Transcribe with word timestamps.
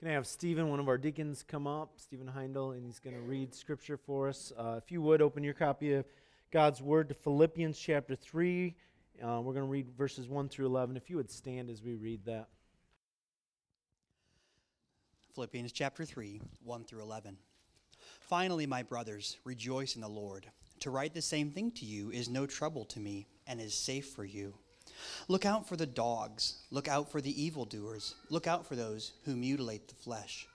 Can 0.00 0.08
I 0.08 0.12
have 0.12 0.26
Stephen, 0.26 0.70
one 0.70 0.80
of 0.80 0.88
our 0.88 0.96
deacons, 0.96 1.44
come 1.46 1.66
up? 1.66 1.90
Stephen 1.96 2.26
Heindel, 2.26 2.74
and 2.74 2.86
he's 2.86 2.98
going 2.98 3.14
to 3.14 3.20
read 3.20 3.54
scripture 3.54 3.98
for 3.98 4.30
us. 4.30 4.50
Uh, 4.58 4.80
if 4.82 4.90
you 4.90 5.02
would, 5.02 5.20
open 5.20 5.44
your 5.44 5.52
copy 5.52 5.92
of 5.92 6.06
God's 6.50 6.80
Word 6.80 7.10
to 7.10 7.14
Philippians 7.14 7.78
chapter 7.78 8.16
3. 8.16 8.74
Uh, 9.22 9.42
we're 9.42 9.52
going 9.52 9.56
to 9.56 9.70
read 9.70 9.90
verses 9.90 10.26
1 10.26 10.48
through 10.48 10.64
11. 10.64 10.96
If 10.96 11.10
you 11.10 11.18
would 11.18 11.30
stand 11.30 11.68
as 11.68 11.82
we 11.82 11.96
read 11.96 12.24
that. 12.24 12.48
Philippians 15.34 15.70
chapter 15.70 16.06
3, 16.06 16.40
1 16.64 16.84
through 16.84 17.02
11. 17.02 17.36
Finally, 18.20 18.66
my 18.66 18.82
brothers, 18.82 19.36
rejoice 19.44 19.96
in 19.96 20.00
the 20.00 20.08
Lord. 20.08 20.46
To 20.78 20.90
write 20.90 21.12
the 21.12 21.20
same 21.20 21.50
thing 21.50 21.72
to 21.72 21.84
you 21.84 22.10
is 22.10 22.30
no 22.30 22.46
trouble 22.46 22.86
to 22.86 23.00
me 23.00 23.26
and 23.46 23.60
is 23.60 23.74
safe 23.74 24.08
for 24.08 24.24
you. 24.24 24.54
Look 25.28 25.46
out 25.46 25.68
for 25.68 25.76
the 25.76 25.86
dogs, 25.86 26.56
look 26.70 26.88
out 26.88 27.10
for 27.10 27.20
the 27.20 27.42
evildoers, 27.42 28.14
look 28.28 28.46
out 28.46 28.66
for 28.66 28.76
those 28.76 29.12
who 29.24 29.36
mutilate 29.36 29.88
the 29.88 29.94
flesh. 29.94 30.46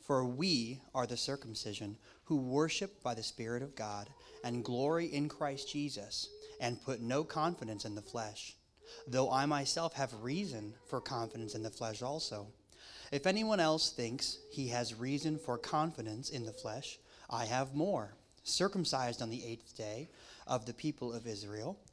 For 0.00 0.24
we 0.24 0.80
are 0.94 1.06
the 1.06 1.16
circumcision 1.16 1.96
who 2.24 2.36
worship 2.36 3.02
by 3.02 3.14
the 3.14 3.22
Spirit 3.22 3.62
of 3.62 3.76
God 3.76 4.08
and 4.44 4.64
glory 4.64 5.06
in 5.06 5.28
Christ 5.28 5.70
Jesus 5.70 6.28
and 6.60 6.82
put 6.82 7.00
no 7.00 7.24
confidence 7.24 7.84
in 7.84 7.94
the 7.94 8.02
flesh, 8.02 8.56
though 9.06 9.30
I 9.30 9.46
myself 9.46 9.94
have 9.94 10.12
reason 10.22 10.74
for 10.86 11.00
confidence 11.00 11.54
in 11.54 11.62
the 11.62 11.70
flesh 11.70 12.02
also. 12.02 12.48
If 13.12 13.26
anyone 13.26 13.60
else 13.60 13.90
thinks 13.90 14.38
he 14.50 14.68
has 14.68 14.94
reason 14.94 15.38
for 15.38 15.58
confidence 15.58 16.30
in 16.30 16.44
the 16.44 16.52
flesh, 16.52 16.98
I 17.28 17.44
have 17.44 17.74
more. 17.74 18.14
Circumcised 18.42 19.20
on 19.22 19.30
the 19.30 19.44
eighth 19.44 19.76
day 19.76 20.08
of 20.46 20.66
the 20.66 20.74
people 20.74 21.12
of 21.12 21.26
Israel, 21.26 21.78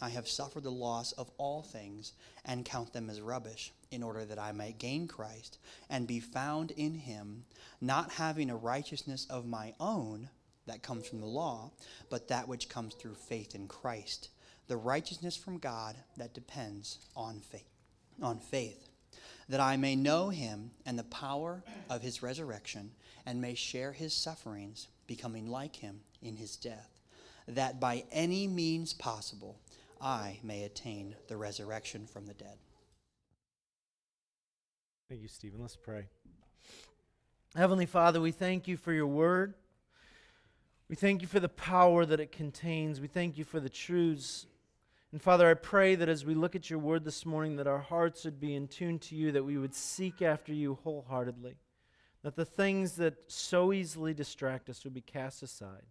I 0.00 0.10
have 0.10 0.28
suffered 0.28 0.62
the 0.62 0.70
loss 0.70 1.12
of 1.12 1.30
all 1.38 1.62
things 1.62 2.12
and 2.44 2.64
count 2.64 2.92
them 2.92 3.10
as 3.10 3.20
rubbish, 3.20 3.72
in 3.90 4.02
order 4.02 4.24
that 4.24 4.38
I 4.38 4.52
might 4.52 4.78
gain 4.78 5.08
Christ 5.08 5.58
and 5.88 6.06
be 6.06 6.20
found 6.20 6.70
in 6.72 6.94
him, 6.94 7.44
not 7.80 8.12
having 8.12 8.50
a 8.50 8.56
righteousness 8.56 9.26
of 9.28 9.46
my 9.46 9.74
own 9.80 10.28
that 10.66 10.82
comes 10.82 11.06
from 11.06 11.20
the 11.20 11.26
law, 11.26 11.72
but 12.10 12.28
that 12.28 12.46
which 12.46 12.68
comes 12.68 12.94
through 12.94 13.14
faith 13.14 13.54
in 13.54 13.66
Christ, 13.66 14.28
the 14.68 14.76
righteousness 14.76 15.36
from 15.36 15.58
God 15.58 15.96
that 16.16 16.34
depends 16.34 16.98
on 17.16 17.40
faith. 17.40 17.62
On 18.20 18.38
faith 18.38 18.88
that 19.48 19.60
I 19.60 19.76
may 19.76 19.96
know 19.96 20.28
him 20.28 20.72
and 20.84 20.98
the 20.98 21.04
power 21.04 21.62
of 21.88 22.02
his 22.02 22.22
resurrection, 22.22 22.90
and 23.24 23.40
may 23.40 23.54
share 23.54 23.92
his 23.92 24.14
sufferings, 24.14 24.88
becoming 25.06 25.48
like 25.48 25.76
him 25.76 26.00
in 26.22 26.36
his 26.36 26.56
death, 26.56 27.00
that 27.46 27.80
by 27.80 28.04
any 28.12 28.46
means 28.46 28.92
possible 28.92 29.58
I 30.00 30.38
may 30.42 30.64
attain 30.64 31.16
the 31.26 31.36
resurrection 31.36 32.06
from 32.06 32.26
the 32.26 32.34
dead. 32.34 32.58
Thank 35.08 35.22
you, 35.22 35.28
Stephen. 35.28 35.60
Let's 35.60 35.76
pray. 35.76 36.06
Heavenly 37.56 37.86
Father, 37.86 38.20
we 38.20 38.30
thank 38.30 38.68
you 38.68 38.76
for 38.76 38.92
your 38.92 39.06
word. 39.06 39.54
We 40.88 40.96
thank 40.96 41.22
you 41.22 41.28
for 41.28 41.40
the 41.40 41.48
power 41.48 42.04
that 42.06 42.20
it 42.20 42.32
contains. 42.32 43.00
We 43.00 43.08
thank 43.08 43.38
you 43.38 43.44
for 43.44 43.58
the 43.60 43.68
truths. 43.68 44.46
And 45.12 45.20
Father, 45.20 45.48
I 45.48 45.54
pray 45.54 45.94
that 45.94 46.08
as 46.08 46.24
we 46.24 46.34
look 46.34 46.54
at 46.54 46.68
your 46.68 46.78
word 46.78 47.04
this 47.04 47.24
morning, 47.24 47.56
that 47.56 47.66
our 47.66 47.78
hearts 47.78 48.24
would 48.24 48.38
be 48.38 48.54
in 48.54 48.68
tune 48.68 48.98
to 49.00 49.16
you, 49.16 49.32
that 49.32 49.44
we 49.44 49.56
would 49.56 49.74
seek 49.74 50.20
after 50.20 50.52
you 50.52 50.78
wholeheartedly, 50.84 51.56
that 52.22 52.36
the 52.36 52.44
things 52.44 52.96
that 52.96 53.14
so 53.26 53.72
easily 53.72 54.12
distract 54.12 54.68
us 54.68 54.84
would 54.84 54.94
be 54.94 55.00
cast 55.00 55.42
aside. 55.42 55.86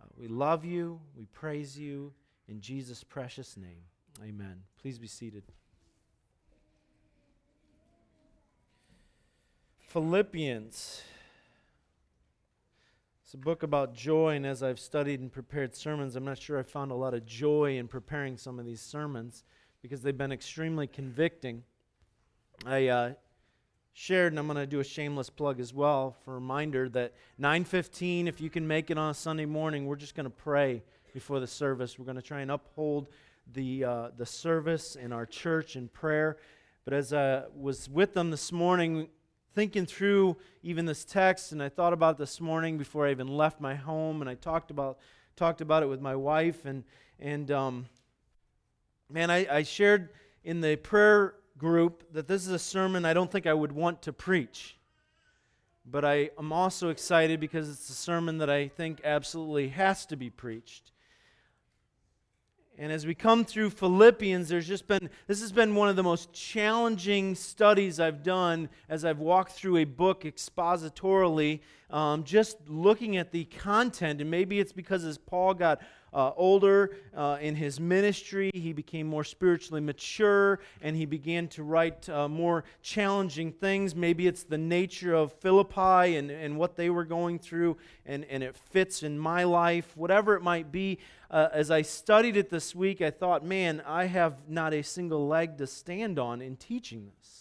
Uh, 0.00 0.06
we 0.16 0.28
love 0.28 0.64
you. 0.64 1.00
We 1.16 1.26
praise 1.26 1.78
you. 1.78 2.14
In 2.50 2.60
Jesus' 2.60 3.04
precious 3.04 3.56
name, 3.56 3.84
amen. 4.20 4.64
Please 4.82 4.98
be 4.98 5.06
seated. 5.06 5.44
Philippians. 9.78 11.02
It's 13.22 13.34
a 13.34 13.36
book 13.36 13.62
about 13.62 13.94
joy, 13.94 14.34
and 14.34 14.44
as 14.44 14.64
I've 14.64 14.80
studied 14.80 15.20
and 15.20 15.30
prepared 15.30 15.76
sermons, 15.76 16.16
I'm 16.16 16.24
not 16.24 16.42
sure 16.42 16.58
I 16.58 16.64
found 16.64 16.90
a 16.90 16.96
lot 16.96 17.14
of 17.14 17.24
joy 17.24 17.78
in 17.78 17.86
preparing 17.86 18.36
some 18.36 18.58
of 18.58 18.66
these 18.66 18.80
sermons 18.80 19.44
because 19.80 20.02
they've 20.02 20.18
been 20.18 20.32
extremely 20.32 20.88
convicting. 20.88 21.62
I 22.66 22.88
uh, 22.88 23.12
shared, 23.92 24.32
and 24.32 24.40
I'm 24.40 24.48
going 24.48 24.56
to 24.56 24.66
do 24.66 24.80
a 24.80 24.84
shameless 24.84 25.30
plug 25.30 25.60
as 25.60 25.72
well 25.72 26.16
for 26.24 26.32
a 26.32 26.34
reminder 26.34 26.88
that 26.88 27.14
9:15, 27.40 28.26
if 28.26 28.40
you 28.40 28.50
can 28.50 28.66
make 28.66 28.90
it 28.90 28.98
on 28.98 29.10
a 29.10 29.14
Sunday 29.14 29.46
morning, 29.46 29.86
we're 29.86 29.94
just 29.94 30.16
going 30.16 30.24
to 30.24 30.30
pray 30.30 30.82
before 31.12 31.40
the 31.40 31.46
service. 31.46 31.98
We're 31.98 32.04
going 32.04 32.16
to 32.16 32.22
try 32.22 32.40
and 32.40 32.50
uphold 32.50 33.08
the 33.52 33.84
uh, 33.84 34.08
the 34.16 34.26
service 34.26 34.96
in 34.96 35.12
our 35.12 35.26
church 35.26 35.76
in 35.76 35.88
prayer. 35.88 36.36
But 36.84 36.94
as 36.94 37.12
I 37.12 37.44
was 37.54 37.88
with 37.88 38.14
them 38.14 38.30
this 38.30 38.52
morning, 38.52 39.08
thinking 39.54 39.86
through 39.86 40.36
even 40.62 40.86
this 40.86 41.04
text, 41.04 41.52
and 41.52 41.62
I 41.62 41.68
thought 41.68 41.92
about 41.92 42.18
this 42.18 42.40
morning 42.40 42.78
before 42.78 43.06
I 43.06 43.10
even 43.10 43.28
left 43.28 43.60
my 43.60 43.74
home, 43.74 44.20
and 44.20 44.30
I 44.30 44.34
talked 44.34 44.70
about 44.70 44.98
talked 45.36 45.60
about 45.60 45.82
it 45.82 45.86
with 45.86 46.00
my 46.00 46.16
wife, 46.16 46.64
and 46.64 46.84
and 47.18 47.50
um, 47.50 47.86
man, 49.08 49.30
I, 49.30 49.46
I 49.58 49.62
shared 49.62 50.10
in 50.44 50.60
the 50.60 50.76
prayer 50.76 51.34
group 51.58 52.12
that 52.12 52.26
this 52.26 52.46
is 52.46 52.52
a 52.52 52.58
sermon 52.58 53.04
I 53.04 53.12
don't 53.12 53.30
think 53.30 53.46
I 53.46 53.54
would 53.54 53.72
want 53.72 54.02
to 54.02 54.12
preach. 54.12 54.76
But 55.84 56.04
I 56.04 56.30
am 56.38 56.52
also 56.52 56.90
excited 56.90 57.40
because 57.40 57.68
it's 57.68 57.88
a 57.90 57.94
sermon 57.94 58.38
that 58.38 58.50
I 58.50 58.68
think 58.68 59.00
absolutely 59.04 59.68
has 59.68 60.06
to 60.06 60.16
be 60.16 60.30
preached. 60.30 60.92
And 62.80 62.90
as 62.90 63.04
we 63.04 63.14
come 63.14 63.44
through 63.44 63.68
Philippians, 63.68 64.48
there's 64.48 64.66
just 64.66 64.86
been, 64.86 65.10
this 65.26 65.42
has 65.42 65.52
been 65.52 65.74
one 65.74 65.90
of 65.90 65.96
the 65.96 66.02
most 66.02 66.32
challenging 66.32 67.34
studies 67.34 68.00
I've 68.00 68.22
done 68.22 68.70
as 68.88 69.04
I've 69.04 69.18
walked 69.18 69.52
through 69.52 69.76
a 69.76 69.84
book 69.84 70.22
expositorily, 70.22 71.60
um, 71.90 72.24
just 72.24 72.56
looking 72.66 73.18
at 73.18 73.32
the 73.32 73.44
content. 73.44 74.22
And 74.22 74.30
maybe 74.30 74.60
it's 74.60 74.72
because 74.72 75.04
as 75.04 75.18
Paul 75.18 75.52
got 75.52 75.82
uh, 76.12 76.32
older 76.36 76.96
uh, 77.16 77.38
in 77.40 77.54
his 77.54 77.78
ministry, 77.78 78.50
he 78.54 78.72
became 78.72 79.06
more 79.06 79.24
spiritually 79.24 79.80
mature, 79.80 80.60
and 80.82 80.96
he 80.96 81.06
began 81.06 81.48
to 81.48 81.62
write 81.62 82.08
uh, 82.08 82.28
more 82.28 82.64
challenging 82.82 83.52
things. 83.52 83.94
Maybe 83.94 84.26
it's 84.26 84.42
the 84.42 84.58
nature 84.58 85.14
of 85.14 85.32
Philippi 85.32 86.16
and, 86.16 86.30
and 86.30 86.58
what 86.58 86.76
they 86.76 86.90
were 86.90 87.04
going 87.04 87.38
through, 87.38 87.76
and, 88.06 88.24
and 88.26 88.42
it 88.42 88.56
fits 88.56 89.02
in 89.02 89.18
my 89.18 89.44
life, 89.44 89.96
whatever 89.96 90.34
it 90.34 90.42
might 90.42 90.72
be. 90.72 90.98
Uh, 91.30 91.48
as 91.52 91.70
I 91.70 91.82
studied 91.82 92.36
it 92.36 92.50
this 92.50 92.74
week, 92.74 93.00
I 93.00 93.10
thought, 93.10 93.44
man, 93.44 93.82
I 93.86 94.06
have 94.06 94.48
not 94.48 94.74
a 94.74 94.82
single 94.82 95.28
leg 95.28 95.58
to 95.58 95.66
stand 95.66 96.18
on 96.18 96.42
in 96.42 96.56
teaching 96.56 97.10
this. 97.18 97.39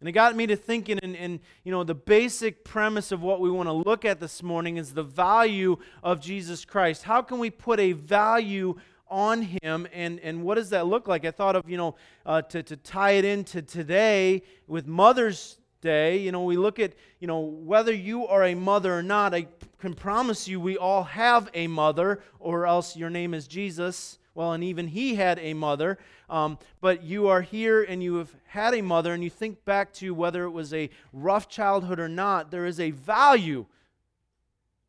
And 0.00 0.08
it 0.08 0.12
got 0.12 0.36
me 0.36 0.46
to 0.46 0.54
thinking, 0.54 0.98
and, 1.02 1.16
and 1.16 1.40
you 1.64 1.72
know, 1.72 1.82
the 1.82 1.94
basic 1.94 2.64
premise 2.64 3.10
of 3.10 3.20
what 3.20 3.40
we 3.40 3.50
want 3.50 3.68
to 3.68 3.72
look 3.72 4.04
at 4.04 4.20
this 4.20 4.42
morning 4.42 4.76
is 4.76 4.94
the 4.94 5.02
value 5.02 5.76
of 6.04 6.20
Jesus 6.20 6.64
Christ. 6.64 7.02
How 7.02 7.20
can 7.20 7.40
we 7.40 7.50
put 7.50 7.80
a 7.80 7.92
value 7.92 8.76
on 9.10 9.42
him, 9.42 9.88
and, 9.92 10.20
and 10.20 10.42
what 10.42 10.56
does 10.56 10.70
that 10.70 10.86
look 10.86 11.08
like? 11.08 11.24
I 11.24 11.30
thought 11.30 11.56
of, 11.56 11.68
you 11.68 11.78
know, 11.78 11.96
uh, 12.26 12.42
to, 12.42 12.62
to 12.62 12.76
tie 12.76 13.12
it 13.12 13.24
into 13.24 13.62
today 13.62 14.42
with 14.66 14.86
Mother's 14.86 15.58
Day, 15.80 16.18
you 16.18 16.32
know, 16.32 16.42
we 16.42 16.56
look 16.56 16.78
at, 16.78 16.92
you 17.18 17.26
know, 17.26 17.38
whether 17.40 17.92
you 17.92 18.26
are 18.26 18.44
a 18.44 18.54
mother 18.54 18.98
or 18.98 19.02
not, 19.02 19.32
I 19.32 19.46
can 19.78 19.94
promise 19.94 20.46
you 20.48 20.60
we 20.60 20.76
all 20.76 21.04
have 21.04 21.48
a 21.54 21.68
mother, 21.68 22.20
or 22.38 22.66
else 22.66 22.96
your 22.96 23.10
name 23.10 23.32
is 23.32 23.46
Jesus. 23.46 24.18
Well, 24.38 24.52
and 24.52 24.62
even 24.62 24.86
he 24.86 25.16
had 25.16 25.40
a 25.40 25.52
mother. 25.52 25.98
Um, 26.30 26.58
but 26.80 27.02
you 27.02 27.26
are 27.26 27.40
here 27.40 27.82
and 27.82 28.00
you 28.00 28.18
have 28.18 28.32
had 28.46 28.72
a 28.72 28.82
mother, 28.82 29.12
and 29.12 29.24
you 29.24 29.30
think 29.30 29.64
back 29.64 29.92
to 29.94 30.14
whether 30.14 30.44
it 30.44 30.50
was 30.50 30.72
a 30.72 30.90
rough 31.12 31.48
childhood 31.48 31.98
or 31.98 32.08
not, 32.08 32.52
there 32.52 32.64
is 32.64 32.78
a 32.78 32.92
value 32.92 33.66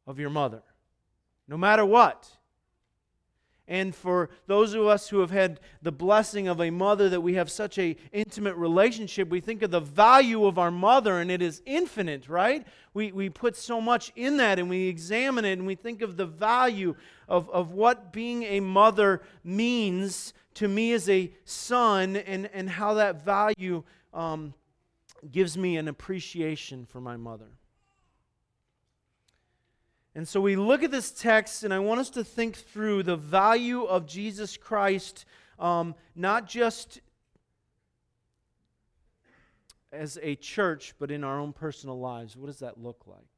of 0.05 0.19
your 0.19 0.29
mother, 0.29 0.61
no 1.47 1.57
matter 1.57 1.83
what. 1.83 2.29
And 3.69 3.93
for 3.93 4.31
those 4.47 4.73
of 4.73 4.87
us 4.87 5.09
who 5.09 5.19
have 5.19 5.29
had 5.29 5.59
the 5.83 5.91
blessing 5.91 6.47
of 6.47 6.59
a 6.59 6.71
mother 6.71 7.07
that 7.09 7.21
we 7.21 7.35
have 7.35 7.51
such 7.51 7.77
a 7.77 7.95
intimate 8.11 8.55
relationship, 8.55 9.29
we 9.29 9.41
think 9.41 9.61
of 9.61 9.69
the 9.69 9.79
value 9.79 10.45
of 10.45 10.57
our 10.57 10.71
mother 10.71 11.19
and 11.19 11.29
it 11.29 11.43
is 11.43 11.61
infinite, 11.67 12.27
right? 12.27 12.65
We, 12.95 13.11
we 13.11 13.29
put 13.29 13.55
so 13.55 13.79
much 13.79 14.11
in 14.15 14.37
that 14.37 14.57
and 14.57 14.71
we 14.71 14.87
examine 14.87 15.45
it 15.45 15.53
and 15.53 15.67
we 15.67 15.75
think 15.75 16.01
of 16.01 16.17
the 16.17 16.25
value 16.25 16.95
of, 17.27 17.47
of 17.51 17.71
what 17.71 18.11
being 18.11 18.41
a 18.41 18.59
mother 18.59 19.21
means 19.43 20.33
to 20.55 20.67
me 20.67 20.91
as 20.93 21.07
a 21.07 21.31
son 21.45 22.15
and, 22.15 22.49
and 22.51 22.71
how 22.71 22.95
that 22.95 23.23
value 23.23 23.83
um, 24.15 24.55
gives 25.31 25.59
me 25.59 25.77
an 25.77 25.87
appreciation 25.87 26.87
for 26.87 26.99
my 26.99 27.17
mother. 27.17 27.58
And 30.19 30.27
so 30.27 30.41
we 30.41 30.57
look 30.57 30.83
at 30.83 30.91
this 30.91 31.11
text, 31.11 31.63
and 31.63 31.73
I 31.73 31.79
want 31.79 32.01
us 32.01 32.09
to 32.09 32.25
think 32.25 32.57
through 32.57 33.03
the 33.03 33.15
value 33.15 33.85
of 33.85 34.05
Jesus 34.05 34.57
Christ, 34.57 35.23
um, 35.57 35.95
not 36.13 36.45
just 36.45 36.99
as 39.93 40.19
a 40.21 40.35
church, 40.35 40.93
but 40.99 41.09
in 41.09 41.23
our 41.23 41.39
own 41.39 41.53
personal 41.53 41.97
lives. 42.01 42.35
What 42.35 42.47
does 42.47 42.59
that 42.59 42.77
look 42.77 43.03
like? 43.07 43.29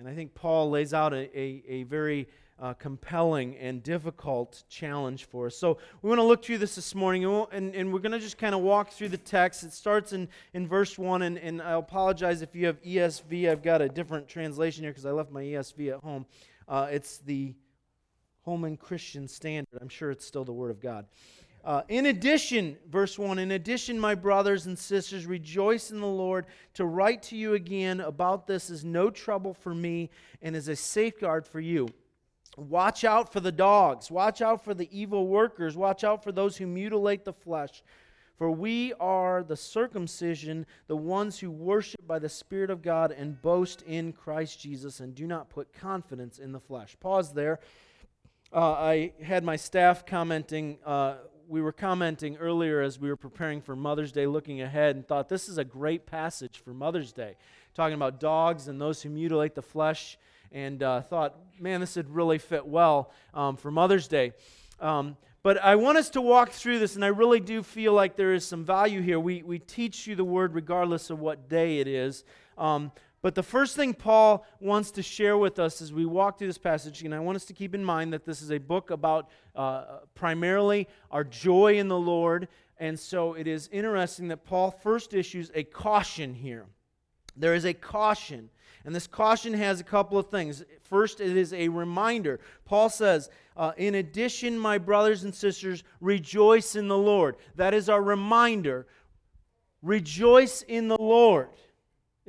And 0.00 0.08
I 0.08 0.16
think 0.16 0.34
Paul 0.34 0.68
lays 0.70 0.92
out 0.92 1.12
a, 1.12 1.30
a, 1.38 1.62
a 1.68 1.82
very 1.84 2.26
uh, 2.60 2.74
compelling 2.74 3.56
and 3.56 3.82
difficult 3.82 4.64
challenge 4.68 5.26
for 5.26 5.46
us. 5.46 5.56
So 5.56 5.78
we 6.02 6.08
want 6.08 6.18
to 6.18 6.24
look 6.24 6.44
through 6.44 6.58
this 6.58 6.74
this 6.74 6.94
morning, 6.94 7.24
and, 7.24 7.32
we'll, 7.32 7.48
and, 7.52 7.74
and 7.74 7.92
we're 7.92 8.00
going 8.00 8.12
to 8.12 8.18
just 8.18 8.38
kind 8.38 8.54
of 8.54 8.62
walk 8.62 8.90
through 8.90 9.10
the 9.10 9.18
text. 9.18 9.62
It 9.62 9.72
starts 9.72 10.12
in, 10.12 10.28
in 10.54 10.66
verse 10.66 10.98
1, 10.98 11.22
and, 11.22 11.38
and 11.38 11.62
I 11.62 11.72
apologize 11.72 12.42
if 12.42 12.54
you 12.54 12.66
have 12.66 12.82
ESV. 12.82 13.50
I've 13.50 13.62
got 13.62 13.80
a 13.80 13.88
different 13.88 14.28
translation 14.28 14.82
here 14.82 14.90
because 14.90 15.06
I 15.06 15.12
left 15.12 15.30
my 15.30 15.42
ESV 15.42 15.94
at 15.94 16.00
home. 16.00 16.26
Uh, 16.66 16.88
it's 16.90 17.18
the 17.18 17.54
Holman 18.44 18.76
Christian 18.76 19.28
Standard. 19.28 19.78
I'm 19.80 19.88
sure 19.88 20.10
it's 20.10 20.26
still 20.26 20.44
the 20.44 20.52
Word 20.52 20.70
of 20.70 20.80
God. 20.80 21.06
Uh, 21.64 21.82
in 21.88 22.06
addition, 22.06 22.76
verse 22.88 23.18
1 23.18 23.38
In 23.38 23.50
addition, 23.52 24.00
my 24.00 24.14
brothers 24.14 24.66
and 24.66 24.78
sisters, 24.78 25.26
rejoice 25.26 25.90
in 25.90 26.00
the 26.00 26.06
Lord. 26.06 26.46
To 26.74 26.86
write 26.86 27.22
to 27.24 27.36
you 27.36 27.54
again 27.54 28.00
about 28.00 28.46
this 28.46 28.70
is 28.70 28.84
no 28.84 29.10
trouble 29.10 29.54
for 29.54 29.74
me 29.74 30.10
and 30.40 30.56
is 30.56 30.68
a 30.68 30.76
safeguard 30.76 31.46
for 31.46 31.60
you. 31.60 31.88
Watch 32.58 33.04
out 33.04 33.32
for 33.32 33.38
the 33.38 33.52
dogs. 33.52 34.10
Watch 34.10 34.42
out 34.42 34.64
for 34.64 34.74
the 34.74 34.88
evil 34.90 35.28
workers. 35.28 35.76
Watch 35.76 36.02
out 36.02 36.24
for 36.24 36.32
those 36.32 36.56
who 36.56 36.66
mutilate 36.66 37.24
the 37.24 37.32
flesh. 37.32 37.82
For 38.36 38.50
we 38.50 38.92
are 38.94 39.44
the 39.44 39.56
circumcision, 39.56 40.66
the 40.88 40.96
ones 40.96 41.38
who 41.38 41.50
worship 41.50 42.04
by 42.06 42.18
the 42.18 42.28
Spirit 42.28 42.70
of 42.70 42.82
God 42.82 43.12
and 43.12 43.40
boast 43.40 43.82
in 43.82 44.12
Christ 44.12 44.60
Jesus 44.60 44.98
and 44.98 45.14
do 45.14 45.26
not 45.26 45.50
put 45.50 45.72
confidence 45.72 46.38
in 46.38 46.50
the 46.52 46.60
flesh. 46.60 46.96
Pause 46.98 47.32
there. 47.32 47.60
Uh, 48.52 48.72
I 48.72 49.12
had 49.22 49.44
my 49.44 49.56
staff 49.56 50.04
commenting. 50.04 50.78
Uh, 50.84 51.14
we 51.48 51.62
were 51.62 51.72
commenting 51.72 52.36
earlier 52.38 52.80
as 52.80 52.98
we 52.98 53.08
were 53.08 53.16
preparing 53.16 53.60
for 53.60 53.76
Mother's 53.76 54.12
Day, 54.12 54.26
looking 54.26 54.60
ahead, 54.62 54.96
and 54.96 55.06
thought 55.06 55.28
this 55.28 55.48
is 55.48 55.58
a 55.58 55.64
great 55.64 56.06
passage 56.06 56.60
for 56.64 56.74
Mother's 56.74 57.12
Day, 57.12 57.36
talking 57.74 57.94
about 57.94 58.20
dogs 58.20 58.68
and 58.68 58.80
those 58.80 59.02
who 59.02 59.10
mutilate 59.10 59.54
the 59.54 59.62
flesh 59.62 60.18
and 60.52 60.82
uh, 60.82 61.00
thought, 61.02 61.36
man, 61.60 61.80
this 61.80 61.96
would 61.96 62.10
really 62.10 62.38
fit 62.38 62.66
well 62.66 63.12
um, 63.34 63.56
for 63.56 63.70
Mother's 63.70 64.08
Day. 64.08 64.32
Um, 64.80 65.16
but 65.42 65.62
I 65.62 65.76
want 65.76 65.98
us 65.98 66.10
to 66.10 66.20
walk 66.20 66.50
through 66.50 66.78
this, 66.78 66.94
and 66.94 67.04
I 67.04 67.08
really 67.08 67.40
do 67.40 67.62
feel 67.62 67.92
like 67.92 68.16
there 68.16 68.34
is 68.34 68.44
some 68.44 68.64
value 68.64 69.00
here. 69.00 69.18
We, 69.20 69.42
we 69.42 69.58
teach 69.58 70.06
you 70.06 70.14
the 70.14 70.24
word 70.24 70.54
regardless 70.54 71.10
of 71.10 71.20
what 71.20 71.48
day 71.48 71.78
it 71.78 71.86
is. 71.86 72.24
Um, 72.56 72.92
but 73.20 73.34
the 73.34 73.42
first 73.42 73.74
thing 73.74 73.94
Paul 73.94 74.46
wants 74.60 74.90
to 74.92 75.02
share 75.02 75.36
with 75.36 75.58
us 75.58 75.82
as 75.82 75.92
we 75.92 76.06
walk 76.06 76.38
through 76.38 76.46
this 76.46 76.58
passage, 76.58 77.02
and 77.02 77.14
I 77.14 77.18
want 77.20 77.36
us 77.36 77.44
to 77.46 77.52
keep 77.52 77.74
in 77.74 77.84
mind 77.84 78.12
that 78.12 78.24
this 78.24 78.42
is 78.42 78.50
a 78.52 78.58
book 78.58 78.90
about 78.90 79.30
uh, 79.56 80.00
primarily 80.14 80.86
our 81.10 81.24
joy 81.24 81.78
in 81.78 81.88
the 81.88 81.98
Lord. 81.98 82.48
And 82.78 82.98
so 82.98 83.34
it 83.34 83.48
is 83.48 83.68
interesting 83.72 84.28
that 84.28 84.44
Paul 84.44 84.70
first 84.70 85.14
issues 85.14 85.50
a 85.54 85.64
caution 85.64 86.34
here. 86.34 86.66
There 87.36 87.54
is 87.54 87.64
a 87.64 87.74
caution. 87.74 88.50
And 88.88 88.96
this 88.96 89.06
caution 89.06 89.52
has 89.52 89.80
a 89.80 89.84
couple 89.84 90.16
of 90.16 90.30
things. 90.30 90.64
First, 90.80 91.20
it 91.20 91.36
is 91.36 91.52
a 91.52 91.68
reminder. 91.68 92.40
Paul 92.64 92.88
says, 92.88 93.28
uh, 93.54 93.72
In 93.76 93.96
addition, 93.96 94.58
my 94.58 94.78
brothers 94.78 95.24
and 95.24 95.34
sisters, 95.34 95.84
rejoice 96.00 96.74
in 96.74 96.88
the 96.88 96.96
Lord. 96.96 97.36
That 97.56 97.74
is 97.74 97.90
our 97.90 98.02
reminder. 98.02 98.86
Rejoice 99.82 100.62
in 100.62 100.88
the 100.88 100.96
Lord. 100.98 101.50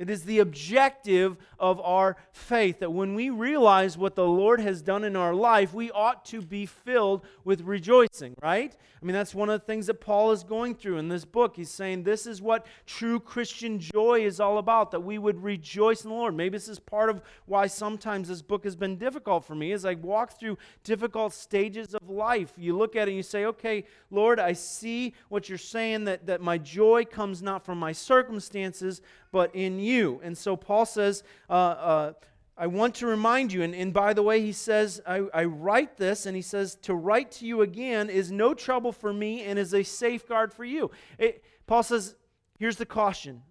It 0.00 0.08
is 0.08 0.24
the 0.24 0.38
objective 0.38 1.36
of 1.58 1.78
our 1.82 2.16
faith 2.32 2.80
that 2.80 2.90
when 2.90 3.14
we 3.14 3.28
realize 3.28 3.98
what 3.98 4.14
the 4.14 4.26
Lord 4.26 4.58
has 4.58 4.80
done 4.80 5.04
in 5.04 5.14
our 5.14 5.34
life, 5.34 5.74
we 5.74 5.90
ought 5.90 6.24
to 6.24 6.40
be 6.40 6.64
filled 6.64 7.26
with 7.44 7.60
rejoicing, 7.60 8.34
right? 8.40 8.74
I 8.74 9.04
mean, 9.04 9.12
that's 9.12 9.34
one 9.34 9.50
of 9.50 9.60
the 9.60 9.66
things 9.66 9.88
that 9.88 10.00
Paul 10.00 10.30
is 10.30 10.42
going 10.42 10.74
through 10.74 10.96
in 10.96 11.08
this 11.08 11.26
book. 11.26 11.54
He's 11.54 11.68
saying 11.68 12.04
this 12.04 12.26
is 12.26 12.40
what 12.40 12.64
true 12.86 13.20
Christian 13.20 13.78
joy 13.78 14.20
is 14.24 14.40
all 14.40 14.56
about, 14.56 14.90
that 14.92 15.00
we 15.00 15.18
would 15.18 15.42
rejoice 15.42 16.02
in 16.02 16.08
the 16.08 16.16
Lord. 16.16 16.34
Maybe 16.34 16.56
this 16.56 16.68
is 16.68 16.80
part 16.80 17.10
of 17.10 17.20
why 17.44 17.66
sometimes 17.66 18.28
this 18.28 18.40
book 18.40 18.64
has 18.64 18.76
been 18.76 18.96
difficult 18.96 19.44
for 19.44 19.54
me 19.54 19.72
as 19.72 19.84
I 19.84 19.94
walk 19.94 20.38
through 20.40 20.56
difficult 20.82 21.34
stages 21.34 21.94
of 21.94 22.08
life. 22.08 22.52
You 22.56 22.74
look 22.74 22.96
at 22.96 23.06
it 23.06 23.10
and 23.10 23.16
you 23.18 23.22
say, 23.22 23.44
okay, 23.44 23.84
Lord, 24.10 24.40
I 24.40 24.54
see 24.54 25.12
what 25.28 25.50
you're 25.50 25.58
saying, 25.58 26.04
that, 26.04 26.24
that 26.24 26.40
my 26.40 26.56
joy 26.56 27.04
comes 27.04 27.42
not 27.42 27.66
from 27.66 27.78
my 27.78 27.92
circumstances, 27.92 29.02
but 29.32 29.54
in 29.54 29.78
you. 29.78 30.20
And 30.22 30.36
so 30.36 30.56
Paul 30.56 30.86
says, 30.86 31.22
uh, 31.48 31.52
uh, 31.52 32.12
I 32.56 32.66
want 32.66 32.96
to 32.96 33.06
remind 33.06 33.52
you, 33.52 33.62
and, 33.62 33.74
and 33.74 33.92
by 33.92 34.12
the 34.12 34.22
way, 34.22 34.42
he 34.42 34.52
says, 34.52 35.00
I, 35.06 35.22
I 35.32 35.44
write 35.44 35.96
this, 35.96 36.26
and 36.26 36.36
he 36.36 36.42
says, 36.42 36.74
to 36.82 36.94
write 36.94 37.30
to 37.32 37.46
you 37.46 37.62
again 37.62 38.10
is 38.10 38.30
no 38.30 38.52
trouble 38.52 38.92
for 38.92 39.12
me 39.12 39.44
and 39.44 39.58
is 39.58 39.72
a 39.72 39.82
safeguard 39.82 40.52
for 40.52 40.64
you. 40.64 40.90
It, 41.18 41.42
Paul 41.66 41.82
says, 41.82 42.16
here's 42.58 42.76
the 42.76 42.84
caution. 42.84 43.42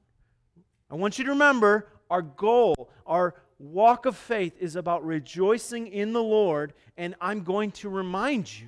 I 0.91 0.95
want 0.95 1.17
you 1.17 1.23
to 1.25 1.31
remember 1.31 1.87
our 2.09 2.21
goal, 2.21 2.91
our 3.07 3.35
walk 3.57 4.05
of 4.05 4.15
faith 4.15 4.55
is 4.59 4.75
about 4.75 5.05
rejoicing 5.05 5.87
in 5.87 6.13
the 6.13 6.23
Lord, 6.23 6.73
and 6.95 7.15
I'm 7.19 7.43
going 7.43 7.71
to 7.71 7.89
remind 7.89 8.59
you. 8.59 8.67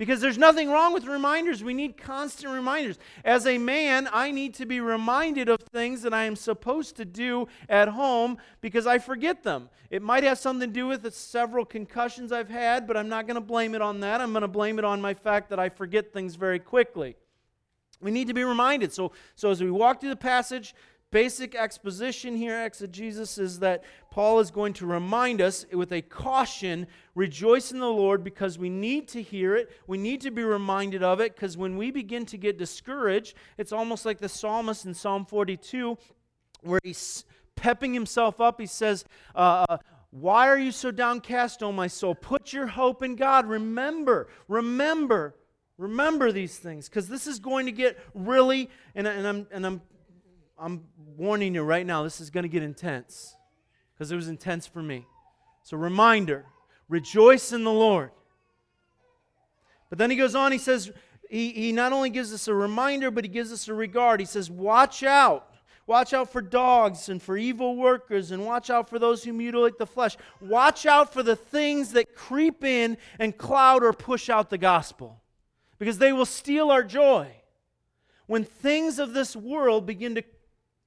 Because 0.00 0.22
there's 0.22 0.38
nothing 0.38 0.70
wrong 0.70 0.94
with 0.94 1.04
reminders. 1.04 1.62
We 1.62 1.74
need 1.74 1.98
constant 1.98 2.54
reminders. 2.54 2.98
As 3.22 3.46
a 3.46 3.58
man, 3.58 4.08
I 4.10 4.30
need 4.30 4.54
to 4.54 4.64
be 4.64 4.80
reminded 4.80 5.50
of 5.50 5.60
things 5.74 6.00
that 6.00 6.14
I 6.14 6.24
am 6.24 6.36
supposed 6.36 6.96
to 6.96 7.04
do 7.04 7.48
at 7.68 7.88
home 7.88 8.38
because 8.62 8.86
I 8.86 8.98
forget 8.98 9.42
them. 9.42 9.68
It 9.90 10.00
might 10.00 10.24
have 10.24 10.38
something 10.38 10.70
to 10.70 10.72
do 10.72 10.86
with 10.86 11.02
the 11.02 11.10
several 11.10 11.66
concussions 11.66 12.32
I've 12.32 12.48
had, 12.48 12.86
but 12.86 12.96
I'm 12.96 13.10
not 13.10 13.26
going 13.26 13.34
to 13.34 13.42
blame 13.42 13.74
it 13.74 13.82
on 13.82 14.00
that. 14.00 14.22
I'm 14.22 14.32
going 14.32 14.40
to 14.40 14.48
blame 14.48 14.78
it 14.78 14.86
on 14.86 15.02
my 15.02 15.12
fact 15.12 15.50
that 15.50 15.58
I 15.58 15.68
forget 15.68 16.14
things 16.14 16.34
very 16.34 16.60
quickly. 16.60 17.14
We 18.00 18.10
need 18.10 18.28
to 18.28 18.34
be 18.34 18.44
reminded. 18.44 18.94
So, 18.94 19.12
so 19.34 19.50
as 19.50 19.62
we 19.62 19.70
walk 19.70 20.00
through 20.00 20.08
the 20.08 20.16
passage, 20.16 20.74
basic 21.10 21.54
exposition 21.54 22.36
here, 22.36 22.64
exegesis, 22.64 23.38
is 23.38 23.58
that 23.60 23.84
Paul 24.10 24.40
is 24.40 24.50
going 24.50 24.72
to 24.74 24.86
remind 24.86 25.40
us 25.40 25.66
with 25.72 25.92
a 25.92 26.02
caution 26.02 26.86
rejoice 27.14 27.72
in 27.72 27.80
the 27.80 27.86
Lord 27.86 28.22
because 28.22 28.58
we 28.58 28.68
need 28.68 29.08
to 29.08 29.22
hear 29.22 29.56
it. 29.56 29.70
We 29.86 29.98
need 29.98 30.20
to 30.22 30.30
be 30.30 30.42
reminded 30.42 31.02
of 31.02 31.20
it 31.20 31.34
because 31.34 31.56
when 31.56 31.76
we 31.76 31.90
begin 31.90 32.26
to 32.26 32.36
get 32.36 32.58
discouraged, 32.58 33.34
it's 33.58 33.72
almost 33.72 34.06
like 34.06 34.18
the 34.18 34.28
psalmist 34.28 34.86
in 34.86 34.94
Psalm 34.94 35.24
42 35.26 35.98
where 36.62 36.80
he's 36.82 37.24
pepping 37.56 37.94
himself 37.94 38.40
up. 38.40 38.60
He 38.60 38.66
says, 38.66 39.04
uh, 39.34 39.66
uh 39.68 39.78
Why 40.10 40.48
are 40.48 40.58
you 40.58 40.72
so 40.72 40.90
downcast, 40.90 41.62
O 41.62 41.72
my 41.72 41.86
soul? 41.86 42.14
Put 42.14 42.52
your 42.52 42.66
hope 42.66 43.02
in 43.02 43.16
God. 43.16 43.46
Remember, 43.46 44.28
remember. 44.48 45.34
Remember 45.78 46.30
these 46.30 46.58
things 46.58 46.90
because 46.90 47.08
this 47.08 47.26
is 47.26 47.38
going 47.38 47.64
to 47.64 47.72
get 47.72 47.98
really, 48.12 48.68
and, 48.94 49.06
and, 49.06 49.26
I'm, 49.26 49.46
and 49.50 49.64
I'm 49.64 49.80
I'm 50.60 50.84
warning 51.16 51.54
you 51.54 51.62
right 51.62 51.86
now, 51.86 52.02
this 52.02 52.20
is 52.20 52.28
going 52.28 52.42
to 52.42 52.48
get 52.48 52.62
intense 52.62 53.34
because 53.94 54.12
it 54.12 54.16
was 54.16 54.28
intense 54.28 54.66
for 54.66 54.82
me. 54.82 55.06
So, 55.62 55.76
reminder 55.76 56.46
rejoice 56.88 57.52
in 57.52 57.64
the 57.64 57.72
Lord. 57.72 58.10
But 59.88 59.98
then 59.98 60.10
he 60.10 60.16
goes 60.16 60.34
on, 60.34 60.52
he 60.52 60.58
says, 60.58 60.90
he, 61.30 61.50
he 61.50 61.72
not 61.72 61.92
only 61.92 62.10
gives 62.10 62.34
us 62.34 62.48
a 62.48 62.54
reminder, 62.54 63.10
but 63.10 63.24
he 63.24 63.28
gives 63.28 63.52
us 63.52 63.68
a 63.68 63.74
regard. 63.74 64.18
He 64.20 64.26
says, 64.26 64.50
Watch 64.50 65.02
out. 65.02 65.46
Watch 65.86 66.12
out 66.12 66.30
for 66.30 66.40
dogs 66.40 67.08
and 67.08 67.20
for 67.20 67.36
evil 67.36 67.76
workers, 67.76 68.30
and 68.30 68.44
watch 68.44 68.70
out 68.70 68.88
for 68.88 68.98
those 68.98 69.24
who 69.24 69.32
mutilate 69.32 69.78
the 69.78 69.86
flesh. 69.86 70.16
Watch 70.40 70.86
out 70.86 71.12
for 71.12 71.22
the 71.22 71.34
things 71.34 71.92
that 71.92 72.14
creep 72.14 72.62
in 72.62 72.96
and 73.18 73.36
cloud 73.36 73.82
or 73.82 73.92
push 73.92 74.28
out 74.28 74.50
the 74.50 74.58
gospel, 74.58 75.20
because 75.78 75.98
they 75.98 76.12
will 76.12 76.26
steal 76.26 76.70
our 76.70 76.84
joy. 76.84 77.28
When 78.26 78.44
things 78.44 79.00
of 79.00 79.14
this 79.14 79.34
world 79.34 79.86
begin 79.86 80.14
to 80.14 80.22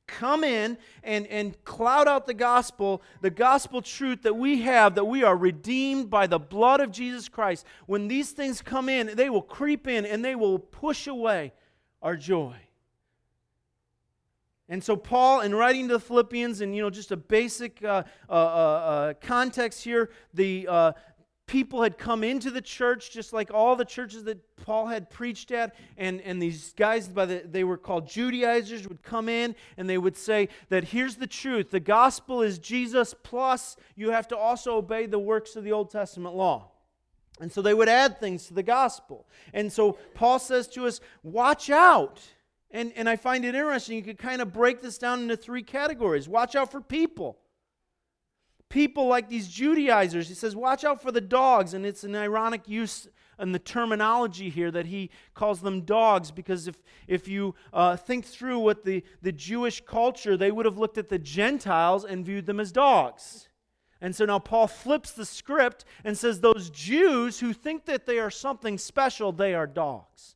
come 0.08 0.44
in 0.44 0.78
and, 1.04 1.28
and 1.28 1.62
cloud 1.64 2.08
out 2.08 2.26
the 2.26 2.34
gospel, 2.34 3.02
the 3.22 3.30
gospel 3.30 3.82
truth 3.82 4.24
that 4.24 4.36
we 4.36 4.62
have, 4.62 4.96
that 4.96 5.06
we 5.06 5.24
are 5.24 5.36
redeemed 5.36 6.10
by 6.10 6.28
the 6.28 6.40
blood 6.40 6.80
of 6.80 6.92
Jesus 6.92 7.30
Christ, 7.30 7.66
when 7.86 8.08
these 8.08 8.32
things 8.32 8.62
come 8.62 8.90
in, 8.90 9.16
they 9.16 9.30
will 9.30 9.42
creep 9.42 9.88
in 9.88 10.06
and 10.06 10.24
they 10.24 10.36
will 10.36 10.60
push 10.60 11.08
away 11.08 11.54
our 12.02 12.16
joy. 12.16 12.56
And 14.70 14.84
so, 14.84 14.96
Paul, 14.96 15.42
in 15.42 15.54
writing 15.54 15.88
to 15.90 15.96
the 15.96 16.00
Philippians, 16.00 16.62
and 16.62 16.76
you 16.76 16.82
know, 16.82 16.90
just 16.90 17.12
a 17.12 17.18
basic 17.18 17.84
uh, 17.84 18.04
uh, 18.30 18.32
uh, 18.32 18.36
uh 18.36 19.14
context 19.22 19.84
here, 19.84 20.10
the, 20.34 20.68
uh, 20.68 20.92
people 21.46 21.84
had 21.84 21.98
come 21.98 22.24
into 22.24 22.50
the 22.50 22.62
church, 22.62 23.12
just 23.12 23.34
like 23.34 23.54
all 23.54 23.76
the 23.76 23.86
churches 23.86 24.24
that 24.24 24.40
Paul 24.58 24.88
had 24.88 25.10
preached 25.10 25.52
at, 25.52 25.76
and, 25.98 26.22
and 26.22 26.42
these 26.42 26.74
guys, 26.74 27.08
by 27.08 27.26
the, 27.26 27.44
they 27.46 27.64
were 27.64 27.78
called 27.78 28.08
Judaizers, 28.08 28.88
would 28.88 29.04
come 29.04 29.28
in 29.28 29.56
and 29.78 29.90
they 29.90 29.98
would 29.98 30.16
say 30.16 30.50
that 30.70 30.86
here's 30.86 31.16
the 31.16 31.28
truth 31.28 31.70
the 31.70 31.80
gospel 31.80 32.42
is 32.42 32.60
Jesus, 32.60 33.14
plus 33.24 33.76
you 33.96 34.12
have 34.12 34.28
to 34.30 34.38
also 34.38 34.78
obey 34.78 35.06
the 35.06 35.20
works 35.20 35.56
of 35.56 35.64
the 35.64 35.72
Old 35.72 35.92
Testament 35.92 36.36
law. 36.36 36.72
And 37.40 37.52
so 37.52 37.62
they 37.62 37.74
would 37.74 37.90
add 37.90 38.20
things 38.20 38.48
to 38.48 38.54
the 38.54 38.64
gospel. 38.64 39.28
And 39.54 39.72
so 39.72 39.98
Paul 40.14 40.40
says 40.40 40.68
to 40.70 40.86
us, 40.86 41.02
watch 41.24 41.70
out. 41.70 42.22
And, 42.72 42.94
and 42.96 43.10
I 43.10 43.16
find 43.16 43.44
it 43.44 43.56
interesting. 43.56 43.98
You 43.98 44.04
could 44.04 44.18
kind 44.18 44.42
of 44.42 44.54
break 44.54 44.82
this 44.82 44.98
down 44.98 45.22
into 45.22 45.36
three 45.36 45.64
categories. 45.64 46.30
Watch 46.30 46.56
out 46.56 46.72
for 46.72 46.80
people. 46.80 47.38
People 48.74 49.06
like 49.06 49.30
these 49.30 49.48
Judaizers. 49.48 50.28
He 50.28 50.34
says, 50.34 50.56
Watch 50.56 50.84
out 50.84 51.00
for 51.00 51.12
the 51.12 51.22
dogs. 51.22 51.76
And 51.76 51.86
it's 51.86 52.04
an 52.04 52.16
ironic 52.16 52.68
use 52.68 53.08
in 53.40 53.52
the 53.52 53.60
terminology 53.60 54.50
here 54.50 54.72
that 54.72 54.88
he 54.88 55.12
calls 55.36 55.62
them 55.62 55.82
dogs 55.82 56.32
because 56.32 56.68
if, 56.68 56.82
if 57.08 57.28
you 57.28 57.54
uh, 57.72 57.96
think 57.96 58.26
through 58.26 58.58
what 58.60 58.84
the, 58.84 59.04
the 59.22 59.32
Jewish 59.32 59.82
culture, 59.86 60.36
they 60.36 60.52
would 60.52 60.66
have 60.66 60.80
looked 60.80 60.98
at 60.98 61.10
the 61.10 61.20
Gentiles 61.20 62.04
and 62.04 62.26
viewed 62.26 62.48
them 62.48 62.60
as 62.60 62.72
dogs. 62.72 63.48
And 64.02 64.16
so 64.16 64.26
now 64.26 64.40
Paul 64.40 64.68
flips 64.68 65.12
the 65.12 65.26
script 65.26 65.86
and 66.04 66.18
says, 66.18 66.40
Those 66.40 66.72
Jews 66.72 67.40
who 67.40 67.54
think 67.54 67.86
that 67.86 68.08
they 68.08 68.18
are 68.18 68.32
something 68.32 68.80
special, 68.80 69.32
they 69.32 69.54
are 69.54 69.68
dogs. 69.68 70.36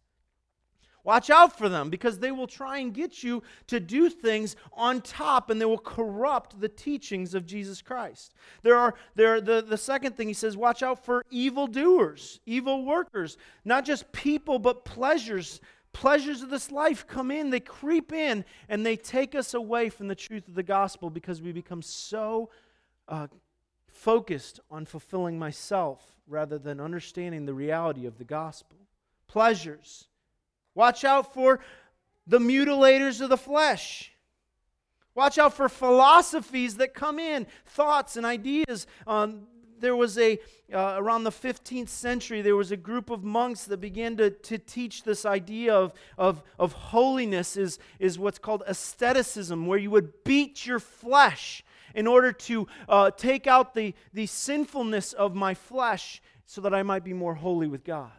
Watch 1.07 1.29
out 1.29 1.57
for 1.57 1.69
them 1.69 1.89
because 1.89 2.19
they 2.19 2.31
will 2.31 2.47
try 2.47 2.79
and 2.79 2.93
get 2.93 3.23
you 3.23 3.41
to 3.67 3.79
do 3.79 4.09
things 4.09 4.57
on 4.73 4.99
top 4.99 5.49
and 5.49 5.61
they 5.61 5.63
will 5.63 5.77
corrupt 5.77 6.59
the 6.59 6.67
teachings 6.67 7.33
of 7.33 7.45
Jesus 7.45 7.81
Christ. 7.81 8.33
There 8.61 8.75
are 8.75 8.93
there 9.15 9.39
the, 9.39 9.61
the 9.61 9.77
second 9.77 10.17
thing 10.17 10.27
he 10.27 10.33
says, 10.33 10.57
watch 10.57 10.83
out 10.83 11.05
for 11.05 11.23
evildoers, 11.29 12.41
evil 12.45 12.83
workers, 12.83 13.37
not 13.63 13.85
just 13.85 14.11
people 14.11 14.59
but 14.59 14.83
pleasures. 14.83 15.61
Pleasures 15.93 16.41
of 16.41 16.49
this 16.49 16.71
life 16.71 17.07
come 17.07 17.31
in, 17.31 17.51
they 17.51 17.61
creep 17.61 18.11
in, 18.11 18.43
and 18.67 18.85
they 18.85 18.97
take 18.97 19.33
us 19.33 19.53
away 19.53 19.87
from 19.87 20.09
the 20.09 20.13
truth 20.15 20.45
of 20.49 20.55
the 20.55 20.61
gospel 20.61 21.09
because 21.09 21.41
we 21.41 21.53
become 21.53 21.81
so 21.81 22.49
uh, 23.07 23.27
focused 23.87 24.59
on 24.69 24.85
fulfilling 24.85 25.39
myself 25.39 26.17
rather 26.27 26.57
than 26.57 26.81
understanding 26.81 27.45
the 27.45 27.53
reality 27.53 28.05
of 28.05 28.17
the 28.17 28.25
gospel. 28.25 28.77
Pleasures 29.29 30.09
Watch 30.77 31.03
out 31.03 31.33
for 31.33 31.59
the 32.27 32.37
mutilators 32.37 33.19
of 33.19 33.29
the 33.29 33.37
flesh. 33.37 34.11
Watch 35.15 35.39
out 35.39 35.55
for 35.55 35.69
philosophies 35.69 36.75
that 36.75 36.93
come 36.93 37.17
in, 37.17 37.47
thoughts 37.65 38.15
and 38.15 38.23
ideas. 38.23 38.85
Um, 39.07 39.47
there 39.79 39.95
was 39.95 40.19
a, 40.19 40.37
uh, 40.71 40.93
around 40.97 41.23
the 41.23 41.31
15th 41.31 41.89
century, 41.89 42.43
there 42.43 42.55
was 42.55 42.71
a 42.71 42.77
group 42.77 43.09
of 43.09 43.23
monks 43.23 43.63
that 43.65 43.77
began 43.77 44.17
to, 44.17 44.29
to 44.29 44.59
teach 44.59 45.01
this 45.01 45.25
idea 45.25 45.73
of, 45.73 45.93
of, 46.15 46.43
of 46.59 46.73
holiness 46.73 47.57
is, 47.57 47.79
is 47.97 48.19
what's 48.19 48.37
called 48.37 48.61
asceticism, 48.67 49.65
where 49.65 49.79
you 49.79 49.89
would 49.89 50.23
beat 50.23 50.67
your 50.67 50.79
flesh 50.79 51.63
in 51.95 52.05
order 52.05 52.31
to 52.31 52.67
uh, 52.87 53.09
take 53.09 53.47
out 53.47 53.73
the, 53.73 53.95
the 54.13 54.27
sinfulness 54.27 55.13
of 55.13 55.33
my 55.33 55.55
flesh 55.55 56.21
so 56.45 56.61
that 56.61 56.75
I 56.75 56.83
might 56.83 57.03
be 57.03 57.13
more 57.13 57.33
holy 57.33 57.65
with 57.65 57.83
God 57.83 58.11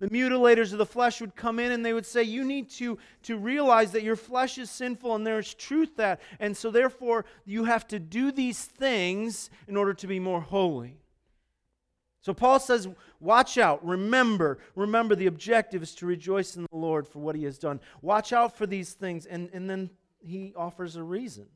the 0.00 0.08
mutilators 0.08 0.72
of 0.72 0.78
the 0.78 0.86
flesh 0.86 1.20
would 1.20 1.36
come 1.36 1.58
in 1.58 1.72
and 1.72 1.84
they 1.84 1.92
would 1.92 2.06
say, 2.06 2.22
You 2.22 2.42
need 2.42 2.70
to, 2.70 2.98
to 3.24 3.36
realize 3.36 3.92
that 3.92 4.02
your 4.02 4.16
flesh 4.16 4.58
is 4.58 4.70
sinful 4.70 5.14
and 5.14 5.26
there's 5.26 5.54
truth 5.54 5.96
that. 5.96 6.20
And 6.40 6.56
so, 6.56 6.70
therefore, 6.70 7.26
you 7.44 7.64
have 7.64 7.86
to 7.88 7.98
do 7.98 8.32
these 8.32 8.64
things 8.64 9.50
in 9.68 9.76
order 9.76 9.94
to 9.94 10.06
be 10.06 10.18
more 10.18 10.40
holy. 10.40 10.96
So, 12.22 12.32
Paul 12.32 12.58
says, 12.58 12.88
Watch 13.20 13.58
out. 13.58 13.86
Remember, 13.86 14.58
remember 14.74 15.14
the 15.14 15.26
objective 15.26 15.82
is 15.82 15.94
to 15.96 16.06
rejoice 16.06 16.56
in 16.56 16.62
the 16.62 16.76
Lord 16.76 17.06
for 17.06 17.18
what 17.18 17.36
he 17.36 17.44
has 17.44 17.58
done. 17.58 17.78
Watch 18.00 18.32
out 18.32 18.56
for 18.56 18.66
these 18.66 18.94
things. 18.94 19.26
And, 19.26 19.50
and 19.52 19.68
then 19.68 19.90
he 20.18 20.54
offers 20.56 20.96
a 20.96 21.02
reason. 21.02 21.46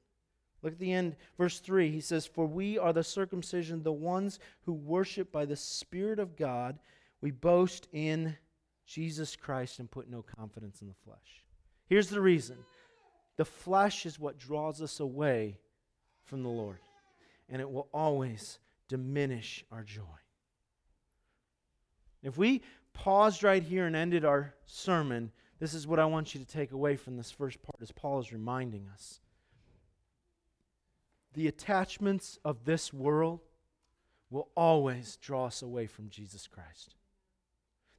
Look 0.63 0.75
at 0.75 0.79
the 0.79 0.93
end, 0.93 1.17
verse 1.39 1.61
3. 1.61 1.91
He 1.91 2.01
says, 2.01 2.27
For 2.27 2.47
we 2.47 2.79
are 2.79 2.93
the 2.93 3.05
circumcision, 3.05 3.83
the 3.83 3.93
ones 3.93 4.39
who 4.63 4.73
worship 4.73 5.33
by 5.33 5.47
the 5.47 5.57
Spirit 5.57 6.19
of 6.19 6.37
God 6.37 6.79
we 7.25 7.31
boast 7.31 7.89
in 7.91 8.37
Jesus 8.85 9.35
Christ 9.35 9.79
and 9.79 9.91
put 9.91 10.11
no 10.11 10.21
confidence 10.21 10.83
in 10.83 10.89
the 10.89 10.95
flesh. 11.07 11.43
Here's 11.87 12.11
the 12.11 12.21
reason 12.21 12.59
the 13.39 13.47
flesh 13.47 14.05
is 14.05 14.21
what 14.21 14.37
draws 14.37 14.83
us 14.83 15.01
away 15.01 15.57
from 16.25 16.43
the 16.43 16.51
Lord, 16.51 16.81
and 17.49 17.63
it 17.63 17.71
will 17.71 17.89
always 17.95 18.59
diminish 18.89 19.65
our 19.73 19.83
joy. 19.83 20.03
If 22.23 22.37
we 22.37 22.61
paused 22.93 23.43
right 23.43 23.63
here 23.63 23.87
and 23.87 23.97
ended 23.97 24.27
our 24.27 24.53
sermon, 24.67 25.33
this 25.59 25.73
is 25.73 25.87
what 25.87 25.99
I 25.99 26.05
want 26.05 26.35
you 26.35 26.43
to 26.43 26.47
take 26.47 26.73
away 26.73 26.97
from 26.97 27.17
this 27.17 27.31
first 27.31 27.63
part 27.63 27.81
as 27.81 27.91
Paul 27.91 28.21
is 28.21 28.35
reminding 28.35 28.87
us. 28.93 29.21
The 31.33 31.49
attachments 31.49 32.39
of 32.45 32.67
this 32.67 32.93
world 32.93 33.41
will 34.29 34.51
always 34.55 35.17
draw 35.23 35.47
us 35.47 35.63
away 35.63 35.87
from 35.87 36.11
Jesus 36.11 36.47
Christ. 36.47 36.97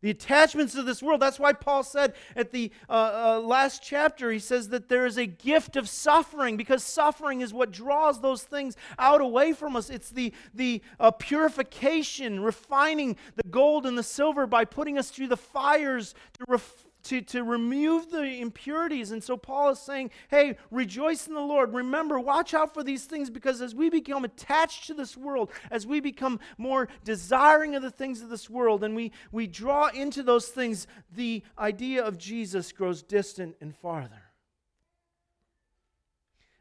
The 0.05 0.12
attachments 0.12 0.75
of 0.75 0.85
this 0.85 1.01
world. 1.01 1.19
That's 1.19 1.39
why 1.39 1.53
Paul 1.53 1.81
said 1.81 2.13
at 2.35 2.51
the 2.51 2.71
uh, 2.88 2.91
uh, 2.91 3.39
last 3.39 3.81
chapter, 3.81 4.31
he 4.31 4.38
says 4.38 4.69
that 4.69 4.88
there 4.88 5.07
is 5.07 5.17
a 5.17 5.25
gift 5.25 5.75
of 5.75 5.89
suffering 5.89 6.57
because 6.57 6.83
suffering 6.83 7.41
is 7.41 7.55
what 7.55 7.71
draws 7.71 8.21
those 8.21 8.43
things 8.43 8.77
out 9.00 9.19
away 9.19 9.51
from 9.51 9.75
us. 9.75 9.89
It's 9.89 10.12
the, 10.12 10.31
the 10.53 10.83
uh, 11.00 11.09
purification, 11.09 12.39
refining 12.39 13.17
the 13.35 13.50
gold 13.50 13.88
and 13.88 13.97
the 13.97 14.03
silver 14.03 14.45
by 14.45 14.63
putting 14.63 15.00
us 15.00 15.09
through 15.09 15.29
the 15.29 15.38
fires 15.38 16.13
to 16.38 16.45
ref- 16.50 16.85
to, 17.05 17.21
to 17.21 17.43
remove 17.43 18.12
the 18.12 18.24
impurities. 18.24 19.12
And 19.12 19.24
so 19.24 19.38
Paul 19.38 19.69
is 19.69 19.79
saying, 19.79 20.12
hey, 20.29 20.57
rejoice 20.71 21.27
in 21.27 21.33
the 21.33 21.39
Lord. 21.39 21.74
Remember, 21.74 22.19
watch 22.19 22.53
out 22.53 22.74
for 22.74 22.83
these 22.83 23.05
things 23.05 23.29
because 23.29 23.62
as 23.62 23.74
we 23.74 23.89
become 23.89 24.25
attached 24.25 24.88
to 24.88 24.93
this 24.93 25.15
world, 25.15 25.51
as 25.71 25.88
we 25.88 26.00
become 26.00 26.39
more 26.57 26.88
desiring 27.03 27.75
of 27.75 27.81
the 27.81 27.91
things 27.91 28.21
of 28.21 28.29
this 28.29 28.50
world, 28.50 28.83
and 28.83 28.95
we, 28.95 29.12
we 29.31 29.47
draw 29.47 29.88
into 29.88 30.24
those 30.24 30.47
things, 30.47 30.88
the 31.13 31.43
idea 31.57 32.03
of 32.03 32.17
Jesus 32.17 32.71
grows 32.71 33.01
distant 33.01 33.55
and 33.62 33.75
farther. 33.75 34.24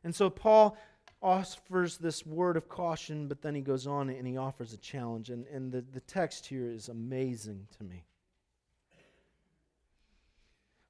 And 0.02 0.14
so 0.14 0.28
Paul 0.28 0.76
offers 1.22 1.96
this 1.96 2.26
word 2.26 2.58
of 2.58 2.68
caution, 2.68 3.28
but 3.28 3.40
then 3.40 3.54
he 3.54 3.62
goes 3.62 3.86
on 3.86 4.10
and 4.10 4.26
he 4.26 4.36
offers 4.36 4.74
a 4.74 4.76
challenge. 4.76 5.30
And, 5.30 5.46
and 5.46 5.72
the, 5.72 5.80
the 5.80 6.00
text 6.00 6.46
here 6.46 6.70
is 6.70 6.90
amazing 6.90 7.66
to 7.78 7.84
me. 7.84 8.04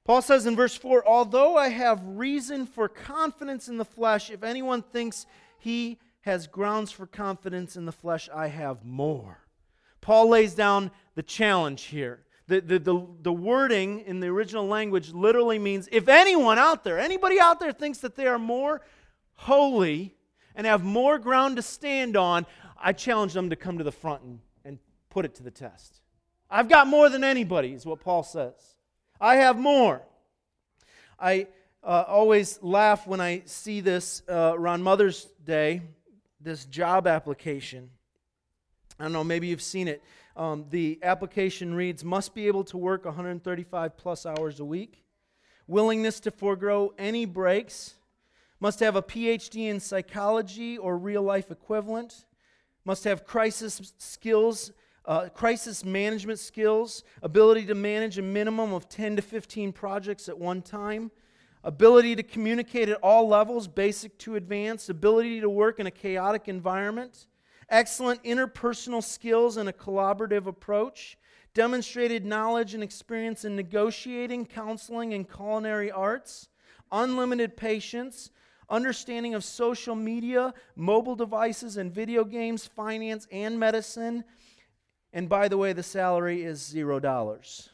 Paul 0.05 0.21
says 0.21 0.45
in 0.45 0.55
verse 0.55 0.75
4 0.75 1.05
Although 1.05 1.57
I 1.57 1.69
have 1.69 2.01
reason 2.05 2.65
for 2.65 2.87
confidence 2.87 3.67
in 3.67 3.77
the 3.77 3.85
flesh, 3.85 4.29
if 4.29 4.43
anyone 4.43 4.81
thinks 4.81 5.25
he 5.57 5.99
has 6.21 6.47
grounds 6.47 6.91
for 6.91 7.05
confidence 7.05 7.75
in 7.75 7.85
the 7.85 7.91
flesh, 7.91 8.29
I 8.33 8.47
have 8.47 8.85
more. 8.85 9.39
Paul 10.01 10.29
lays 10.29 10.53
down 10.53 10.91
the 11.15 11.23
challenge 11.23 11.83
here. 11.83 12.21
The, 12.47 12.61
the, 12.61 12.77
the, 12.77 13.07
the, 13.23 13.33
wording 13.33 14.01
in 14.01 14.19
the 14.19 14.27
original 14.27 14.67
language 14.67 15.11
literally 15.11 15.57
means 15.57 15.89
if 15.91 16.07
anyone 16.07 16.59
out 16.59 16.83
there, 16.83 16.99
anybody 16.99 17.39
out 17.39 17.59
there 17.59 17.71
thinks 17.71 17.97
that 17.99 18.15
they 18.15 18.27
are 18.27 18.37
more 18.37 18.81
holy 19.33 20.15
and 20.55 20.67
have 20.67 20.83
more 20.83 21.17
ground 21.17 21.55
to 21.55 21.63
stand 21.63 22.15
on, 22.15 22.45
I 22.77 22.93
challenge 22.93 23.33
them 23.33 23.49
to 23.49 23.55
come 23.55 23.79
to 23.79 23.83
the 23.83 23.91
front 23.91 24.21
and, 24.21 24.39
and 24.63 24.79
put 25.09 25.25
it 25.25 25.33
to 25.35 25.43
the 25.43 25.49
test. 25.49 26.01
I've 26.47 26.69
got 26.69 26.85
more 26.85 27.09
than 27.09 27.23
anybody, 27.23 27.73
is 27.73 27.83
what 27.83 27.99
Paul 27.99 28.21
says. 28.21 28.74
I 29.19 29.35
have 29.35 29.57
more. 29.57 30.01
I 31.19 31.47
uh, 31.83 32.03
always 32.07 32.59
laugh 32.61 33.07
when 33.07 33.21
I 33.21 33.43
see 33.45 33.79
this 33.79 34.23
uh, 34.27 34.53
around 34.55 34.83
Mother's 34.83 35.27
Day, 35.45 35.81
this 36.41 36.65
job 36.65 37.07
application. 37.07 37.89
I 38.99 39.03
don't 39.03 39.13
know, 39.13 39.23
maybe 39.23 39.47
you've 39.47 39.61
seen 39.61 39.87
it. 39.87 40.03
Um, 40.35 40.65
the 40.69 40.99
application 41.01 41.73
reads 41.73 42.03
must 42.03 42.35
be 42.35 42.47
able 42.47 42.65
to 42.65 42.77
work 42.77 43.05
135 43.05 43.95
plus 43.95 44.25
hours 44.25 44.59
a 44.59 44.65
week, 44.65 45.05
willingness 45.65 46.19
to 46.21 46.31
forego 46.31 46.93
any 46.97 47.25
breaks, 47.25 47.93
must 48.59 48.81
have 48.81 48.97
a 48.97 49.01
PhD 49.01 49.69
in 49.69 49.79
psychology 49.79 50.77
or 50.77 50.97
real 50.97 51.21
life 51.21 51.51
equivalent, 51.51 52.25
must 52.83 53.05
have 53.05 53.25
crisis 53.25 53.93
skills 53.97 54.71
uh, 55.07 55.29
crisis 55.29 55.85
management 55.85 56.39
skills, 56.39 57.03
ability 57.21 57.65
to 57.65 57.75
manage 57.75 58.17
a 58.17 58.21
minimum 58.21 58.73
of 58.73 58.89
10 58.89 59.17
to 59.17 59.21
15 59.21 59.71
projects 59.71 60.27
at 60.27 60.37
one 60.37 60.61
time, 60.61 61.11
ability 61.63 62.15
to 62.15 62.23
communicate 62.23 62.89
at 62.89 62.97
all 63.01 63.27
levels, 63.27 63.67
basic 63.67 64.17
to 64.19 64.35
advanced, 64.35 64.89
ability 64.89 65.39
to 65.41 65.49
work 65.49 65.79
in 65.79 65.87
a 65.87 65.91
chaotic 65.91 66.47
environment, 66.47 67.27
excellent 67.69 68.23
interpersonal 68.23 69.03
skills 69.03 69.57
and 69.57 69.69
a 69.69 69.73
collaborative 69.73 70.47
approach, 70.47 71.17
demonstrated 71.53 72.25
knowledge 72.25 72.73
and 72.73 72.83
experience 72.83 73.45
in 73.45 73.55
negotiating, 73.55 74.45
counseling, 74.45 75.13
and 75.13 75.31
culinary 75.31 75.91
arts, 75.91 76.49
unlimited 76.91 77.55
patience, 77.55 78.29
understanding 78.69 79.33
of 79.33 79.43
social 79.43 79.95
media, 79.95 80.53
mobile 80.75 81.15
devices 81.15 81.77
and 81.77 81.93
video 81.93 82.23
games, 82.23 82.65
finance 82.65 83.27
and 83.31 83.59
medicine, 83.59 84.23
and 85.15 85.29
by 85.29 85.47
the 85.47 85.57
way, 85.57 85.71
the 85.71 85.81
salary 85.81 86.43
is 86.43 86.61
zero 86.61 86.99
dollars. 86.99 87.69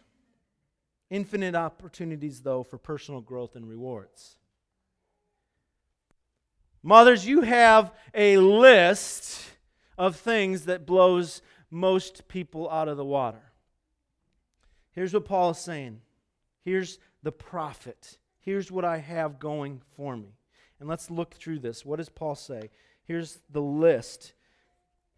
Infinite 1.09 1.55
opportunities, 1.55 2.41
though, 2.41 2.61
for 2.61 2.77
personal 2.77 3.19
growth 3.19 3.55
and 3.55 3.67
rewards. 3.67 4.37
Mothers, 6.83 7.25
you 7.25 7.41
have 7.41 7.91
a 8.13 8.37
list 8.37 9.43
of 9.97 10.15
things 10.15 10.65
that 10.65 10.85
blows 10.85 11.41
most 11.71 12.27
people 12.27 12.69
out 12.69 12.87
of 12.87 12.97
the 12.97 13.03
water. 13.03 13.51
Here's 14.91 15.13
what 15.13 15.25
Paul 15.25 15.49
is 15.49 15.57
saying. 15.57 16.01
Here's 16.63 16.99
the 17.23 17.31
profit. 17.31 18.19
Here's 18.39 18.71
what 18.71 18.85
I 18.85 18.99
have 18.99 19.39
going 19.39 19.81
for 19.95 20.15
me. 20.15 20.35
And 20.79 20.87
let's 20.87 21.09
look 21.09 21.33
through 21.33 21.59
this. 21.59 21.83
What 21.83 21.97
does 21.97 22.09
Paul 22.09 22.35
say? 22.35 22.69
Here's 23.03 23.39
the 23.49 23.61
list 23.61 24.33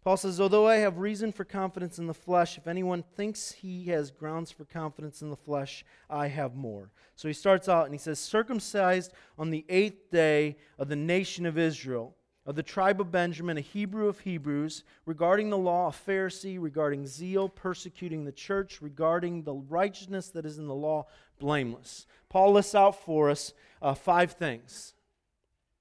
Paul 0.04 0.18
says, 0.18 0.38
Although 0.38 0.68
I 0.68 0.76
have 0.76 0.98
reason 0.98 1.32
for 1.32 1.44
confidence 1.44 1.98
in 1.98 2.06
the 2.06 2.14
flesh, 2.14 2.58
if 2.58 2.66
anyone 2.66 3.02
thinks 3.16 3.52
he 3.52 3.86
has 3.86 4.10
grounds 4.10 4.50
for 4.50 4.66
confidence 4.66 5.22
in 5.22 5.30
the 5.30 5.36
flesh, 5.36 5.82
I 6.10 6.28
have 6.28 6.54
more. 6.54 6.90
So 7.16 7.26
he 7.26 7.32
starts 7.32 7.70
out 7.70 7.86
and 7.86 7.94
he 7.94 7.98
says, 7.98 8.18
Circumcised 8.18 9.12
on 9.38 9.50
the 9.50 9.64
eighth 9.70 10.10
day 10.10 10.58
of 10.78 10.90
the 10.90 10.96
nation 10.96 11.46
of 11.46 11.56
Israel, 11.56 12.14
of 12.44 12.54
the 12.54 12.62
tribe 12.62 13.00
of 13.00 13.10
Benjamin, 13.10 13.56
a 13.56 13.62
Hebrew 13.62 14.06
of 14.06 14.20
Hebrews, 14.20 14.84
regarding 15.06 15.48
the 15.48 15.56
law, 15.56 15.88
a 15.88 15.90
Pharisee, 15.90 16.60
regarding 16.60 17.06
zeal, 17.06 17.48
persecuting 17.48 18.26
the 18.26 18.32
church, 18.32 18.82
regarding 18.82 19.44
the 19.44 19.54
righteousness 19.54 20.28
that 20.30 20.44
is 20.44 20.58
in 20.58 20.66
the 20.66 20.74
law, 20.74 21.06
blameless. 21.38 22.06
Paul 22.28 22.52
lists 22.52 22.74
out 22.74 23.02
for 23.02 23.30
us 23.30 23.54
uh, 23.80 23.94
five 23.94 24.32
things. 24.32 24.92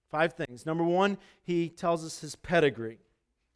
Five 0.10 0.34
things. 0.34 0.66
Number 0.66 0.86
one, 0.86 1.18
he 1.42 1.68
tells 1.68 2.06
us 2.06 2.22
his 2.22 2.38
pedigree. 2.38 3.00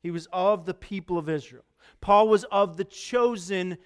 He 0.02 0.12
was 0.12 0.28
of 0.32 0.66
the 0.66 0.74
people 0.74 1.18
of 1.18 1.30
Israel. 1.30 1.64
Paul 2.02 2.28
was 2.28 2.44
of 2.46 2.78
the 2.78 2.84
chosen 2.84 3.78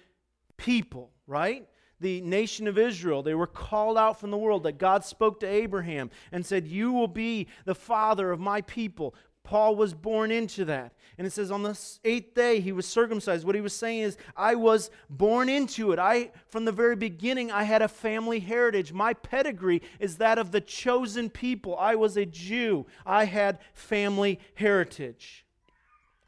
people, 0.56 1.10
right? 1.26 1.66
The 2.00 2.20
nation 2.20 2.66
of 2.66 2.78
Israel. 2.78 3.22
They 3.22 3.34
were 3.34 3.46
called 3.46 3.96
out 3.96 4.18
from 4.20 4.30
the 4.30 4.38
world, 4.38 4.64
that 4.64 4.78
God 4.78 5.04
spoke 5.04 5.40
to 5.40 5.46
Abraham 5.46 6.10
and 6.30 6.44
said, 6.44 6.66
You 6.66 6.92
will 6.92 7.08
be 7.08 7.48
the 7.64 7.74
father 7.74 8.30
of 8.30 8.40
my 8.40 8.60
people. 8.62 9.14
Paul 9.44 9.74
was 9.74 9.92
born 9.92 10.30
into 10.30 10.64
that. 10.66 10.92
And 11.18 11.26
it 11.26 11.32
says 11.32 11.50
on 11.50 11.62
the 11.62 11.78
eighth 12.04 12.34
day 12.34 12.60
he 12.60 12.72
was 12.72 12.86
circumcised. 12.86 13.44
What 13.44 13.54
he 13.54 13.60
was 13.60 13.74
saying 13.74 14.00
is, 14.00 14.16
I 14.36 14.54
was 14.54 14.90
born 15.10 15.48
into 15.48 15.92
it. 15.92 15.98
I, 15.98 16.30
from 16.48 16.64
the 16.64 16.72
very 16.72 16.96
beginning, 16.96 17.50
I 17.50 17.64
had 17.64 17.82
a 17.82 17.88
family 17.88 18.38
heritage. 18.38 18.92
My 18.92 19.14
pedigree 19.14 19.82
is 19.98 20.16
that 20.18 20.38
of 20.38 20.52
the 20.52 20.60
chosen 20.60 21.28
people. 21.28 21.76
I 21.76 21.96
was 21.96 22.16
a 22.16 22.24
Jew. 22.24 22.86
I 23.04 23.24
had 23.24 23.58
family 23.74 24.38
heritage. 24.54 25.44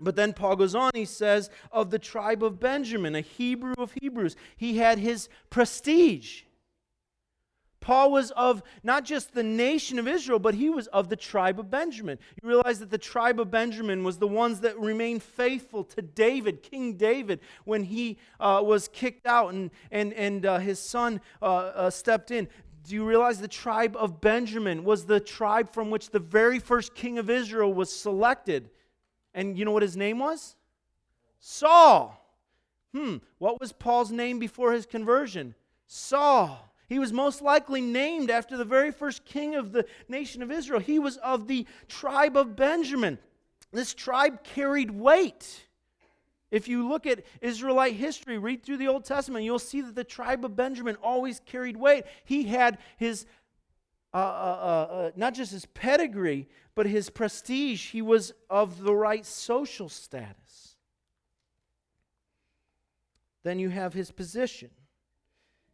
But 0.04 0.16
then 0.16 0.32
Paul 0.32 0.56
goes 0.56 0.75
on, 0.75 0.90
he 0.94 1.04
says, 1.04 1.50
of 1.73 1.90
the 1.90 1.99
tribe 1.99 2.44
of 2.44 2.61
Benjamin, 2.61 3.14
a 3.14 3.20
Hebrew 3.20 3.75
of 3.78 3.92
Hebrews. 4.00 4.37
He 4.56 4.76
had 4.78 4.99
his 4.99 5.28
prestige. 5.50 6.42
Paul 7.84 8.12
was 8.12 8.30
of 8.30 8.62
not 8.82 9.04
just 9.04 9.34
the 9.34 9.42
nation 9.42 9.99
of 9.99 10.08
Israel, 10.08 10.38
but 10.38 10.54
he 10.54 10.70
was 10.70 10.87
of 10.87 11.11
the 11.11 11.16
tribe 11.16 11.61
of 11.61 11.70
Benjamin. 11.70 12.18
You 12.42 12.49
realize 12.49 12.78
that 12.78 12.90
the 12.90 12.96
tribe 12.96 13.38
of 13.38 13.50
Benjamin 13.50 14.02
was 14.02 14.16
the 14.16 14.26
ones 14.26 14.61
that 14.61 14.80
remained 14.80 15.23
faithful 15.23 15.84
to 15.84 16.00
David, 16.00 16.62
King 16.62 16.94
David, 16.94 17.40
when 17.66 17.84
he 17.84 18.16
uh, 18.40 18.62
was 18.64 18.88
kicked 18.88 19.26
out 19.26 19.52
and, 19.52 19.70
and, 19.90 20.14
and 20.14 20.46
uh, 20.46 20.58
his 20.61 20.78
son 20.78 21.20
uh, 21.42 21.44
uh 21.44 21.90
stepped 21.90 22.30
in. 22.30 22.49
Do 22.84 22.94
you 22.94 23.04
realize 23.06 23.38
the 23.38 23.49
tribe 23.49 23.96
of 23.99 24.18
Benjamin 24.18 24.82
was 24.82 25.04
the 25.04 25.20
tribe 25.20 25.70
from 25.70 25.90
which 25.90 26.08
the 26.08 26.18
very 26.18 26.58
first 26.58 26.94
king 26.94 27.18
of 27.18 27.28
Israel 27.28 27.73
was 27.75 27.94
selected? 27.94 28.70
And 29.35 29.59
you 29.59 29.64
know 29.64 29.73
what 29.73 29.83
his 29.83 29.97
name 29.97 30.19
was? 30.19 30.57
Saul. 31.41 32.21
Hmm, 32.95 33.17
what 33.38 33.61
was 33.61 33.73
Paul's 33.73 34.12
name 34.12 34.38
before 34.38 34.73
his 34.73 34.87
conversion? 34.87 35.55
Saul. 35.87 36.71
He 36.88 36.99
was 36.99 37.12
most 37.12 37.43
likely 37.43 37.81
named 37.81 38.31
after 38.31 38.57
the 38.57 38.64
very 38.64 38.93
first 38.93 39.25
king 39.25 39.55
of 39.55 39.73
the 39.73 39.87
nation 40.09 40.43
of 40.43 40.50
Israel. 40.50 40.81
He 40.81 40.99
was 40.99 41.17
of 41.19 41.49
the 41.49 41.67
tribe 41.88 42.37
of 42.37 42.55
Benjamin. 42.55 43.19
This 43.73 43.95
tribe 43.95 44.45
carried 44.45 44.91
weight. 44.91 45.67
If 46.50 46.69
you 46.69 46.88
look 46.88 47.07
at 47.07 47.25
Israelite 47.41 47.95
history, 47.95 48.38
read 48.38 48.62
through 48.62 48.76
the 48.76 48.87
Old 48.87 49.05
Testament, 49.05 49.45
you'll 49.45 49.59
see 49.59 49.81
that 49.81 49.97
the 49.97 50.05
tribe 50.05 50.45
of 50.45 50.55
Benjamin 50.55 50.97
always 51.03 51.41
carried 51.41 51.76
weight. 51.76 52.05
He 52.25 52.45
had 52.45 52.79
his, 52.97 53.26
uh, 54.12 54.19
uh, 54.19 54.21
uh, 54.21 54.95
uh 54.95 55.11
not 55.17 55.35
just 55.35 55.50
his 55.50 55.67
pedigree, 55.67 56.49
but 56.75 56.87
his 56.87 57.11
prestige. 57.11 57.90
He 57.90 58.02
was 58.02 58.33
of 58.50 58.83
the 58.83 58.95
right 58.95 59.25
social 59.25 59.88
status. 59.88 60.76
Then 63.43 63.58
you 63.58 63.69
have 63.69 63.95
his 63.95 64.10
position. 64.10 64.71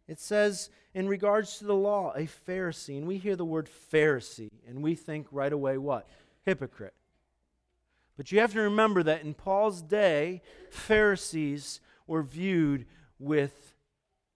It 0.08 0.18
says, 0.18 0.70
in 0.92 1.06
regards 1.06 1.58
to 1.58 1.64
the 1.64 1.74
law, 1.74 2.12
a 2.16 2.26
Pharisee. 2.26 2.98
And 2.98 3.06
we 3.06 3.16
hear 3.16 3.36
the 3.36 3.44
word 3.44 3.68
Pharisee, 3.92 4.50
and 4.66 4.82
we 4.82 4.94
think 4.94 5.28
right 5.30 5.52
away 5.52 5.78
what? 5.78 6.08
Hypocrite. 6.42 6.94
But 8.16 8.32
you 8.32 8.40
have 8.40 8.52
to 8.52 8.60
remember 8.60 9.02
that 9.04 9.22
in 9.22 9.34
Paul's 9.34 9.80
day, 9.80 10.42
Pharisees 10.70 11.80
were 12.06 12.22
viewed 12.22 12.86
with 13.18 13.76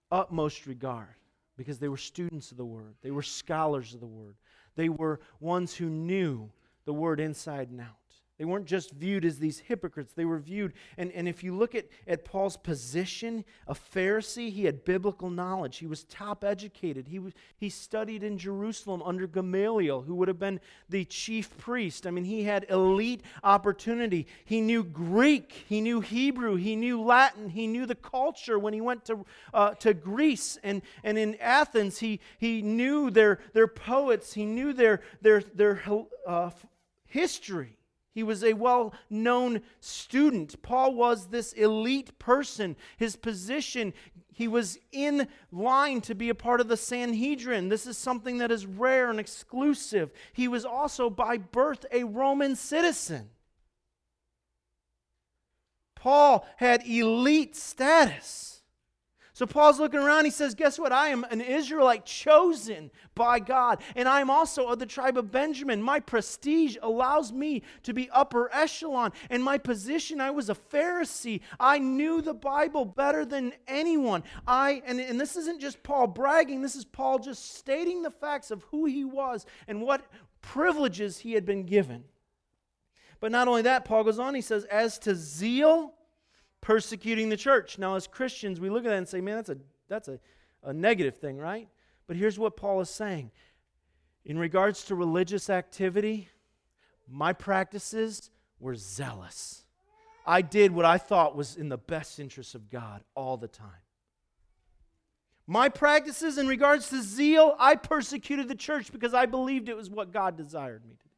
utmost 0.09 0.65
regard 0.65 1.15
because 1.57 1.79
they 1.79 1.89
were 1.89 1.97
students 1.97 2.51
of 2.51 2.57
the 2.57 2.65
Word, 2.65 2.95
they 3.01 3.11
were 3.11 3.21
scholars 3.21 3.93
of 3.93 3.99
the 3.99 4.07
Word, 4.07 4.35
they 4.75 4.89
were 4.89 5.19
ones 5.39 5.75
who 5.75 5.89
knew 5.89 6.51
the 6.85 6.93
Word 6.93 7.19
inside 7.19 7.69
and 7.69 7.81
out. 7.81 7.97
They 8.37 8.43
weren't 8.43 8.65
just 8.65 8.91
viewed 8.91 9.23
as 9.23 9.39
these 9.39 9.59
hypocrites. 9.59 10.11
They 10.13 10.25
were 10.25 10.39
viewed, 10.39 10.73
and, 10.97 11.09
and 11.13 11.25
if 11.25 11.41
you 11.41 11.55
look 11.55 11.73
at, 11.73 11.85
at 12.05 12.25
Paul's 12.25 12.57
position, 12.57 13.45
a 13.65 13.73
Pharisee, 13.73 14.51
he 14.51 14.65
had 14.65 14.83
biblical 14.83 15.29
knowledge. 15.29 15.77
He 15.77 15.87
was 15.87 16.03
top 16.03 16.43
educated. 16.43 17.07
He, 17.07 17.17
was, 17.17 17.31
he 17.57 17.69
studied 17.69 18.23
in 18.23 18.37
Jerusalem 18.37 19.01
under 19.03 19.25
Gamaliel, 19.25 20.01
who 20.01 20.15
would 20.15 20.27
have 20.27 20.39
been 20.39 20.59
the 20.89 21.05
chief 21.05 21.57
priest. 21.57 22.05
I 22.05 22.11
mean, 22.11 22.25
he 22.25 22.43
had 22.43 22.65
elite 22.69 23.21
opportunity. 23.41 24.27
He 24.43 24.59
knew 24.59 24.83
Greek, 24.83 25.53
he 25.69 25.79
knew 25.79 26.01
Hebrew, 26.01 26.55
he 26.55 26.75
knew 26.75 27.01
Latin, 27.01 27.47
he 27.47 27.67
knew 27.67 27.85
the 27.85 27.95
culture 27.95 28.59
when 28.59 28.73
he 28.73 28.81
went 28.81 29.05
to, 29.05 29.25
uh, 29.53 29.75
to 29.75 29.93
Greece. 29.93 30.57
And, 30.61 30.81
and 31.05 31.17
in 31.17 31.35
Athens, 31.35 31.99
he, 31.99 32.19
he 32.37 32.61
knew 32.61 33.09
their, 33.11 33.39
their 33.53 33.67
poets, 33.67 34.33
he 34.33 34.43
knew 34.43 34.73
their, 34.73 34.99
their, 35.21 35.41
their 35.41 35.81
uh, 36.27 36.49
history. 37.05 37.77
He 38.15 38.23
was 38.23 38.45
a 38.45 38.53
well 38.53 38.93
known 39.09 39.61
student. 39.81 40.61
Paul 40.61 40.95
was 40.95 41.27
this 41.27 41.51
elite 41.51 42.17
person. 42.17 42.77
His 42.95 43.17
position, 43.17 43.93
he 44.31 44.47
was 44.47 44.79
in 44.93 45.27
line 45.51 45.99
to 46.01 46.15
be 46.15 46.29
a 46.29 46.35
part 46.35 46.61
of 46.61 46.69
the 46.69 46.77
Sanhedrin. 46.77 47.67
This 47.67 47.85
is 47.85 47.97
something 47.97 48.37
that 48.37 48.53
is 48.53 48.65
rare 48.65 49.09
and 49.09 49.19
exclusive. 49.19 50.13
He 50.31 50.47
was 50.47 50.63
also 50.63 51.09
by 51.09 51.37
birth 51.37 51.85
a 51.91 52.05
Roman 52.05 52.55
citizen. 52.55 53.31
Paul 55.93 56.47
had 56.55 56.87
elite 56.87 57.57
status. 57.57 58.54
So 59.35 59.45
Paul's 59.45 59.81
looking 59.81 59.99
around. 59.99 60.23
He 60.23 60.31
says, 60.31 60.55
Guess 60.55 60.79
what? 60.79 60.93
I 60.93 61.09
am 61.09 61.25
an 61.25 61.41
Israelite 61.41 62.05
chosen 62.05 62.89
by 63.15 63.39
God, 63.39 63.81
and 63.93 64.07
I 64.07 64.21
am 64.21 64.29
also 64.29 64.67
of 64.67 64.79
the 64.79 64.85
tribe 64.85 65.17
of 65.17 65.29
Benjamin. 65.29 65.83
My 65.83 65.99
prestige 65.99 66.77
allows 66.81 67.33
me 67.33 67.61
to 67.83 67.93
be 67.93 68.09
upper 68.11 68.49
echelon. 68.53 69.11
And 69.29 69.43
my 69.43 69.57
position, 69.57 70.21
I 70.21 70.31
was 70.31 70.49
a 70.49 70.55
Pharisee. 70.55 71.41
I 71.59 71.79
knew 71.79 72.21
the 72.21 72.33
Bible 72.33 72.85
better 72.85 73.25
than 73.25 73.51
anyone. 73.67 74.23
I 74.47 74.81
and, 74.85 75.01
and 75.01 75.19
this 75.19 75.35
isn't 75.35 75.59
just 75.59 75.83
Paul 75.83 76.07
bragging, 76.07 76.61
this 76.61 76.77
is 76.77 76.85
Paul 76.85 77.19
just 77.19 77.57
stating 77.57 78.03
the 78.03 78.11
facts 78.11 78.51
of 78.51 78.63
who 78.71 78.85
he 78.85 79.03
was 79.03 79.45
and 79.67 79.81
what 79.81 80.05
privileges 80.41 81.19
he 81.19 81.33
had 81.33 81.45
been 81.45 81.65
given. 81.65 82.05
But 83.19 83.33
not 83.33 83.49
only 83.49 83.63
that, 83.63 83.83
Paul 83.83 84.05
goes 84.05 84.17
on, 84.17 84.33
he 84.33 84.39
says, 84.39 84.63
As 84.63 84.97
to 84.99 85.13
zeal, 85.13 85.93
persecuting 86.65 87.29
the 87.29 87.37
church. 87.37 87.77
Now, 87.77 87.95
as 87.95 88.07
Christians, 88.07 88.59
we 88.59 88.71
look 88.71 88.85
at 88.85 88.89
that 88.89 88.97
and 88.97 89.07
say, 89.07 89.21
man, 89.21 89.35
that's 89.35 89.49
a, 89.49 89.57
that's 89.87 90.07
a, 90.07 90.19
a 90.63 90.73
negative 90.73 91.15
thing, 91.15 91.37
right? 91.37 91.69
But 92.07 92.17
here's 92.17 92.39
what 92.39 92.57
Paul 92.57 92.81
is 92.81 92.89
saying 92.89 93.29
in 94.25 94.39
regards 94.39 94.83
to 94.85 94.95
religious 94.95 95.51
activity, 95.51 96.27
my 97.07 97.33
practices 97.33 98.31
were 98.59 98.73
zealous. 98.73 99.63
I 100.25 100.41
did 100.41 100.71
what 100.71 100.85
I 100.85 100.97
thought 100.97 101.35
was 101.35 101.55
in 101.55 101.69
the 101.69 101.77
best 101.77 102.19
interest 102.19 102.55
of 102.55 102.71
God 102.71 103.03
all 103.13 103.37
the 103.37 103.47
time. 103.47 103.69
My 105.45 105.69
practices 105.69 106.39
in 106.39 106.47
regards 106.47 106.89
to 106.89 107.03
zeal, 107.03 107.55
I 107.59 107.75
persecuted 107.75 108.47
the 108.47 108.55
church 108.55 108.91
because 108.91 109.13
I 109.13 109.27
believed 109.27 109.69
it 109.69 109.77
was 109.77 109.91
what 109.91 110.11
God 110.11 110.35
desired 110.35 110.83
me 110.83 110.95
to 110.95 111.03
do. 111.03 111.15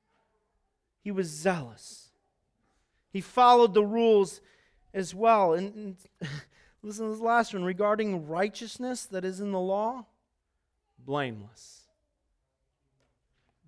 He 1.03 1.11
was 1.11 1.27
zealous. 1.27 2.09
He 3.13 3.21
followed 3.21 3.73
the 3.73 3.85
rules 3.85 4.41
as 4.93 5.13
well. 5.13 5.53
And, 5.53 5.73
and 5.75 5.97
listen 6.83 7.05
to 7.05 7.11
this 7.11 7.21
last 7.21 7.53
one 7.53 7.63
regarding 7.63 8.27
righteousness 8.27 9.05
that 9.05 9.25
is 9.25 9.39
in 9.39 9.51
the 9.51 9.59
law 9.59 10.05
blameless. 11.07 11.83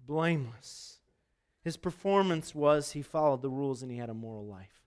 Blameless. 0.06 1.00
His 1.64 1.78
performance 1.78 2.54
was 2.54 2.92
he 2.92 3.02
followed 3.02 3.42
the 3.42 3.50
rules 3.50 3.82
and 3.82 3.92
he 3.92 3.98
had 3.98 4.10
a 4.10 4.14
moral 4.14 4.46
life. 4.46 4.82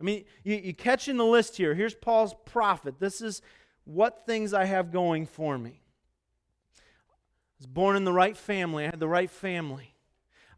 I 0.00 0.04
mean, 0.04 0.24
you, 0.44 0.56
you 0.56 0.74
catch 0.74 1.08
in 1.08 1.16
the 1.16 1.24
list 1.24 1.56
here. 1.56 1.74
Here's 1.74 1.94
Paul's 1.94 2.34
profit. 2.44 2.98
This 2.98 3.20
is 3.20 3.40
what 3.84 4.26
things 4.26 4.52
I 4.52 4.64
have 4.64 4.92
going 4.92 5.26
for 5.26 5.56
me. 5.56 5.80
I 6.78 7.58
was 7.58 7.66
born 7.66 7.96
in 7.96 8.04
the 8.04 8.12
right 8.12 8.36
family. 8.36 8.84
I 8.84 8.90
had 8.90 9.00
the 9.00 9.08
right 9.08 9.30
family. 9.30 9.94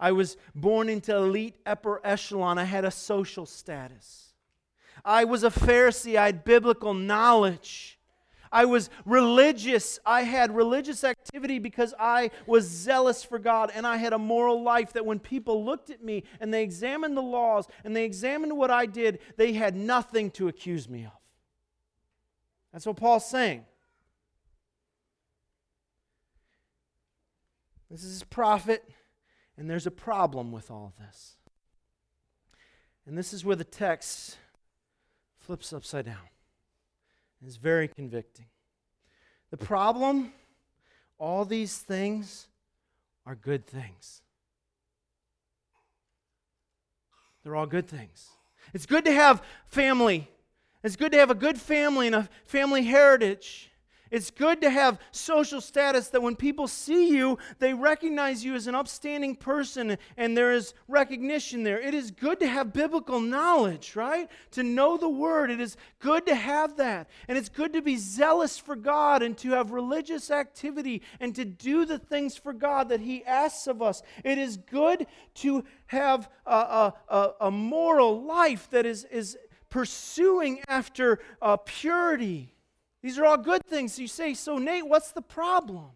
I 0.00 0.12
was 0.12 0.36
born 0.54 0.88
into 0.88 1.14
elite 1.14 1.56
upper 1.66 2.00
echelon. 2.04 2.58
I 2.58 2.64
had 2.64 2.84
a 2.84 2.90
social 2.90 3.46
status. 3.46 4.27
I 5.04 5.24
was 5.24 5.44
a 5.44 5.50
Pharisee. 5.50 6.16
I 6.16 6.26
had 6.26 6.44
biblical 6.44 6.94
knowledge. 6.94 7.98
I 8.50 8.64
was 8.64 8.88
religious. 9.04 9.98
I 10.06 10.22
had 10.22 10.54
religious 10.54 11.04
activity 11.04 11.58
because 11.58 11.94
I 11.98 12.30
was 12.46 12.64
zealous 12.66 13.22
for 13.22 13.38
God 13.38 13.70
and 13.74 13.86
I 13.86 13.96
had 13.96 14.12
a 14.12 14.18
moral 14.18 14.62
life 14.62 14.94
that 14.94 15.04
when 15.04 15.18
people 15.18 15.64
looked 15.64 15.90
at 15.90 16.02
me 16.02 16.24
and 16.40 16.52
they 16.52 16.62
examined 16.62 17.16
the 17.16 17.22
laws 17.22 17.66
and 17.84 17.94
they 17.94 18.04
examined 18.04 18.56
what 18.56 18.70
I 18.70 18.86
did, 18.86 19.18
they 19.36 19.52
had 19.52 19.76
nothing 19.76 20.30
to 20.32 20.48
accuse 20.48 20.88
me 20.88 21.04
of. 21.04 21.12
That's 22.72 22.86
what 22.86 22.96
Paul's 22.96 23.28
saying. 23.28 23.64
This 27.90 28.04
is 28.04 28.12
his 28.12 28.24
profit, 28.24 28.86
and 29.56 29.70
there's 29.70 29.86
a 29.86 29.90
problem 29.90 30.52
with 30.52 30.70
all 30.70 30.92
this. 30.98 31.36
And 33.06 33.16
this 33.16 33.32
is 33.32 33.46
where 33.46 33.56
the 33.56 33.64
text 33.64 34.36
flips 35.48 35.72
upside 35.72 36.04
down. 36.04 36.28
It's 37.42 37.56
very 37.56 37.88
convicting. 37.88 38.44
The 39.50 39.56
problem, 39.56 40.34
all 41.16 41.46
these 41.46 41.78
things 41.78 42.48
are 43.24 43.34
good 43.34 43.66
things. 43.66 44.20
They're 47.42 47.56
all 47.56 47.64
good 47.64 47.88
things. 47.88 48.28
It's 48.74 48.84
good 48.84 49.06
to 49.06 49.12
have 49.12 49.42
family. 49.64 50.28
It's 50.84 50.96
good 50.96 51.12
to 51.12 51.18
have 51.18 51.30
a 51.30 51.34
good 51.34 51.58
family 51.58 52.08
and 52.08 52.16
a 52.16 52.28
family 52.44 52.82
heritage. 52.82 53.70
It's 54.10 54.30
good 54.30 54.60
to 54.62 54.70
have 54.70 54.98
social 55.10 55.60
status 55.60 56.08
that 56.08 56.22
when 56.22 56.36
people 56.36 56.68
see 56.68 57.08
you, 57.08 57.38
they 57.58 57.74
recognize 57.74 58.44
you 58.44 58.54
as 58.54 58.66
an 58.66 58.74
upstanding 58.74 59.34
person 59.36 59.98
and 60.16 60.36
there 60.36 60.52
is 60.52 60.74
recognition 60.86 61.62
there. 61.62 61.80
It 61.80 61.94
is 61.94 62.10
good 62.10 62.40
to 62.40 62.48
have 62.48 62.72
biblical 62.72 63.20
knowledge, 63.20 63.96
right? 63.96 64.28
To 64.52 64.62
know 64.62 64.96
the 64.96 65.08
word. 65.08 65.50
It 65.50 65.60
is 65.60 65.76
good 65.98 66.26
to 66.26 66.34
have 66.34 66.76
that. 66.76 67.08
And 67.28 67.36
it's 67.36 67.48
good 67.48 67.72
to 67.72 67.82
be 67.82 67.96
zealous 67.96 68.58
for 68.58 68.76
God 68.76 69.22
and 69.22 69.36
to 69.38 69.50
have 69.50 69.70
religious 69.70 70.30
activity 70.30 71.02
and 71.20 71.34
to 71.34 71.44
do 71.44 71.84
the 71.84 71.98
things 71.98 72.36
for 72.36 72.52
God 72.52 72.88
that 72.88 73.00
He 73.00 73.24
asks 73.24 73.66
of 73.66 73.82
us. 73.82 74.02
It 74.24 74.38
is 74.38 74.56
good 74.56 75.06
to 75.36 75.64
have 75.86 76.28
a, 76.46 76.50
a, 76.50 76.94
a, 77.08 77.30
a 77.42 77.50
moral 77.50 78.22
life 78.22 78.68
that 78.70 78.86
is, 78.86 79.04
is 79.04 79.36
pursuing 79.70 80.60
after 80.68 81.20
uh, 81.42 81.56
purity 81.58 82.54
these 83.02 83.18
are 83.18 83.24
all 83.24 83.36
good 83.36 83.64
things. 83.66 83.98
You 83.98 84.08
say, 84.08 84.34
so 84.34 84.58
Nate, 84.58 84.86
what's 84.86 85.12
the 85.12 85.22
problem? 85.22 85.90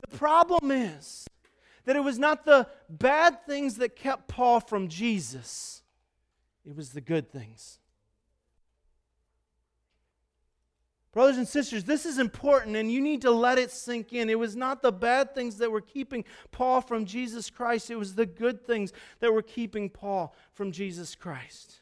The 0.00 0.16
problem 0.16 0.70
is 0.70 1.26
that 1.84 1.96
it 1.96 2.04
was 2.04 2.18
not 2.18 2.44
the 2.44 2.66
bad 2.88 3.46
things 3.46 3.76
that 3.76 3.96
kept 3.96 4.28
Paul 4.28 4.60
from 4.60 4.88
Jesus, 4.88 5.82
it 6.64 6.76
was 6.76 6.90
the 6.90 7.00
good 7.00 7.30
things. 7.30 7.78
Brothers 11.12 11.38
and 11.38 11.48
sisters, 11.48 11.84
this 11.84 12.04
is 12.04 12.18
important 12.18 12.76
and 12.76 12.92
you 12.92 13.00
need 13.00 13.22
to 13.22 13.30
let 13.30 13.58
it 13.58 13.72
sink 13.72 14.12
in. 14.12 14.28
It 14.28 14.38
was 14.38 14.54
not 14.54 14.82
the 14.82 14.92
bad 14.92 15.34
things 15.34 15.56
that 15.56 15.72
were 15.72 15.80
keeping 15.80 16.24
Paul 16.52 16.80
from 16.80 17.06
Jesus 17.06 17.50
Christ, 17.50 17.90
it 17.90 17.96
was 17.96 18.14
the 18.14 18.26
good 18.26 18.66
things 18.66 18.92
that 19.20 19.32
were 19.32 19.42
keeping 19.42 19.88
Paul 19.88 20.34
from 20.52 20.70
Jesus 20.70 21.14
Christ. 21.14 21.80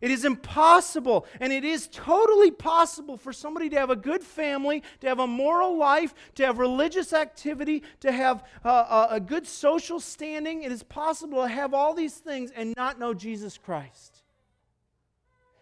It 0.00 0.10
is 0.10 0.24
impossible, 0.24 1.26
and 1.40 1.52
it 1.52 1.64
is 1.64 1.88
totally 1.92 2.50
possible 2.50 3.18
for 3.18 3.32
somebody 3.32 3.68
to 3.68 3.76
have 3.76 3.90
a 3.90 3.96
good 3.96 4.22
family, 4.22 4.82
to 5.00 5.08
have 5.08 5.18
a 5.18 5.26
moral 5.26 5.76
life, 5.76 6.14
to 6.36 6.46
have 6.46 6.58
religious 6.58 7.12
activity, 7.12 7.82
to 8.00 8.10
have 8.10 8.42
uh, 8.64 9.08
a 9.10 9.20
good 9.20 9.46
social 9.46 10.00
standing. 10.00 10.62
It 10.62 10.72
is 10.72 10.82
possible 10.82 11.42
to 11.42 11.48
have 11.48 11.74
all 11.74 11.92
these 11.92 12.14
things 12.14 12.50
and 12.50 12.74
not 12.76 12.98
know 12.98 13.12
Jesus 13.12 13.58
Christ. 13.58 14.22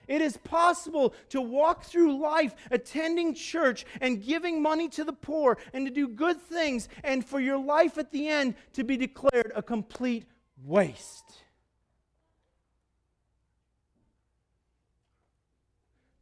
It 0.07 0.23
is 0.23 0.37
possible 0.39 1.15
to 1.29 1.41
walk 1.41 1.85
through 1.85 2.19
life 2.19 2.55
attending 2.71 3.35
church 3.35 3.85
and 4.01 4.25
giving 4.25 4.63
money 4.63 4.89
to 4.91 5.05
the 5.05 5.13
poor 5.13 5.59
and 5.75 5.85
to 5.87 5.93
do 5.93 6.09
good 6.09 6.41
things, 6.41 6.89
and 7.05 7.25
for 7.25 7.41
your 7.41 7.59
life 7.59 7.99
at 7.99 8.13
the 8.13 8.29
end 8.29 8.55
to 8.75 8.85
be 8.85 8.97
declared 8.97 9.53
a 9.55 9.63
complete 9.63 10.25
waste. 10.65 11.43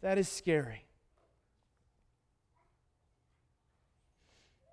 That 0.07 0.19
is 0.19 0.29
scary. 0.29 0.85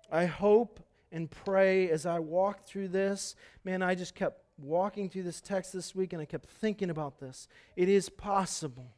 I 0.08 0.26
hope 0.26 0.78
and 1.10 1.28
pray 1.28 1.90
as 1.90 2.06
I 2.06 2.20
walk 2.20 2.68
through 2.68 2.86
this. 2.86 3.34
Man, 3.64 3.82
I 3.82 3.96
just 3.96 4.14
kept 4.14 4.44
walking 4.58 5.10
through 5.10 5.24
this 5.24 5.40
text 5.40 5.72
this 5.72 5.92
week 5.92 6.12
and 6.12 6.22
I 6.22 6.24
kept 6.24 6.48
thinking 6.48 6.88
about 6.88 7.18
this. 7.18 7.48
It 7.74 7.88
is 7.88 8.08
possible. 8.08 8.94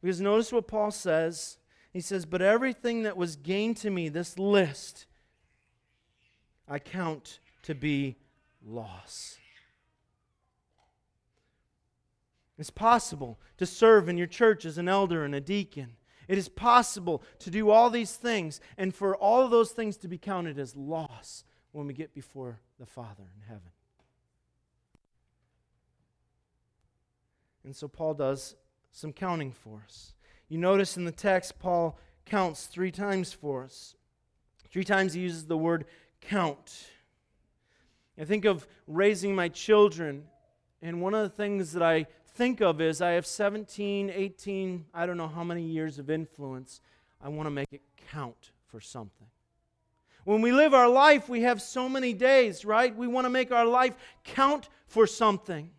Because 0.00 0.22
notice 0.22 0.52
what 0.52 0.66
Paul 0.66 0.90
says. 0.90 1.58
He 1.92 2.00
says, 2.00 2.24
But 2.24 2.40
everything 2.40 3.02
that 3.02 3.18
was 3.18 3.36
gained 3.36 3.76
to 3.78 3.90
me, 3.90 4.08
this 4.08 4.38
list, 4.38 5.04
I 6.66 6.78
count 6.78 7.40
to 7.64 7.74
be 7.74 8.16
loss. 8.66 9.36
It's 12.58 12.70
possible 12.70 13.38
to 13.56 13.66
serve 13.66 14.08
in 14.08 14.18
your 14.18 14.26
church 14.26 14.64
as 14.64 14.78
an 14.78 14.88
elder 14.88 15.24
and 15.24 15.34
a 15.34 15.40
deacon. 15.40 15.96
It 16.26 16.36
is 16.36 16.48
possible 16.48 17.22
to 17.38 17.50
do 17.50 17.70
all 17.70 17.88
these 17.88 18.16
things 18.16 18.60
and 18.76 18.94
for 18.94 19.16
all 19.16 19.42
of 19.42 19.50
those 19.50 19.70
things 19.70 19.96
to 19.98 20.08
be 20.08 20.18
counted 20.18 20.58
as 20.58 20.76
loss 20.76 21.44
when 21.72 21.86
we 21.86 21.94
get 21.94 22.12
before 22.14 22.60
the 22.78 22.86
Father 22.86 23.24
in 23.36 23.42
heaven. 23.46 23.70
And 27.64 27.74
so 27.74 27.86
Paul 27.86 28.14
does 28.14 28.56
some 28.92 29.12
counting 29.12 29.52
for 29.52 29.82
us. 29.84 30.14
You 30.48 30.58
notice 30.58 30.96
in 30.96 31.04
the 31.04 31.12
text, 31.12 31.58
Paul 31.58 31.98
counts 32.24 32.66
three 32.66 32.90
times 32.90 33.32
for 33.32 33.64
us. 33.64 33.94
Three 34.70 34.84
times 34.84 35.14
he 35.14 35.20
uses 35.20 35.46
the 35.46 35.56
word 35.56 35.84
count. 36.20 36.88
I 38.20 38.24
think 38.24 38.44
of 38.44 38.66
raising 38.86 39.34
my 39.34 39.48
children, 39.48 40.24
and 40.82 41.00
one 41.00 41.14
of 41.14 41.22
the 41.22 41.28
things 41.36 41.72
that 41.72 41.82
I 41.82 42.06
think 42.34 42.60
of 42.60 42.80
is 42.80 43.02
I 43.02 43.12
have 43.12 43.26
17, 43.26 44.10
18, 44.10 44.86
I 44.94 45.06
don't 45.06 45.16
know 45.16 45.28
how 45.28 45.42
many 45.42 45.62
years 45.62 45.98
of 45.98 46.08
influence. 46.08 46.80
I 47.20 47.28
want 47.28 47.46
to 47.46 47.50
make 47.50 47.72
it 47.72 47.82
count 48.12 48.52
for 48.68 48.80
something. 48.80 49.26
When 50.24 50.42
we 50.42 50.52
live 50.52 50.74
our 50.74 50.88
life, 50.88 51.28
we 51.28 51.42
have 51.42 51.60
so 51.60 51.88
many 51.88 52.12
days, 52.12 52.64
right? 52.64 52.94
We 52.94 53.06
want 53.06 53.24
to 53.24 53.30
make 53.30 53.50
our 53.50 53.64
life 53.64 53.96
count 54.24 54.68
for 54.86 55.06
something. 55.06 55.70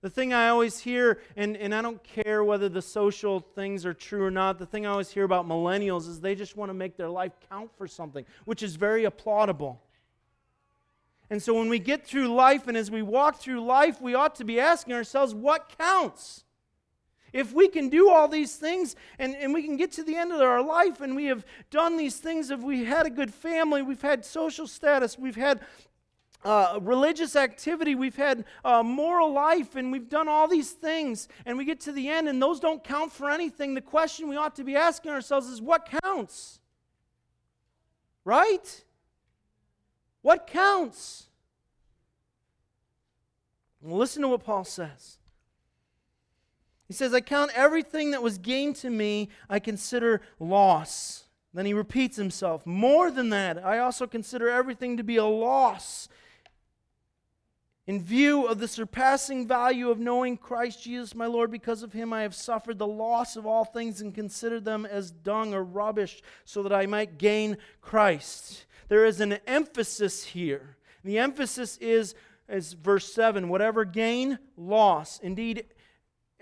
The 0.00 0.10
thing 0.10 0.32
I 0.32 0.48
always 0.48 0.78
hear, 0.78 1.20
and, 1.34 1.56
and 1.56 1.74
I 1.74 1.82
don't 1.82 2.02
care 2.04 2.44
whether 2.44 2.68
the 2.68 2.82
social 2.82 3.40
things 3.40 3.86
are 3.86 3.94
true 3.94 4.22
or 4.22 4.30
not, 4.30 4.58
the 4.58 4.66
thing 4.66 4.86
I 4.86 4.90
always 4.90 5.10
hear 5.10 5.24
about 5.24 5.48
millennials 5.48 6.08
is 6.08 6.20
they 6.20 6.34
just 6.34 6.56
want 6.56 6.68
to 6.68 6.74
make 6.74 6.96
their 6.96 7.08
life 7.08 7.32
count 7.48 7.70
for 7.76 7.88
something, 7.88 8.24
which 8.44 8.62
is 8.62 8.76
very 8.76 9.04
applaudable. 9.04 9.78
And 11.30 11.42
so 11.42 11.54
when 11.54 11.68
we 11.68 11.78
get 11.78 12.06
through 12.06 12.28
life 12.28 12.68
and 12.68 12.76
as 12.76 12.90
we 12.90 13.02
walk 13.02 13.36
through 13.36 13.64
life, 13.64 14.00
we 14.00 14.14
ought 14.14 14.34
to 14.36 14.44
be 14.44 14.60
asking 14.60 14.94
ourselves, 14.94 15.34
what 15.34 15.72
counts? 15.78 16.44
If 17.32 17.52
we 17.52 17.66
can 17.66 17.88
do 17.88 18.10
all 18.10 18.28
these 18.28 18.54
things 18.54 18.94
and, 19.18 19.34
and 19.34 19.52
we 19.52 19.64
can 19.64 19.76
get 19.76 19.90
to 19.92 20.04
the 20.04 20.14
end 20.14 20.32
of 20.32 20.40
our 20.40 20.62
life 20.62 21.00
and 21.00 21.16
we 21.16 21.24
have 21.24 21.44
done 21.70 21.96
these 21.96 22.18
things, 22.18 22.50
if 22.50 22.60
we 22.60 22.84
had 22.84 23.06
a 23.06 23.10
good 23.10 23.34
family, 23.34 23.82
we've 23.82 24.02
had 24.02 24.24
social 24.24 24.68
status, 24.68 25.18
we've 25.18 25.34
had 25.34 25.60
uh, 26.44 26.78
religious 26.82 27.34
activity, 27.34 27.94
we've 27.94 28.16
had 28.16 28.44
uh, 28.64 28.82
moral 28.82 29.32
life, 29.32 29.76
and 29.76 29.90
we've 29.90 30.08
done 30.08 30.28
all 30.28 30.46
these 30.46 30.72
things, 30.72 31.26
and 31.46 31.56
we 31.56 31.64
get 31.64 31.80
to 31.80 31.90
the 31.90 32.08
end 32.08 32.28
and 32.28 32.40
those 32.40 32.60
don't 32.60 32.84
count 32.84 33.10
for 33.10 33.30
anything, 33.30 33.74
the 33.74 33.80
question 33.80 34.28
we 34.28 34.36
ought 34.36 34.54
to 34.54 34.62
be 34.62 34.76
asking 34.76 35.10
ourselves 35.10 35.48
is 35.48 35.60
what 35.60 35.88
counts? 36.02 36.60
Right? 38.24 38.83
What 40.24 40.46
counts? 40.46 41.26
Listen 43.82 44.22
to 44.22 44.28
what 44.28 44.42
Paul 44.42 44.64
says. 44.64 45.18
He 46.88 46.94
says, 46.94 47.12
I 47.12 47.20
count 47.20 47.50
everything 47.54 48.12
that 48.12 48.22
was 48.22 48.38
gained 48.38 48.76
to 48.76 48.88
me, 48.88 49.28
I 49.50 49.58
consider 49.58 50.22
loss. 50.40 51.24
Then 51.52 51.66
he 51.66 51.74
repeats 51.74 52.16
himself. 52.16 52.64
More 52.64 53.10
than 53.10 53.28
that, 53.28 53.62
I 53.62 53.80
also 53.80 54.06
consider 54.06 54.48
everything 54.48 54.96
to 54.96 55.02
be 55.02 55.16
a 55.16 55.26
loss 55.26 56.08
in 57.86 58.02
view 58.02 58.46
of 58.46 58.60
the 58.60 58.66
surpassing 58.66 59.46
value 59.46 59.90
of 59.90 59.98
knowing 59.98 60.38
Christ 60.38 60.82
Jesus 60.82 61.14
my 61.14 61.26
Lord, 61.26 61.50
because 61.50 61.82
of 61.82 61.92
him 61.92 62.14
I 62.14 62.22
have 62.22 62.34
suffered 62.34 62.78
the 62.78 62.86
loss 62.86 63.36
of 63.36 63.44
all 63.44 63.66
things 63.66 64.00
and 64.00 64.14
consider 64.14 64.58
them 64.58 64.86
as 64.86 65.10
dung 65.10 65.52
or 65.52 65.62
rubbish, 65.62 66.22
so 66.46 66.62
that 66.62 66.72
I 66.72 66.86
might 66.86 67.18
gain 67.18 67.58
Christ 67.82 68.64
there 68.88 69.04
is 69.04 69.20
an 69.20 69.38
emphasis 69.46 70.24
here. 70.24 70.76
The 71.04 71.18
emphasis 71.18 71.76
is, 71.78 72.14
as 72.48 72.72
verse 72.72 73.12
7, 73.12 73.48
whatever 73.48 73.84
gain, 73.84 74.38
loss. 74.56 75.18
Indeed, 75.20 75.66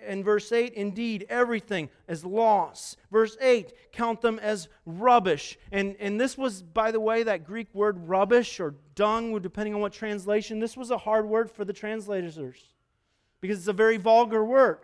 in 0.07 0.25
verse 0.25 0.51
8, 0.51 0.75
indeed, 0.75 1.27
everything 1.29 1.89
is 2.09 2.25
loss. 2.25 2.97
Verse 3.11 3.37
8, 3.41 3.73
count 3.93 4.21
them 4.21 4.39
as 4.39 4.69
rubbish. 4.85 5.59
And, 5.71 5.97
and 6.01 6.21
this 6.21 6.37
was, 6.37 6.63
by 6.63 6.91
the 6.91 7.01
way, 7.01 7.23
that 7.23 7.45
Greek 7.45 7.69
word 7.75 8.09
rubbish 8.09 8.61
or 8.61 8.75
dung, 8.95 9.39
depending 9.41 9.75
on 9.75 9.81
what 9.81 9.93
translation, 9.93 10.59
this 10.59 10.77
was 10.77 10.91
a 10.91 10.99
hard 10.99 11.27
word 11.27 11.51
for 11.51 11.65
the 11.65 11.73
translators 11.73 12.39
because 13.41 13.59
it's 13.59 13.69
a 13.69 13.73
very 13.73 13.97
vulgar 13.97 14.45
word. 14.45 14.79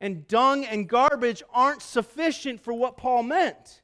and 0.00 0.26
dung 0.28 0.64
and 0.64 0.88
garbage 0.88 1.42
aren't 1.52 1.82
sufficient 1.82 2.60
for 2.60 2.72
what 2.72 2.96
Paul 2.96 3.22
meant. 3.22 3.82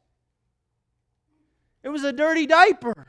It 1.86 1.90
was 1.90 2.02
a 2.02 2.12
dirty 2.12 2.46
diaper. 2.46 3.06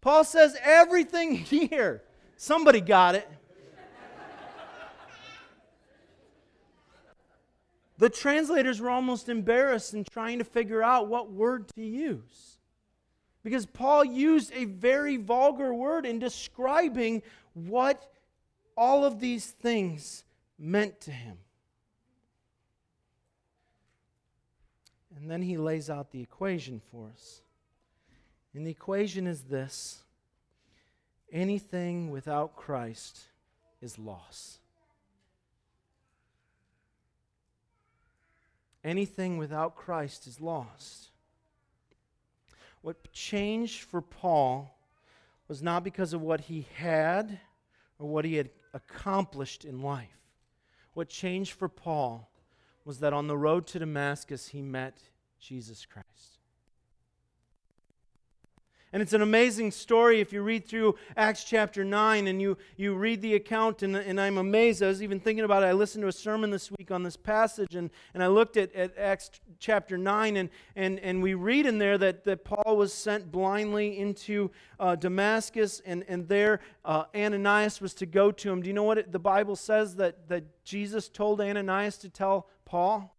Paul 0.00 0.24
says 0.24 0.56
everything 0.62 1.34
here. 1.36 2.02
Somebody 2.38 2.80
got 2.80 3.14
it. 3.14 3.28
the 7.98 8.08
translators 8.08 8.80
were 8.80 8.88
almost 8.88 9.28
embarrassed 9.28 9.92
in 9.92 10.04
trying 10.04 10.38
to 10.38 10.46
figure 10.46 10.82
out 10.82 11.08
what 11.08 11.30
word 11.30 11.68
to 11.74 11.82
use. 11.82 12.56
Because 13.42 13.66
Paul 13.66 14.06
used 14.06 14.50
a 14.54 14.64
very 14.64 15.18
vulgar 15.18 15.74
word 15.74 16.06
in 16.06 16.18
describing 16.18 17.20
what 17.52 18.10
all 18.78 19.04
of 19.04 19.20
these 19.20 19.50
things 19.50 20.24
meant 20.58 21.02
to 21.02 21.10
him. 21.10 21.36
And 25.16 25.30
then 25.30 25.42
he 25.42 25.56
lays 25.56 25.88
out 25.88 26.10
the 26.10 26.20
equation 26.20 26.80
for 26.90 27.10
us. 27.12 27.42
And 28.54 28.66
the 28.66 28.70
equation 28.70 29.26
is 29.26 29.42
this 29.42 30.02
anything 31.32 32.10
without 32.10 32.56
Christ 32.56 33.20
is 33.80 33.98
loss. 33.98 34.58
Anything 38.82 39.38
without 39.38 39.76
Christ 39.76 40.26
is 40.26 40.40
lost. 40.40 41.08
What 42.82 43.12
changed 43.12 43.82
for 43.82 44.02
Paul 44.02 44.76
was 45.48 45.62
not 45.62 45.84
because 45.84 46.12
of 46.12 46.20
what 46.20 46.42
he 46.42 46.66
had 46.74 47.40
or 47.98 48.08
what 48.08 48.24
he 48.24 48.34
had 48.34 48.50
accomplished 48.74 49.64
in 49.64 49.80
life. 49.80 50.08
What 50.92 51.08
changed 51.08 51.52
for 51.52 51.68
Paul 51.68 52.30
was 52.84 52.98
that 53.00 53.12
on 53.12 53.26
the 53.26 53.36
road 53.36 53.66
to 53.68 53.78
Damascus, 53.78 54.48
he 54.48 54.62
met 54.62 54.98
Jesus 55.40 55.86
Christ. 55.86 56.34
And 58.94 59.02
it's 59.02 59.12
an 59.12 59.22
amazing 59.22 59.72
story 59.72 60.20
if 60.20 60.32
you 60.32 60.40
read 60.40 60.68
through 60.68 60.94
Acts 61.16 61.42
chapter 61.42 61.82
9 61.82 62.28
and 62.28 62.40
you, 62.40 62.56
you 62.76 62.94
read 62.94 63.22
the 63.22 63.34
account, 63.34 63.82
and, 63.82 63.96
and 63.96 64.20
I'm 64.20 64.38
amazed. 64.38 64.84
I 64.84 64.86
was 64.86 65.02
even 65.02 65.18
thinking 65.18 65.44
about 65.44 65.64
it. 65.64 65.66
I 65.66 65.72
listened 65.72 66.02
to 66.02 66.08
a 66.08 66.12
sermon 66.12 66.50
this 66.50 66.70
week 66.70 66.92
on 66.92 67.02
this 67.02 67.16
passage, 67.16 67.74
and, 67.74 67.90
and 68.14 68.22
I 68.22 68.28
looked 68.28 68.56
at, 68.56 68.72
at 68.72 68.96
Acts 68.96 69.32
chapter 69.58 69.98
9, 69.98 70.36
and, 70.36 70.48
and, 70.76 71.00
and 71.00 71.20
we 71.24 71.34
read 71.34 71.66
in 71.66 71.78
there 71.78 71.98
that, 71.98 72.22
that 72.22 72.44
Paul 72.44 72.76
was 72.76 72.92
sent 72.92 73.32
blindly 73.32 73.98
into 73.98 74.52
uh, 74.78 74.94
Damascus, 74.94 75.82
and, 75.84 76.04
and 76.06 76.28
there 76.28 76.60
uh, 76.84 77.06
Ananias 77.16 77.80
was 77.80 77.94
to 77.94 78.06
go 78.06 78.30
to 78.30 78.52
him. 78.52 78.62
Do 78.62 78.68
you 78.68 78.74
know 78.74 78.84
what 78.84 78.98
it, 78.98 79.10
the 79.10 79.18
Bible 79.18 79.56
says 79.56 79.96
that, 79.96 80.28
that 80.28 80.62
Jesus 80.62 81.08
told 81.08 81.40
Ananias 81.40 81.98
to 81.98 82.08
tell 82.08 82.46
Paul? 82.64 83.14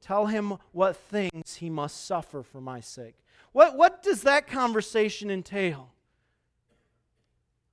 Tell 0.00 0.26
him 0.26 0.54
what 0.72 0.96
things 0.96 1.56
he 1.56 1.68
must 1.68 2.06
suffer 2.06 2.42
for 2.42 2.60
my 2.60 2.80
sake. 2.80 3.16
What, 3.52 3.76
what 3.76 4.02
does 4.02 4.22
that 4.22 4.46
conversation 4.46 5.30
entail? 5.30 5.90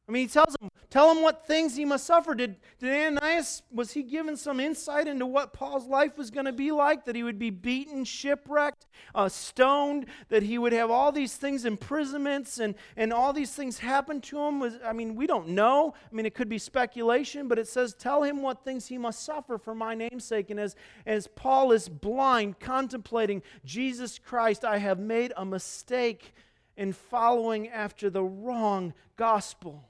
I 0.08 0.12
mean, 0.12 0.24
he 0.24 0.28
tells 0.28 0.56
him, 0.62 0.70
tell 0.96 1.12
him 1.12 1.22
what 1.22 1.46
things 1.46 1.76
he 1.76 1.84
must 1.84 2.06
suffer. 2.06 2.34
Did, 2.34 2.56
did 2.80 2.90
Ananias, 2.90 3.64
was 3.70 3.92
he 3.92 4.02
given 4.02 4.38
some 4.38 4.62
insight 4.62 5.10
into 5.10 5.26
what 5.26 5.52
Paul's 5.52 5.88
life 5.88 6.18
was 6.18 6.32
going 6.32 6.46
to 6.46 6.54
be 6.54 6.72
like? 6.72 7.04
That 7.04 7.18
he 7.18 7.24
would 7.24 7.38
be 7.38 7.50
beaten, 7.50 8.06
shipwrecked, 8.06 8.88
uh, 9.14 9.28
stoned, 9.28 10.06
that 10.30 10.42
he 10.42 10.58
would 10.58 10.72
have 10.72 10.90
all 10.90 11.12
these 11.12 11.36
things, 11.36 11.66
imprisonments, 11.66 12.60
and, 12.60 12.76
and 12.96 13.12
all 13.12 13.34
these 13.34 13.54
things 13.54 13.80
happen 13.80 14.22
to 14.22 14.40
him? 14.40 14.62
Was, 14.62 14.78
I 14.86 14.94
mean, 14.94 15.18
we 15.18 15.28
don't 15.28 15.50
know. 15.50 15.94
I 16.10 16.16
mean, 16.16 16.26
it 16.26 16.34
could 16.34 16.48
be 16.48 16.58
speculation, 16.58 17.50
but 17.50 17.60
it 17.60 17.68
says, 17.68 17.94
tell 17.94 18.24
him 18.24 18.42
what 18.42 18.64
things 18.64 18.88
he 18.88 18.98
must 18.98 19.26
suffer 19.26 19.58
for 19.58 19.76
my 19.76 19.96
namesake. 19.96 20.50
And 20.50 20.62
as, 20.62 20.78
as 21.06 21.28
Paul 21.28 21.74
is 21.74 21.90
blind, 21.90 22.62
contemplating 22.62 23.44
Jesus 23.66 24.18
Christ, 24.18 24.64
I 24.64 24.78
have 24.78 25.00
made 25.00 25.34
a 25.36 25.44
mistake 25.44 26.34
in 26.78 26.94
following 26.94 27.68
after 27.68 28.10
the 28.10 28.24
wrong 28.24 28.94
gospel. 29.18 29.90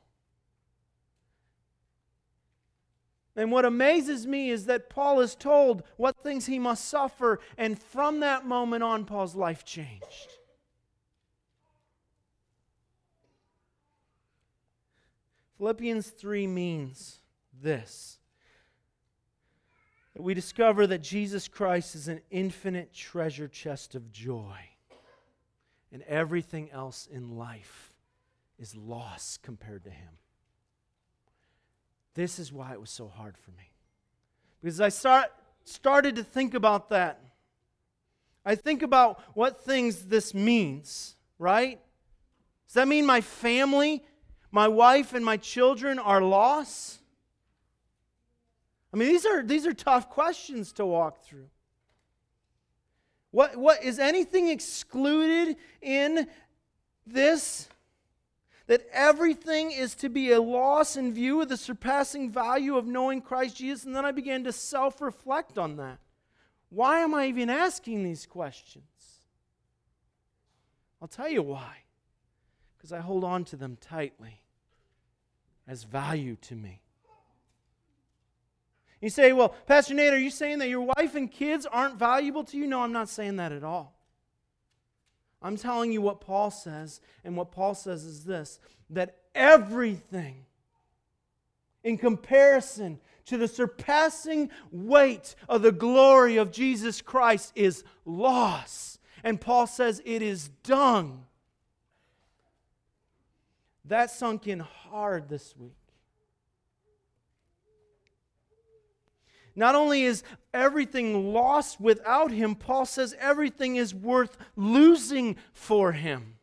And 3.35 3.51
what 3.51 3.65
amazes 3.65 4.25
me 4.25 4.49
is 4.49 4.65
that 4.65 4.89
Paul 4.89 5.19
is 5.19 5.35
told 5.35 5.83
what 5.97 6.23
things 6.23 6.45
he 6.45 6.57
must 6.57 6.85
suffer, 6.85 7.39
and 7.57 7.77
from 7.77 8.21
that 8.21 8.45
moment 8.45 8.83
on, 8.83 9.03
Paul's 9.03 9.35
life 9.35 9.65
changed. 9.65 10.37
Philippians 15.57 16.09
3 16.09 16.47
means 16.47 17.19
this 17.61 18.19
that 20.13 20.21
we 20.21 20.33
discover 20.33 20.87
that 20.87 21.01
Jesus 21.03 21.49
Christ 21.49 21.93
is 21.93 22.07
an 22.07 22.21
infinite 22.31 22.93
treasure 22.93 23.49
chest 23.49 23.95
of 23.95 24.13
joy, 24.13 24.57
and 25.91 26.03
everything 26.03 26.71
else 26.71 27.05
in 27.11 27.35
life 27.35 27.93
is 28.57 28.77
loss 28.77 29.37
compared 29.41 29.83
to 29.83 29.89
him. 29.89 30.17
This 32.15 32.39
is 32.39 32.51
why 32.51 32.71
it 32.71 32.81
was 32.81 32.89
so 32.89 33.07
hard 33.07 33.37
for 33.37 33.51
me. 33.51 33.71
Because 34.61 34.81
I 34.81 34.89
start, 34.89 35.27
started 35.65 36.15
to 36.15 36.23
think 36.23 36.53
about 36.53 36.89
that. 36.89 37.19
I 38.45 38.55
think 38.55 38.81
about 38.81 39.21
what 39.33 39.63
things 39.63 40.05
this 40.05 40.33
means, 40.33 41.15
right? 41.37 41.79
Does 42.67 42.75
that 42.75 42.87
mean 42.87 43.05
my 43.05 43.21
family, 43.21 44.03
my 44.51 44.67
wife, 44.67 45.13
and 45.13 45.25
my 45.25 45.37
children 45.37 45.99
are 45.99 46.21
lost? 46.21 46.99
I 48.93 48.97
mean, 48.97 49.09
these 49.09 49.25
are, 49.25 49.43
these 49.43 49.67
are 49.67 49.73
tough 49.73 50.09
questions 50.09 50.71
to 50.73 50.85
walk 50.85 51.23
through. 51.25 51.49
What, 53.31 53.57
what 53.57 53.83
is 53.83 53.99
anything 53.99 54.47
excluded 54.47 55.57
in 55.81 56.27
this? 57.05 57.67
That 58.67 58.87
everything 58.91 59.71
is 59.71 59.93
to 59.95 60.09
be 60.09 60.31
a 60.31 60.41
loss 60.41 60.95
in 60.97 61.13
view 61.13 61.41
of 61.41 61.49
the 61.49 61.57
surpassing 61.57 62.31
value 62.31 62.77
of 62.77 62.87
knowing 62.87 63.21
Christ 63.21 63.57
Jesus. 63.57 63.85
And 63.85 63.95
then 63.95 64.05
I 64.05 64.11
began 64.11 64.43
to 64.45 64.51
self 64.51 65.01
reflect 65.01 65.57
on 65.57 65.77
that. 65.77 65.99
Why 66.69 66.99
am 66.99 67.13
I 67.13 67.27
even 67.27 67.49
asking 67.49 68.03
these 68.03 68.25
questions? 68.25 68.83
I'll 71.01 71.07
tell 71.07 71.29
you 71.29 71.43
why. 71.43 71.83
Because 72.77 72.91
I 72.91 72.99
hold 72.99 73.23
on 73.23 73.45
to 73.45 73.55
them 73.55 73.77
tightly 73.79 74.41
as 75.67 75.83
value 75.83 76.35
to 76.41 76.55
me. 76.55 76.81
You 79.01 79.09
say, 79.09 79.33
well, 79.33 79.49
Pastor 79.67 79.93
Nate, 79.93 80.13
are 80.13 80.19
you 80.19 80.31
saying 80.31 80.59
that 80.59 80.69
your 80.69 80.81
wife 80.81 81.15
and 81.15 81.31
kids 81.31 81.65
aren't 81.65 81.95
valuable 81.95 82.43
to 82.45 82.57
you? 82.57 82.65
No, 82.65 82.81
I'm 82.81 82.91
not 82.91 83.09
saying 83.09 83.35
that 83.35 83.51
at 83.51 83.63
all. 83.63 83.94
I'm 85.41 85.57
telling 85.57 85.91
you 85.91 86.01
what 86.01 86.21
Paul 86.21 86.51
says, 86.51 87.01
and 87.23 87.37
what 87.37 87.51
Paul 87.51 87.75
says 87.75 88.03
is 88.03 88.23
this 88.23 88.59
that 88.89 89.17
everything, 89.33 90.45
in 91.83 91.97
comparison 91.97 92.99
to 93.25 93.37
the 93.37 93.47
surpassing 93.47 94.49
weight 94.71 95.35
of 95.49 95.61
the 95.61 95.71
glory 95.71 96.37
of 96.37 96.51
Jesus 96.51 97.01
Christ, 97.01 97.51
is 97.55 97.83
loss. 98.05 98.99
And 99.23 99.41
Paul 99.41 99.67
says 99.67 100.01
it 100.05 100.21
is 100.21 100.49
dung. 100.63 101.25
That 103.85 104.11
sunk 104.11 104.47
in 104.47 104.59
hard 104.59 105.29
this 105.29 105.55
week. 105.57 105.84
Not 109.55 109.75
only 109.75 110.03
is 110.03 110.23
everything 110.53 111.33
lost 111.33 111.79
without 111.79 112.31
him, 112.31 112.55
Paul 112.55 112.85
says 112.85 113.15
everything 113.19 113.77
is 113.77 113.95
worth 113.95 114.37
losing 114.55 115.37
for 115.53 115.93
him. 115.93 116.35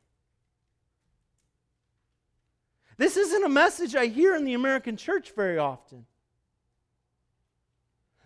This 2.96 3.16
isn't 3.16 3.44
a 3.44 3.48
message 3.48 3.94
I 3.94 4.07
hear 4.07 4.35
in 4.35 4.44
the 4.44 4.55
American 4.55 4.96
church 4.96 5.33
very 5.35 5.59
often. 5.59 6.07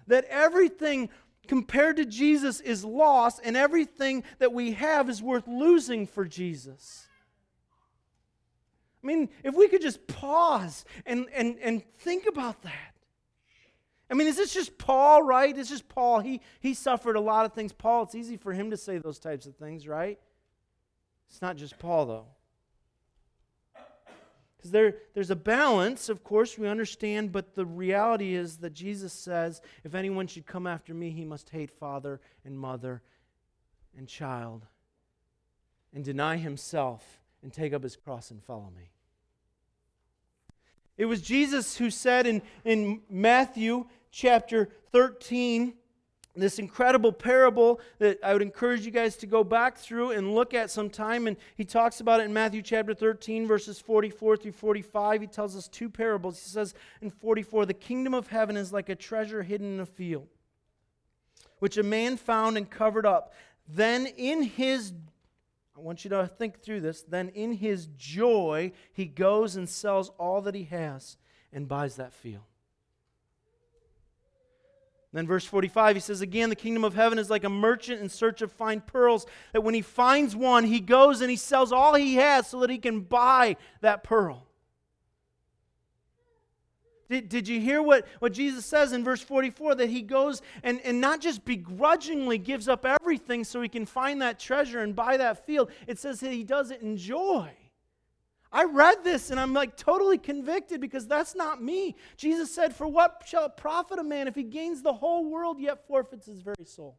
That 0.06 0.24
everything 0.26 1.08
compared 1.46 1.96
to 1.96 2.04
Jesus 2.04 2.60
is 2.60 2.84
lost, 2.84 3.40
and 3.44 3.56
everything 3.56 4.24
that 4.38 4.52
we 4.52 4.72
have 4.72 5.08
is 5.08 5.22
worth 5.22 5.46
losing 5.46 6.06
for 6.06 6.24
Jesus. 6.24 7.06
I 9.02 9.06
mean, 9.06 9.28
if 9.44 9.54
we 9.54 9.68
could 9.68 9.82
just 9.82 10.06
pause 10.08 10.84
and, 11.04 11.26
and, 11.32 11.56
and 11.62 11.82
think 11.98 12.26
about 12.26 12.62
that. 12.62 12.95
I 14.10 14.14
mean, 14.14 14.28
is 14.28 14.36
this 14.36 14.54
just 14.54 14.78
Paul, 14.78 15.22
right? 15.22 15.56
It's 15.56 15.68
just 15.68 15.88
Paul. 15.88 16.20
He, 16.20 16.40
he 16.60 16.74
suffered 16.74 17.16
a 17.16 17.20
lot 17.20 17.44
of 17.44 17.52
things. 17.52 17.72
Paul, 17.72 18.04
it's 18.04 18.14
easy 18.14 18.36
for 18.36 18.52
him 18.52 18.70
to 18.70 18.76
say 18.76 18.98
those 18.98 19.18
types 19.18 19.46
of 19.46 19.56
things, 19.56 19.88
right? 19.88 20.18
It's 21.28 21.42
not 21.42 21.56
just 21.56 21.78
Paul, 21.78 22.06
though. 22.06 22.26
Because 24.56 24.70
there, 24.70 24.94
there's 25.14 25.30
a 25.30 25.36
balance, 25.36 26.08
of 26.08 26.22
course, 26.22 26.56
we 26.56 26.68
understand, 26.68 27.32
but 27.32 27.54
the 27.54 27.66
reality 27.66 28.34
is 28.34 28.58
that 28.58 28.72
Jesus 28.72 29.12
says, 29.12 29.60
if 29.84 29.94
anyone 29.94 30.28
should 30.28 30.46
come 30.46 30.66
after 30.66 30.94
me, 30.94 31.10
he 31.10 31.24
must 31.24 31.50
hate 31.50 31.70
father 31.70 32.20
and 32.44 32.58
mother 32.58 33.02
and 33.96 34.08
child 34.08 34.66
and 35.92 36.04
deny 36.04 36.36
himself 36.36 37.20
and 37.42 37.52
take 37.52 37.72
up 37.72 37.82
his 37.82 37.96
cross 37.96 38.30
and 38.30 38.42
follow 38.42 38.70
me. 38.76 38.90
It 40.96 41.06
was 41.06 41.20
Jesus 41.20 41.76
who 41.76 41.90
said 41.90 42.26
in, 42.26 42.42
in 42.64 43.02
Matthew 43.10 43.86
chapter 44.10 44.68
13 44.92 45.74
this 46.36 46.58
incredible 46.58 47.12
parable 47.12 47.80
that 47.98 48.18
I 48.22 48.32
would 48.32 48.42
encourage 48.42 48.84
you 48.84 48.90
guys 48.90 49.16
to 49.16 49.26
go 49.26 49.42
back 49.42 49.78
through 49.78 50.12
and 50.12 50.34
look 50.34 50.54
at 50.54 50.70
sometime. 50.70 51.26
And 51.26 51.36
he 51.56 51.64
talks 51.64 52.00
about 52.00 52.20
it 52.20 52.24
in 52.24 52.32
Matthew 52.32 52.62
chapter 52.62 52.94
13, 52.94 53.46
verses 53.46 53.80
44 53.80 54.36
through 54.36 54.52
45. 54.52 55.20
He 55.20 55.26
tells 55.26 55.56
us 55.56 55.68
two 55.68 55.88
parables. 55.88 56.42
He 56.42 56.50
says 56.50 56.74
in 57.00 57.10
44, 57.10 57.66
The 57.66 57.74
kingdom 57.74 58.14
of 58.14 58.28
heaven 58.28 58.56
is 58.56 58.72
like 58.72 58.88
a 58.88 58.94
treasure 58.94 59.42
hidden 59.42 59.74
in 59.74 59.80
a 59.80 59.86
field, 59.86 60.28
which 61.58 61.78
a 61.78 61.82
man 61.82 62.16
found 62.16 62.56
and 62.56 62.68
covered 62.68 63.06
up. 63.06 63.32
Then 63.68 64.06
in 64.06 64.42
his 64.42 64.92
I 65.76 65.80
want 65.80 66.04
you 66.04 66.10
to 66.10 66.26
think 66.26 66.62
through 66.62 66.80
this. 66.80 67.02
Then 67.02 67.28
in 67.30 67.52
his 67.52 67.86
joy, 67.98 68.72
he 68.92 69.04
goes 69.04 69.56
and 69.56 69.68
sells 69.68 70.10
all 70.18 70.40
that 70.42 70.54
he 70.54 70.64
has 70.64 71.18
and 71.52 71.68
buys 71.68 71.96
that 71.96 72.14
field. 72.14 72.44
Then, 75.12 75.26
verse 75.26 75.44
45, 75.44 75.96
he 75.96 76.00
says, 76.00 76.20
Again, 76.20 76.50
the 76.50 76.56
kingdom 76.56 76.84
of 76.84 76.94
heaven 76.94 77.18
is 77.18 77.30
like 77.30 77.44
a 77.44 77.50
merchant 77.50 78.00
in 78.00 78.08
search 78.08 78.42
of 78.42 78.52
fine 78.52 78.80
pearls, 78.80 79.26
that 79.52 79.62
when 79.62 79.74
he 79.74 79.82
finds 79.82 80.34
one, 80.36 80.64
he 80.64 80.80
goes 80.80 81.20
and 81.20 81.30
he 81.30 81.36
sells 81.36 81.72
all 81.72 81.94
he 81.94 82.16
has 82.16 82.46
so 82.46 82.60
that 82.60 82.70
he 82.70 82.78
can 82.78 83.00
buy 83.00 83.56
that 83.80 84.02
pearl. 84.02 84.45
Did, 87.08 87.28
did 87.28 87.48
you 87.48 87.60
hear 87.60 87.82
what, 87.82 88.06
what 88.18 88.32
Jesus 88.32 88.66
says 88.66 88.92
in 88.92 89.04
verse 89.04 89.20
44? 89.20 89.76
That 89.76 89.90
he 89.90 90.02
goes 90.02 90.42
and, 90.62 90.80
and 90.82 91.00
not 91.00 91.20
just 91.20 91.44
begrudgingly 91.44 92.38
gives 92.38 92.68
up 92.68 92.84
everything 92.84 93.44
so 93.44 93.62
he 93.62 93.68
can 93.68 93.86
find 93.86 94.22
that 94.22 94.40
treasure 94.40 94.80
and 94.80 94.94
buy 94.94 95.16
that 95.16 95.46
field. 95.46 95.70
It 95.86 95.98
says 95.98 96.20
that 96.20 96.32
he 96.32 96.44
does 96.44 96.70
it 96.70 96.82
in 96.82 96.96
joy. 96.96 97.50
I 98.52 98.64
read 98.64 99.04
this 99.04 99.30
and 99.30 99.38
I'm 99.38 99.52
like 99.52 99.76
totally 99.76 100.18
convicted 100.18 100.80
because 100.80 101.06
that's 101.06 101.34
not 101.34 101.62
me. 101.62 101.94
Jesus 102.16 102.54
said, 102.54 102.74
For 102.74 102.86
what 102.86 103.22
shall 103.26 103.46
it 103.46 103.56
profit 103.56 103.98
a 103.98 104.04
man 104.04 104.28
if 104.28 104.34
he 104.34 104.42
gains 104.42 104.82
the 104.82 104.94
whole 104.94 105.24
world 105.26 105.60
yet 105.60 105.86
forfeits 105.86 106.26
his 106.26 106.40
very 106.40 106.64
soul? 106.64 106.96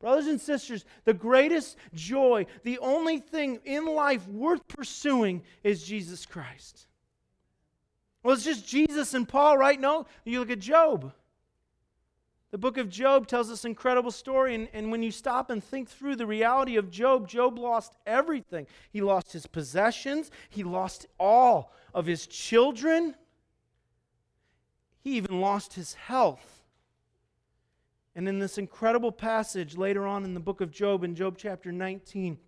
Brothers 0.00 0.26
and 0.26 0.40
sisters, 0.40 0.84
the 1.04 1.14
greatest 1.14 1.78
joy, 1.94 2.46
the 2.62 2.78
only 2.78 3.18
thing 3.18 3.60
in 3.64 3.86
life 3.86 4.26
worth 4.28 4.66
pursuing 4.68 5.42
is 5.62 5.82
Jesus 5.82 6.26
Christ. 6.26 6.86
Well, 8.24 8.34
it's 8.34 8.42
just 8.42 8.66
Jesus 8.66 9.12
and 9.12 9.28
Paul, 9.28 9.58
right? 9.58 9.78
No, 9.78 10.06
you 10.24 10.40
look 10.40 10.50
at 10.50 10.58
Job. 10.58 11.12
The 12.50 12.58
book 12.58 12.78
of 12.78 12.88
Job 12.88 13.26
tells 13.26 13.48
this 13.48 13.66
incredible 13.66 14.10
story, 14.10 14.54
and, 14.54 14.68
and 14.72 14.90
when 14.90 15.02
you 15.02 15.10
stop 15.10 15.50
and 15.50 15.62
think 15.62 15.90
through 15.90 16.16
the 16.16 16.26
reality 16.26 16.76
of 16.76 16.90
Job, 16.90 17.28
Job 17.28 17.58
lost 17.58 17.96
everything. 18.06 18.66
He 18.90 19.02
lost 19.02 19.32
his 19.32 19.46
possessions, 19.46 20.30
he 20.48 20.64
lost 20.64 21.06
all 21.20 21.74
of 21.92 22.06
his 22.06 22.26
children, 22.26 23.14
he 25.02 25.16
even 25.16 25.40
lost 25.40 25.74
his 25.74 25.94
health. 25.94 26.62
And 28.16 28.26
in 28.26 28.38
this 28.38 28.56
incredible 28.56 29.12
passage 29.12 29.76
later 29.76 30.06
on 30.06 30.24
in 30.24 30.32
the 30.32 30.40
book 30.40 30.60
of 30.62 30.70
Job, 30.70 31.04
in 31.04 31.14
Job 31.14 31.36
chapter 31.36 31.72
19, 31.72 32.38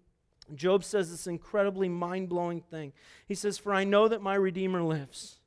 Job 0.55 0.85
says 0.85 1.11
this 1.11 1.27
incredibly 1.27 1.89
mind 1.89 2.29
blowing 2.29 2.61
thing. 2.61 2.93
He 3.27 3.35
says, 3.35 3.59
For 3.59 3.75
I 3.75 3.85
know 3.85 4.09
that 4.09 4.23
my 4.23 4.37
Redeemer 4.37 4.83
lives 4.83 5.41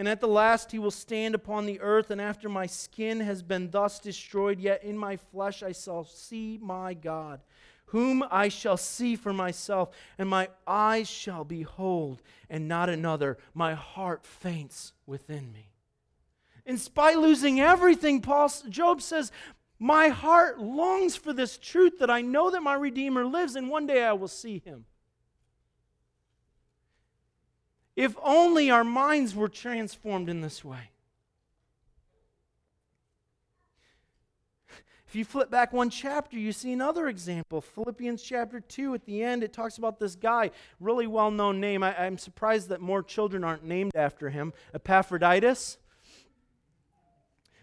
and 0.00 0.08
at 0.08 0.18
the 0.18 0.26
last 0.26 0.72
he 0.72 0.78
will 0.78 0.90
stand 0.90 1.34
upon 1.34 1.66
the 1.66 1.78
earth, 1.78 2.10
and 2.10 2.22
after 2.22 2.48
my 2.48 2.64
skin 2.64 3.20
has 3.20 3.42
been 3.42 3.68
thus 3.70 3.98
destroyed, 3.98 4.58
yet 4.58 4.82
in 4.82 4.96
my 4.96 5.18
flesh 5.18 5.62
I 5.62 5.72
shall 5.72 6.04
see 6.04 6.58
my 6.62 6.94
God, 6.94 7.42
whom 7.84 8.24
I 8.30 8.48
shall 8.48 8.78
see 8.78 9.14
for 9.14 9.34
myself, 9.34 9.90
and 10.16 10.26
my 10.26 10.48
eyes 10.66 11.06
shall 11.06 11.44
behold, 11.44 12.22
and 12.48 12.66
not 12.66 12.88
another. 12.88 13.36
My 13.52 13.74
heart 13.74 14.24
faints 14.24 14.94
within 15.04 15.52
me. 15.52 15.68
In 16.64 16.78
spite 16.78 17.18
losing 17.18 17.60
everything, 17.60 18.22
Paul 18.22 18.50
Job 18.70 19.02
says, 19.02 19.30
My 19.78 20.08
heart 20.08 20.58
longs 20.58 21.14
for 21.14 21.34
this 21.34 21.58
truth 21.58 21.98
that 21.98 22.08
I 22.08 22.22
know 22.22 22.50
that 22.50 22.62
my 22.62 22.72
Redeemer 22.72 23.26
lives, 23.26 23.54
and 23.54 23.68
one 23.68 23.86
day 23.86 24.02
I 24.02 24.14
will 24.14 24.28
see 24.28 24.62
him. 24.64 24.86
If 28.00 28.16
only 28.22 28.70
our 28.70 28.82
minds 28.82 29.34
were 29.34 29.50
transformed 29.50 30.30
in 30.30 30.40
this 30.40 30.64
way. 30.64 30.88
If 35.06 35.14
you 35.14 35.26
flip 35.26 35.50
back 35.50 35.74
one 35.74 35.90
chapter, 35.90 36.38
you 36.38 36.52
see 36.52 36.72
another 36.72 37.08
example. 37.08 37.60
Philippians 37.60 38.22
chapter 38.22 38.58
2, 38.58 38.94
at 38.94 39.04
the 39.04 39.22
end, 39.22 39.44
it 39.44 39.52
talks 39.52 39.76
about 39.76 40.00
this 40.00 40.14
guy, 40.14 40.50
really 40.78 41.06
well 41.06 41.30
known 41.30 41.60
name. 41.60 41.82
I, 41.82 42.06
am 42.06 42.16
surprised 42.16 42.70
that 42.70 42.80
more 42.80 43.02
children 43.02 43.44
aren't 43.44 43.64
named 43.64 43.92
after 43.94 44.30
him 44.30 44.54
Epaphroditus. 44.72 45.76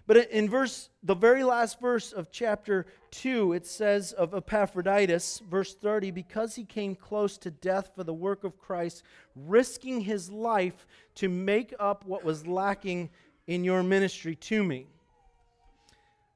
But 0.07 0.31
in 0.31 0.49
verse, 0.49 0.89
the 1.03 1.15
very 1.15 1.43
last 1.43 1.81
verse 1.81 2.13
of 2.13 2.31
chapter 2.31 2.85
2, 3.11 3.51
it 3.51 3.67
says 3.67 4.13
of 4.13 4.33
Epaphroditus, 4.33 5.39
verse 5.39 5.75
30, 5.75 6.11
because 6.11 6.55
he 6.55 6.63
came 6.63 6.95
close 6.95 7.37
to 7.39 7.51
death 7.51 7.91
for 7.93 8.05
the 8.05 8.13
work 8.13 8.45
of 8.45 8.57
Christ, 8.57 9.03
risking 9.35 9.99
his 9.99 10.31
life 10.31 10.87
to 11.15 11.27
make 11.27 11.73
up 11.77 12.05
what 12.05 12.23
was 12.23 12.47
lacking 12.47 13.09
in 13.47 13.65
your 13.65 13.83
ministry 13.83 14.35
to 14.35 14.63
me. 14.63 14.87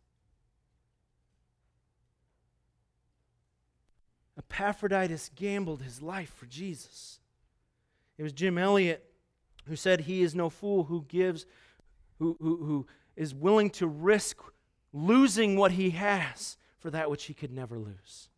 Epaphroditus 4.39 5.31
gambled 5.35 5.83
his 5.83 6.01
life 6.01 6.33
for 6.35 6.47
Jesus. 6.47 7.19
It 8.17 8.23
was 8.23 8.33
Jim 8.33 8.57
Elliot 8.57 9.05
who 9.67 9.77
said 9.77 10.01
he 10.01 10.23
is 10.23 10.35
no 10.35 10.49
fool 10.49 10.85
who 10.85 11.05
gives, 11.09 11.47
who, 12.19 12.37
who, 12.41 12.57
who 12.65 12.87
is 13.17 13.35
willing 13.35 13.71
to 13.71 13.87
risk 13.87 14.39
losing 14.93 15.57
what 15.57 15.73
he 15.73 15.91
has 15.91 16.57
for 16.79 16.91
that 16.91 17.11
which 17.11 17.25
he 17.25 17.35
could 17.35 17.53
never 17.53 17.79
lose. 17.79 18.29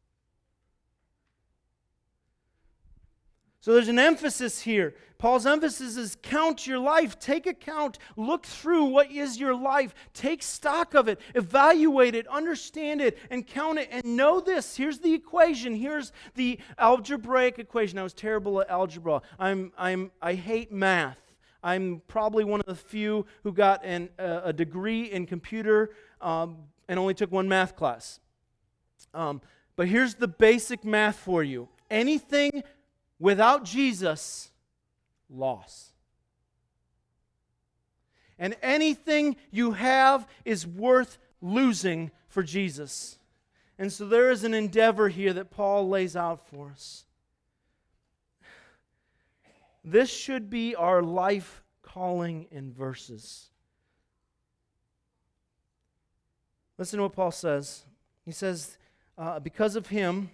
So 3.60 3.74
there's 3.74 3.88
an 3.88 3.98
emphasis 3.98 4.62
here. 4.62 4.94
Paul's 5.18 5.44
emphasis 5.44 5.98
is 5.98 6.16
count 6.22 6.66
your 6.66 6.78
life, 6.78 7.18
take 7.18 7.46
account, 7.46 7.98
look 8.16 8.46
through 8.46 8.84
what 8.84 9.12
is 9.12 9.38
your 9.38 9.54
life, 9.54 9.94
take 10.14 10.42
stock 10.42 10.94
of 10.94 11.08
it, 11.08 11.20
evaluate 11.34 12.14
it, 12.14 12.26
understand 12.28 13.02
it, 13.02 13.18
and 13.28 13.46
count 13.46 13.78
it. 13.78 13.88
And 13.90 14.16
know 14.16 14.40
this 14.40 14.78
here's 14.78 15.00
the 15.00 15.12
equation. 15.12 15.74
Here's 15.74 16.10
the 16.36 16.58
algebraic 16.78 17.58
equation. 17.58 17.98
I 17.98 18.02
was 18.02 18.14
terrible 18.14 18.62
at 18.62 18.70
algebra. 18.70 19.20
I'm, 19.38 19.72
I'm, 19.76 20.10
I 20.22 20.32
hate 20.32 20.72
math. 20.72 21.18
I'm 21.62 22.00
probably 22.08 22.44
one 22.44 22.60
of 22.60 22.66
the 22.66 22.74
few 22.74 23.26
who 23.42 23.52
got 23.52 23.84
an, 23.84 24.08
a 24.18 24.54
degree 24.54 25.02
in 25.02 25.26
computer 25.26 25.90
um, 26.20 26.56
and 26.88 26.98
only 26.98 27.14
took 27.14 27.30
one 27.30 27.48
math 27.48 27.76
class. 27.76 28.20
Um, 29.14 29.40
but 29.76 29.88
here's 29.88 30.14
the 30.14 30.28
basic 30.28 30.84
math 30.84 31.16
for 31.16 31.42
you 31.42 31.68
anything 31.90 32.62
without 33.18 33.64
Jesus, 33.64 34.50
loss. 35.28 35.92
And 38.38 38.56
anything 38.62 39.36
you 39.50 39.72
have 39.72 40.26
is 40.44 40.66
worth 40.66 41.18
losing 41.42 42.10
for 42.28 42.42
Jesus. 42.42 43.18
And 43.78 43.92
so 43.92 44.06
there 44.06 44.30
is 44.30 44.44
an 44.44 44.54
endeavor 44.54 45.08
here 45.08 45.32
that 45.34 45.50
Paul 45.50 45.88
lays 45.88 46.16
out 46.16 46.46
for 46.48 46.70
us. 46.70 47.04
This 49.84 50.10
should 50.10 50.50
be 50.50 50.74
our 50.74 51.02
life 51.02 51.62
calling 51.82 52.46
in 52.50 52.72
verses. 52.72 53.50
Listen 56.80 56.96
to 56.96 57.02
what 57.02 57.12
Paul 57.12 57.30
says. 57.30 57.84
He 58.24 58.32
says, 58.32 58.78
uh, 59.18 59.38
Because 59.38 59.76
of 59.76 59.88
him, 59.88 60.30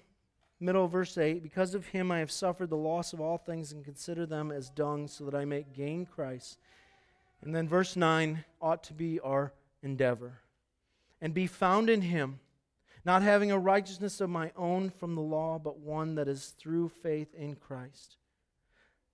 middle 0.61 0.85
of 0.85 0.93
verse 0.93 1.19
8, 1.19 1.43
because 1.43 1.75
of 1.75 1.87
him 1.87 2.13
I 2.13 2.21
have 2.21 2.31
suffered 2.31 2.71
the 2.71 2.77
loss 2.77 3.13
of 3.13 3.21
all 3.21 3.37
things 3.37 3.73
and 3.73 3.85
consider 3.85 4.27
them 4.27 4.53
as 4.53 4.71
dung 4.71 5.09
so 5.09 5.25
that 5.25 5.35
I 5.35 5.45
may 5.45 5.67
gain 5.77 6.07
Christ. 6.07 6.61
And 7.43 7.53
then 7.53 7.69
verse 7.69 7.97
9 7.97 8.45
ought 8.63 8.85
to 8.85 8.95
be 8.95 9.19
our 9.19 9.55
endeavor. 9.83 10.39
And 11.21 11.35
be 11.35 11.49
found 11.49 11.91
in 11.91 12.03
him, 12.03 12.39
not 13.05 13.23
having 13.23 13.51
a 13.51 13.59
righteousness 13.59 14.21
of 14.21 14.31
my 14.31 14.53
own 14.57 14.91
from 14.91 15.17
the 15.17 15.23
law, 15.23 15.59
but 15.59 15.81
one 15.81 16.15
that 16.15 16.29
is 16.29 16.55
through 16.57 16.91
faith 17.03 17.35
in 17.35 17.57
Christ. 17.57 18.19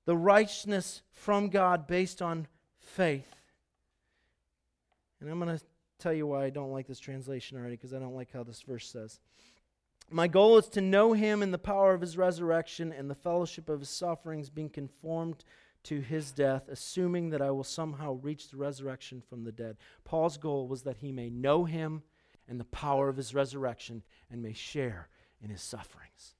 The 0.04 0.18
righteousness 0.18 1.00
from 1.12 1.48
God 1.48 1.86
based 1.86 2.20
on 2.20 2.46
faith. 2.78 3.34
And 5.18 5.30
I'm 5.30 5.38
going 5.38 5.56
to 5.58 5.64
tell 6.02 6.12
you 6.12 6.26
why 6.26 6.44
I 6.44 6.50
don't 6.50 6.72
like 6.72 6.86
this 6.86 6.98
translation 6.98 7.56
already, 7.56 7.76
because 7.76 7.94
I 7.94 7.98
don't 7.98 8.14
like 8.14 8.32
how 8.32 8.42
this 8.42 8.62
verse 8.62 8.88
says. 8.88 9.20
My 10.10 10.28
goal 10.28 10.58
is 10.58 10.68
to 10.70 10.80
know 10.80 11.12
him 11.12 11.42
in 11.42 11.52
the 11.52 11.58
power 11.58 11.94
of 11.94 12.00
his 12.00 12.18
resurrection 12.18 12.92
and 12.92 13.08
the 13.08 13.14
fellowship 13.14 13.68
of 13.68 13.80
his 13.80 13.88
sufferings, 13.88 14.50
being 14.50 14.68
conformed 14.68 15.44
to 15.84 16.00
his 16.00 16.32
death, 16.32 16.68
assuming 16.68 17.30
that 17.30 17.42
I 17.42 17.50
will 17.50 17.64
somehow 17.64 18.14
reach 18.14 18.50
the 18.50 18.56
resurrection 18.56 19.22
from 19.28 19.44
the 19.44 19.52
dead. 19.52 19.76
Paul's 20.04 20.36
goal 20.36 20.68
was 20.68 20.82
that 20.82 20.98
he 20.98 21.12
may 21.12 21.30
know 21.30 21.64
him 21.64 22.02
and 22.48 22.60
the 22.60 22.64
power 22.64 23.08
of 23.08 23.16
his 23.16 23.34
resurrection 23.34 24.02
and 24.30 24.42
may 24.42 24.52
share 24.52 25.08
in 25.42 25.50
his 25.50 25.62
sufferings. 25.62 26.34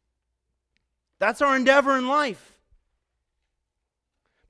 That's 1.19 1.43
our 1.43 1.57
endeavor 1.57 1.97
in 1.97 2.07
life. 2.09 2.59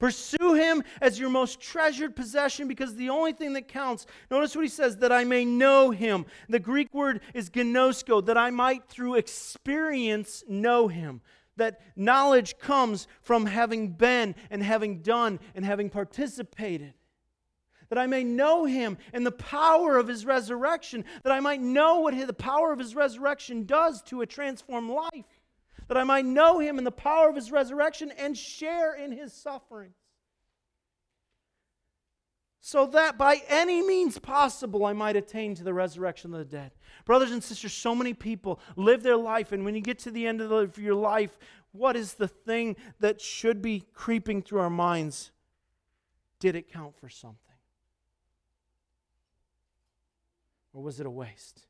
Pursue 0.03 0.55
him 0.55 0.83
as 1.01 1.17
your 1.17 1.31
most 1.31 1.61
treasured 1.61 2.17
possession 2.17 2.67
because 2.67 2.97
the 2.97 3.09
only 3.09 3.33
thing 3.33 3.53
that 3.53 3.69
counts, 3.69 4.05
notice 4.33 4.57
what 4.57 4.65
he 4.65 4.69
says, 4.69 4.97
that 4.97 5.13
I 5.13 5.23
may 5.23 5.45
know 5.45 5.93
him. 5.93 6.27
The 6.49 6.59
Greek 6.59 6.93
word 6.93 7.21
is 7.35 7.51
gnosko, 7.51 8.27
that 8.27 8.37
I 8.37 8.51
might 8.51 8.89
through 8.89 9.15
experience 9.15 10.43
know 10.49 10.89
him. 10.89 11.21
That 11.57 11.81
knowledge 11.95 12.59
comes 12.59 13.07
from 13.21 13.47
having 13.47 13.93
been 13.93 14.35
and 14.51 14.61
having 14.61 15.03
done 15.03 15.39
and 15.55 15.65
having 15.65 15.89
participated. 15.89 16.95
That 17.89 17.99
I 17.99 18.09
may 18.09 18.25
know 18.25 18.65
him 18.65 18.99
and 19.13 19.25
the 19.25 19.31
power 19.31 19.99
of 19.99 20.09
his 20.09 20.27
resurrection. 20.27 21.05
That 21.23 21.33
I 21.33 21.39
might 21.39 21.61
know 21.61 22.01
what 22.01 22.27
the 22.27 22.33
power 22.33 22.73
of 22.73 22.81
his 22.81 22.97
resurrection 22.97 23.67
does 23.67 24.03
to 24.07 24.23
a 24.23 24.27
transformed 24.27 24.91
life 24.91 25.27
that 25.93 26.01
I 26.01 26.05
might 26.05 26.25
know 26.25 26.59
him 26.59 26.79
in 26.79 26.85
the 26.85 26.91
power 26.91 27.29
of 27.29 27.37
his 27.37 27.53
resurrection 27.53 28.11
and 28.17 28.35
share 28.35 28.95
in 28.95 29.13
his 29.13 29.31
sufferings. 29.31 29.93
So 32.63 32.87
that 32.87 33.19
by 33.19 33.43
any 33.47 33.87
means 33.87 34.19
possible 34.19 34.87
I 34.87 34.95
might 34.95 35.17
attain 35.17 35.55
to 35.57 35.63
the 35.63 35.75
resurrection 35.75 36.33
of 36.33 36.39
the 36.39 36.47
dead. 36.47 36.71
Brothers 37.05 37.31
and 37.31 37.45
sisters, 37.45 37.75
so 37.75 37.95
many 37.95 38.15
people 38.15 38.59
live 38.75 39.03
their 39.03 39.19
life, 39.19 39.53
and 39.53 39.67
when 39.67 39.75
you 39.75 39.83
get 39.83 39.99
to 39.99 40.11
the 40.11 40.27
end 40.27 40.41
of 40.41 40.79
your 40.79 40.95
life, 40.95 41.39
what 41.73 41.95
is 41.95 42.15
the 42.15 42.29
thing 42.29 42.77
that 43.01 43.21
should 43.21 43.61
be 43.61 43.85
creeping 43.93 44.41
through 44.41 44.61
our 44.61 44.71
minds? 44.71 45.31
Did 46.41 46.57
it 46.57 46.73
count 46.73 46.97
for 46.97 47.11
something? 47.11 47.37
Or 50.73 50.83
was 50.83 51.01
it 51.01 51.05
a 51.05 51.11
waste? 51.11 51.67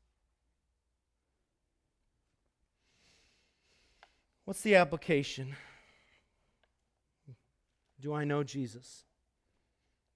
What's 4.45 4.59
the 4.59 4.75
application? 4.75 5.55
Do 8.01 8.13
I 8.13 8.25
know 8.25 8.43
Jesus? 8.43 9.05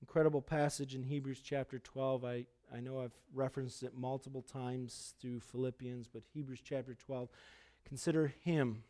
Incredible 0.02 0.42
passage 0.42 0.96
in 0.96 1.04
Hebrews 1.04 1.40
chapter 1.42 1.80
12. 1.80 2.26
I, 2.26 2.46
I 2.76 2.82
know 2.82 3.00
I've 3.00 3.16
referenced 3.34 3.84
it 3.84 3.94
multiple 3.96 4.42
times 4.42 5.14
through 5.22 5.40
Philippians, 5.40 6.10
but 6.10 6.24
Hebrews 6.34 6.60
chapter 6.62 6.94
12. 6.94 7.30
Consider 7.88 8.34
him 8.44 8.84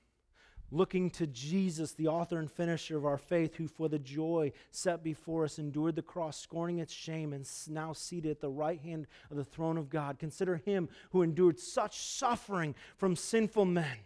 looking 0.71 1.11
to 1.11 1.27
Jesus, 1.27 1.91
the 1.91 2.07
author 2.07 2.39
and 2.39 2.51
finisher 2.51 2.97
of 2.97 3.05
our 3.05 3.19
faith, 3.19 3.57
who 3.57 3.67
for 3.67 3.88
the 3.88 3.99
joy 3.99 4.51
set 4.71 5.03
before 5.03 5.43
us 5.43 5.59
endured 5.59 5.95
the 5.95 6.01
cross, 6.01 6.39
scorning 6.39 6.79
its 6.79 6.91
shame, 6.91 7.31
and 7.31 7.47
now 7.69 7.93
seated 7.93 8.31
at 8.31 8.41
the 8.41 8.49
right 8.49 8.81
hand 8.81 9.05
of 9.29 9.38
the 9.38 9.45
throne 9.45 9.77
of 9.77 9.91
God. 9.91 10.17
Consider 10.17 10.55
him 10.55 10.89
who 11.11 11.21
endured 11.21 11.59
such 11.59 11.99
suffering 11.99 12.73
from 12.95 13.15
sinful 13.15 13.65
men 13.65 13.97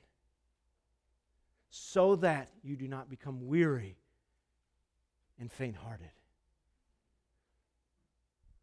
so 1.71 2.17
that 2.17 2.49
you 2.63 2.75
do 2.75 2.87
not 2.87 3.09
become 3.09 3.47
weary 3.47 3.97
and 5.39 5.51
faint 5.51 5.77
hearted. 5.77 6.11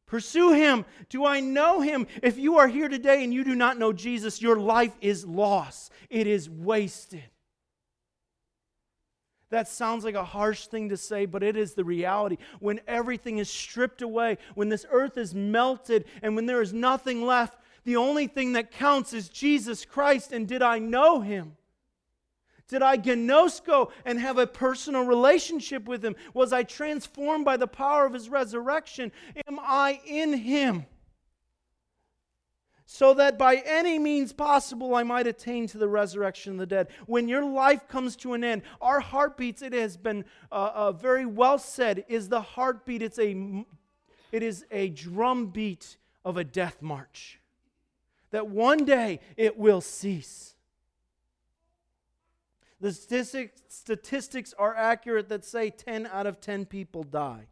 Pursue 0.07 0.53
him. 0.53 0.85
Do 1.09 1.25
I 1.27 1.41
know 1.41 1.81
him? 1.81 2.07
If 2.23 2.39
you 2.39 2.59
are 2.59 2.69
here 2.69 2.89
today 2.89 3.25
and 3.25 3.33
you 3.33 3.45
do 3.45 3.55
not 3.55 3.79
know 3.79 3.93
Jesus, 3.93 4.41
your 4.41 4.57
life 4.57 4.95
is 5.01 5.27
lost, 5.27 5.91
it 6.09 6.27
is 6.27 6.49
wasted. 6.49 7.25
That 9.51 9.69
sounds 9.69 10.05
like 10.05 10.15
a 10.15 10.25
harsh 10.25 10.67
thing 10.67 10.91
to 10.91 10.97
say, 10.99 11.25
but 11.25 11.43
it 11.43 11.57
is 11.57 11.73
the 11.73 11.85
reality. 11.85 12.37
When 12.61 12.81
everything 12.87 13.39
is 13.39 13.49
stripped 13.49 14.03
away, 14.03 14.37
when 14.55 14.69
this 14.69 14.85
earth 14.91 15.17
is 15.17 15.35
melted, 15.35 16.05
and 16.21 16.37
when 16.37 16.45
there 16.45 16.61
is 16.61 16.75
nothing 16.75 17.25
left, 17.25 17.59
the 17.85 17.97
only 17.97 18.27
thing 18.27 18.53
that 18.53 18.71
counts 18.71 19.15
is 19.15 19.31
Jesus 19.31 19.87
Christ. 19.87 20.33
And 20.33 20.47
did 20.47 20.61
I 20.61 20.79
know 20.79 21.21
him? 21.21 21.57
Did 22.69 22.83
I 22.83 22.99
gnosko 22.99 23.91
and 24.05 24.21
have 24.21 24.37
a 24.37 24.47
personal 24.47 25.05
relationship 25.05 25.89
with 25.89 26.05
him? 26.05 26.17
Was 26.35 26.53
I 26.53 26.63
transformed 26.63 27.47
by 27.47 27.57
the 27.57 27.67
power 27.67 28.05
of 28.05 28.13
his 28.13 28.29
resurrection? 28.29 29.11
Am 29.49 29.59
I 29.61 30.01
in 30.07 30.35
him? 30.35 30.85
So 32.85 33.15
that 33.15 33.39
by 33.39 33.57
any 33.67 33.99
means 33.99 34.33
possible 34.33 34.95
I 34.95 35.03
might 35.03 35.27
attain 35.27 35.67
to 35.69 35.79
the 35.79 35.89
resurrection 35.89 36.55
of 36.55 36.59
the 36.59 36.67
dead. 36.67 36.89
When 37.07 37.29
your 37.29 37.45
life 37.45 37.89
comes 37.89 38.17
to 38.17 38.35
an 38.35 38.45
end, 38.45 38.63
our 38.81 39.01
heartbeats, 39.01 39.63
it 39.63 39.73
has 39.73 39.97
been 39.97 40.25
uh, 40.53 40.71
uh, 40.75 40.93
very 40.93 41.27
well 41.27 41.59
said, 41.59 42.05
is 42.09 42.29
the 42.29 42.41
heartbeat. 42.41 43.03
It's 43.03 43.19
a, 43.19 43.65
it 44.33 44.43
is 44.43 44.65
a 44.71 44.91
drum 44.91 45.47
beat 45.47 45.97
of 46.25 46.37
a 46.37 46.45
death 46.45 46.83
march. 46.83 47.41
That 48.31 48.49
one 48.49 48.85
day 48.85 49.21
it 49.37 49.59
will 49.59 49.81
cease. 49.81 50.55
The 52.81 52.93
statistics, 52.93 54.55
are 54.59 54.75
accurate 54.75 55.29
that 55.31 55.45
say 55.45 55.71
10 55.71 56.07
out 56.13 56.27
of 56.27 56.41
10 56.41 56.67
people 56.67 57.03
die. 57.03 57.47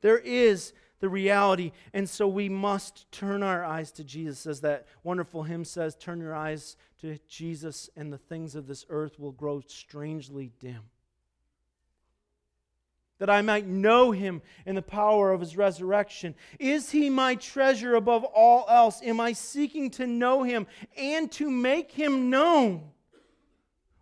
There 0.00 0.18
is 0.18 0.72
the 1.00 1.08
reality, 1.08 1.72
and 1.92 2.08
so 2.08 2.28
we 2.28 2.48
must 2.48 3.10
turn 3.10 3.42
our 3.42 3.64
eyes 3.64 3.90
to 3.92 4.04
Jesus. 4.04 4.46
As 4.46 4.60
that 4.60 4.86
wonderful 5.02 5.42
hymn 5.42 5.64
says, 5.64 5.96
turn 5.96 6.20
your 6.20 6.34
eyes 6.34 6.76
to 7.00 7.18
Jesus, 7.28 7.90
and 7.96 8.12
the 8.12 8.18
things 8.18 8.54
of 8.54 8.66
this 8.68 8.84
earth 8.88 9.18
will 9.18 9.32
grow 9.32 9.60
strangely 9.66 10.52
dim. 10.60 10.82
That 13.18 13.30
I 13.30 13.42
might 13.42 13.66
know 13.66 14.12
him 14.12 14.42
in 14.66 14.76
the 14.76 14.82
power 14.82 15.32
of 15.32 15.40
his 15.40 15.56
resurrection. 15.56 16.36
Is 16.60 16.92
he 16.92 17.10
my 17.10 17.34
treasure 17.34 17.96
above 17.96 18.22
all 18.22 18.66
else? 18.68 19.02
Am 19.02 19.18
I 19.18 19.32
seeking 19.32 19.90
to 19.92 20.06
know 20.06 20.44
him 20.44 20.68
and 20.96 21.30
to 21.32 21.50
make 21.50 21.90
him 21.90 22.30
known? 22.30 22.92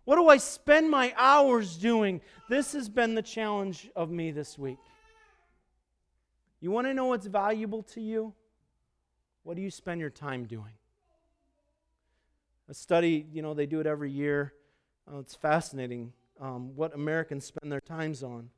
What 0.07 0.15
do 0.15 0.29
I 0.29 0.37
spend 0.37 0.89
my 0.89 1.13
hours 1.17 1.75
doing? 1.75 2.21
This 2.47 2.71
has 2.71 2.87
been 2.87 3.13
the 3.13 3.21
challenge 3.21 3.89
of 3.93 4.09
me 4.09 4.31
this 4.31 4.57
week. 4.57 4.77
You 6.61 6.71
want 6.71 6.87
to 6.87 6.93
know 6.93 7.07
what's 7.07 7.25
valuable 7.25 7.83
to 7.83 7.99
you? 7.99 8.33
What 9.43 9.57
do 9.57 9.61
you 9.61 9.69
spend 9.69 9.99
your 9.99 10.09
time 10.09 10.45
doing? 10.45 10.71
A 12.69 12.73
study, 12.73 13.27
you 13.33 13.41
know, 13.41 13.53
they 13.53 13.65
do 13.65 13.81
it 13.81 13.85
every 13.85 14.09
year. 14.09 14.53
Uh, 15.13 15.19
it's 15.19 15.35
fascinating 15.35 16.13
um, 16.39 16.73
what 16.77 16.95
Americans 16.95 17.43
spend 17.43 17.69
their 17.69 17.81
times 17.81 18.23
on. 18.23 18.49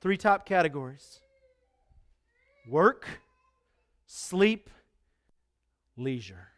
Three 0.00 0.16
top 0.16 0.44
categories 0.46 1.20
work, 2.68 3.06
sleep, 4.08 4.68
leisure. 5.96 6.48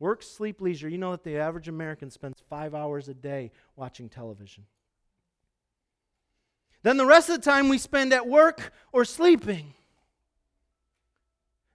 Work, 0.00 0.22
sleep, 0.22 0.60
leisure. 0.62 0.88
You 0.88 0.98
know 0.98 1.12
that 1.12 1.22
the 1.22 1.36
average 1.36 1.68
American 1.68 2.10
spends 2.10 2.42
five 2.48 2.74
hours 2.74 3.08
a 3.08 3.14
day 3.14 3.52
watching 3.76 4.08
television. 4.08 4.64
Then 6.82 6.96
the 6.96 7.06
rest 7.06 7.28
of 7.28 7.36
the 7.36 7.42
time 7.42 7.68
we 7.68 7.76
spend 7.76 8.12
at 8.14 8.26
work 8.26 8.72
or 8.92 9.04
sleeping. 9.04 9.74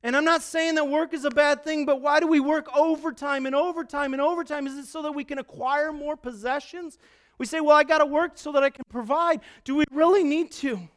And 0.01 0.17
I'm 0.17 0.25
not 0.25 0.41
saying 0.41 0.75
that 0.75 0.87
work 0.87 1.13
is 1.13 1.25
a 1.25 1.29
bad 1.29 1.63
thing, 1.63 1.85
but 1.85 2.01
why 2.01 2.19
do 2.19 2.27
we 2.27 2.39
work 2.39 2.67
overtime 2.75 3.45
and 3.45 3.55
overtime 3.55 4.13
and 4.13 4.21
overtime? 4.21 4.65
Is 4.65 4.75
it 4.75 4.85
so 4.85 5.03
that 5.03 5.11
we 5.11 5.23
can 5.23 5.37
acquire 5.37 5.93
more 5.93 6.17
possessions? 6.17 6.97
We 7.37 7.45
say, 7.45 7.59
well, 7.59 7.75
I 7.75 7.83
got 7.83 7.99
to 7.99 8.05
work 8.07 8.33
so 8.35 8.51
that 8.53 8.63
I 8.63 8.71
can 8.71 8.83
provide. 8.89 9.41
Do 9.63 9.75
we 9.75 9.83
really 9.91 10.23
need 10.23 10.51
to? 10.53 10.89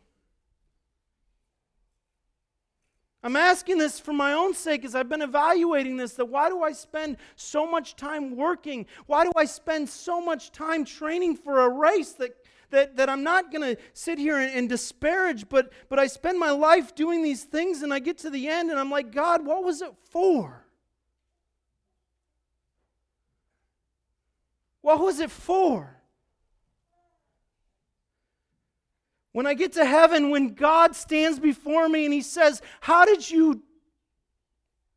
I'm 3.22 3.34
asking 3.34 3.78
this 3.78 3.98
for 3.98 4.12
my 4.12 4.32
own 4.32 4.54
sake 4.54 4.84
as 4.84 4.94
I've 4.94 5.08
been 5.08 5.22
evaluating 5.22 5.96
this 5.96 6.14
that 6.14 6.26
why 6.26 6.48
do 6.48 6.62
I 6.62 6.72
spend 6.72 7.16
so 7.34 7.68
much 7.68 7.96
time 7.96 8.36
working? 8.36 8.86
Why 9.06 9.24
do 9.24 9.32
I 9.36 9.44
spend 9.44 9.88
so 9.88 10.20
much 10.20 10.52
time 10.52 10.84
training 10.84 11.36
for 11.36 11.62
a 11.62 11.68
race 11.68 12.12
that, 12.12 12.30
that, 12.70 12.96
that 12.96 13.08
I'm 13.08 13.24
not 13.24 13.50
going 13.50 13.74
to 13.74 13.82
sit 13.92 14.18
here 14.18 14.38
and, 14.38 14.52
and 14.54 14.68
disparage, 14.68 15.48
but, 15.48 15.72
but 15.88 15.98
I 15.98 16.06
spend 16.06 16.38
my 16.38 16.50
life 16.50 16.94
doing 16.94 17.24
these 17.24 17.42
things 17.42 17.82
and 17.82 17.92
I 17.92 17.98
get 17.98 18.18
to 18.18 18.30
the 18.30 18.46
end 18.46 18.70
and 18.70 18.78
I'm 18.78 18.90
like, 18.90 19.10
God, 19.10 19.44
what 19.44 19.64
was 19.64 19.82
it 19.82 19.92
for? 20.10 20.64
What 24.80 25.00
was 25.00 25.18
it 25.18 25.32
for? 25.32 25.97
When 29.38 29.46
I 29.46 29.54
get 29.54 29.74
to 29.74 29.84
heaven, 29.84 30.30
when 30.30 30.54
God 30.54 30.96
stands 30.96 31.38
before 31.38 31.88
me 31.88 32.04
and 32.04 32.12
He 32.12 32.22
says, 32.22 32.60
How 32.80 33.04
did 33.04 33.30
you 33.30 33.62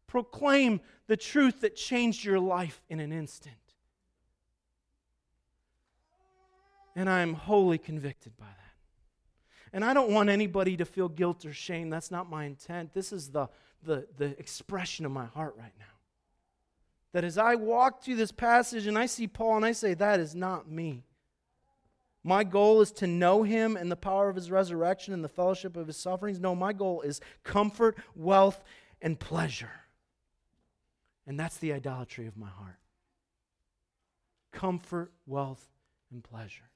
proclaim 0.08 0.82
the 1.06 1.16
truth 1.16 1.62
that 1.62 1.76
changed 1.76 2.26
your 2.26 2.40
life 2.40 2.82
in 2.90 3.00
an 3.00 3.12
instant? 3.12 3.54
And 6.96 7.08
I 7.08 7.20
am 7.20 7.36
wholly 7.36 7.78
convicted 7.78 8.36
by 8.36 8.48
that. 8.48 9.74
And 9.74 9.86
I 9.86 9.94
don't 9.94 10.10
want 10.10 10.30
anybody 10.30 10.76
to 10.76 10.86
feel 10.86 11.08
guilt 11.08 11.46
or 11.46 11.54
shame. 11.54 11.92
That's 11.92 12.10
not 12.10 12.28
my 12.28 12.46
intent. 12.46 12.96
This 12.96 13.14
is 13.14 13.30
the, 13.30 13.48
the, 13.84 14.08
the 14.18 14.36
expression 14.40 15.06
of 15.06 15.12
my 15.12 15.28
heart 15.28 15.54
right 15.56 15.76
now. 15.78 15.86
That 17.14 17.24
as 17.24 17.38
I 17.38 17.54
walk 17.54 18.02
through 18.02 18.16
this 18.16 18.32
passage 18.32 18.88
and 18.88 18.98
I 18.98 19.06
see 19.06 19.28
Paul 19.28 19.58
and 19.58 19.66
I 19.66 19.74
say, 19.74 19.94
that 19.94 20.20
is 20.20 20.34
not 20.34 20.68
me. 20.68 21.04
My 22.24 22.44
goal 22.44 22.82
is 22.82 22.92
to 22.94 23.08
know 23.08 23.44
him 23.44 23.76
and 23.76 23.92
the 23.92 23.96
power 23.96 24.30
of 24.30 24.36
his 24.36 24.52
resurrection 24.52 25.14
and 25.14 25.24
the 25.24 25.30
fellowship 25.30 25.76
of 25.76 25.88
his 25.88 25.98
sufferings. 25.98 26.40
No, 26.40 26.56
my 26.56 26.72
goal 26.72 27.02
is 27.02 27.20
comfort, 27.44 27.98
wealth, 28.16 28.64
and 29.02 29.20
pleasure. 29.20 29.72
And 31.26 31.40
that's 31.40 31.58
the 31.58 31.74
idolatry 31.74 32.28
of 32.28 32.38
my 32.38 32.50
heart 32.50 32.78
comfort, 34.52 35.14
wealth, 35.26 35.66
and 36.12 36.24
pleasure. 36.24 36.71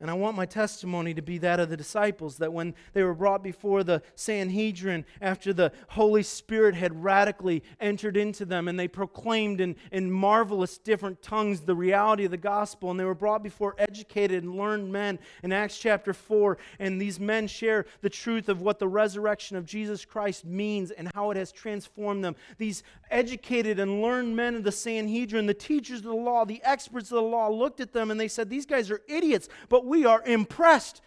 And 0.00 0.10
I 0.10 0.14
want 0.14 0.34
my 0.34 0.46
testimony 0.46 1.12
to 1.12 1.20
be 1.20 1.36
that 1.38 1.60
of 1.60 1.68
the 1.68 1.76
disciples 1.76 2.38
that 2.38 2.54
when 2.54 2.74
they 2.94 3.02
were 3.02 3.14
brought 3.14 3.42
before 3.42 3.84
the 3.84 4.02
Sanhedrin 4.14 5.04
after 5.20 5.52
the 5.52 5.72
Holy 5.88 6.22
Spirit 6.22 6.74
had 6.74 7.04
radically 7.04 7.62
entered 7.80 8.16
into 8.16 8.46
them 8.46 8.66
and 8.66 8.80
they 8.80 8.88
proclaimed 8.88 9.60
in, 9.60 9.76
in 9.92 10.10
marvelous 10.10 10.78
different 10.78 11.20
tongues 11.20 11.60
the 11.60 11.74
reality 11.74 12.24
of 12.24 12.30
the 12.30 12.38
gospel, 12.38 12.90
and 12.90 12.98
they 12.98 13.04
were 13.04 13.14
brought 13.14 13.42
before 13.42 13.74
educated 13.76 14.42
and 14.42 14.54
learned 14.54 14.90
men 14.90 15.18
in 15.42 15.52
Acts 15.52 15.78
chapter 15.78 16.14
4, 16.14 16.56
and 16.78 17.00
these 17.00 17.20
men 17.20 17.46
share 17.46 17.84
the 18.00 18.08
truth 18.08 18.48
of 18.48 18.62
what 18.62 18.78
the 18.78 18.88
resurrection 18.88 19.56
of 19.58 19.66
Jesus 19.66 20.06
Christ 20.06 20.46
means 20.46 20.90
and 20.90 21.10
how 21.14 21.30
it 21.30 21.36
has 21.36 21.52
transformed 21.52 22.24
them. 22.24 22.36
These 22.56 22.82
educated 23.10 23.78
and 23.78 24.00
learned 24.00 24.34
men 24.34 24.54
of 24.54 24.64
the 24.64 24.72
Sanhedrin, 24.72 25.44
the 25.44 25.52
teachers 25.52 25.98
of 25.98 26.04
the 26.04 26.14
law, 26.14 26.46
the 26.46 26.62
experts 26.64 27.10
of 27.10 27.16
the 27.16 27.22
law, 27.22 27.48
looked 27.48 27.80
at 27.80 27.92
them 27.92 28.10
and 28.10 28.18
they 28.18 28.28
said, 28.28 28.48
These 28.48 28.66
guys 28.66 28.90
are 28.90 29.02
idiots, 29.06 29.48
but 29.68 29.84
we 29.90 30.06
are 30.06 30.22
impressed. 30.24 31.02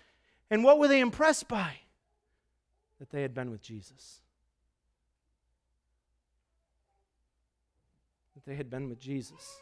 And 0.51 0.61
what 0.61 0.77
were 0.77 0.89
they 0.89 0.99
impressed 0.99 1.47
by? 1.47 1.77
That 2.99 3.09
they 3.11 3.21
had 3.21 3.33
been 3.33 3.49
with 3.49 3.61
Jesus. 3.61 4.19
That 8.35 8.45
they 8.45 8.55
had 8.55 8.69
been 8.69 8.89
with 8.89 8.99
Jesus. 8.99 9.61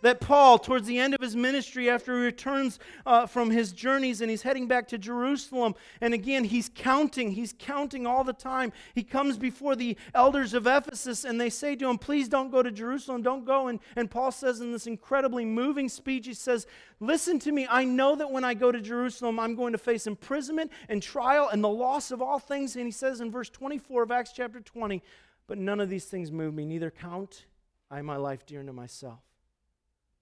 That 0.00 0.20
Paul, 0.20 0.58
towards 0.58 0.86
the 0.86 0.98
end 0.98 1.14
of 1.14 1.20
his 1.20 1.36
ministry, 1.36 1.90
after 1.90 2.16
he 2.16 2.24
returns 2.24 2.78
uh, 3.04 3.26
from 3.26 3.50
his 3.50 3.72
journeys 3.72 4.20
and 4.20 4.30
he's 4.30 4.42
heading 4.42 4.66
back 4.66 4.88
to 4.88 4.98
Jerusalem, 4.98 5.74
and 6.00 6.14
again, 6.14 6.44
he's 6.44 6.70
counting, 6.74 7.32
he's 7.32 7.54
counting 7.58 8.06
all 8.06 8.24
the 8.24 8.32
time. 8.32 8.72
He 8.94 9.02
comes 9.02 9.36
before 9.36 9.76
the 9.76 9.96
elders 10.14 10.54
of 10.54 10.66
Ephesus 10.66 11.24
and 11.24 11.40
they 11.40 11.50
say 11.50 11.76
to 11.76 11.88
him, 11.88 11.98
Please 11.98 12.28
don't 12.28 12.50
go 12.50 12.62
to 12.62 12.72
Jerusalem, 12.72 13.22
don't 13.22 13.44
go. 13.44 13.68
And, 13.68 13.80
and 13.94 14.10
Paul 14.10 14.32
says 14.32 14.60
in 14.60 14.72
this 14.72 14.86
incredibly 14.86 15.44
moving 15.44 15.88
speech, 15.88 16.26
he 16.26 16.34
says, 16.34 16.66
Listen 17.00 17.38
to 17.40 17.52
me, 17.52 17.66
I 17.68 17.84
know 17.84 18.16
that 18.16 18.30
when 18.30 18.44
I 18.44 18.54
go 18.54 18.72
to 18.72 18.80
Jerusalem, 18.80 19.38
I'm 19.38 19.54
going 19.54 19.72
to 19.72 19.78
face 19.78 20.06
imprisonment 20.06 20.70
and 20.88 21.02
trial 21.02 21.48
and 21.48 21.62
the 21.62 21.68
loss 21.68 22.10
of 22.10 22.22
all 22.22 22.38
things. 22.38 22.76
And 22.76 22.86
he 22.86 22.92
says 22.92 23.20
in 23.20 23.30
verse 23.30 23.50
24 23.50 24.04
of 24.04 24.10
Acts 24.10 24.32
chapter 24.32 24.60
20, 24.60 25.02
But 25.46 25.58
none 25.58 25.80
of 25.80 25.90
these 25.90 26.04
things 26.04 26.30
move 26.30 26.54
me, 26.54 26.64
neither 26.64 26.90
count 26.90 27.46
I 27.90 28.00
my 28.00 28.16
life 28.16 28.46
dear 28.46 28.60
unto 28.60 28.72
myself 28.72 29.20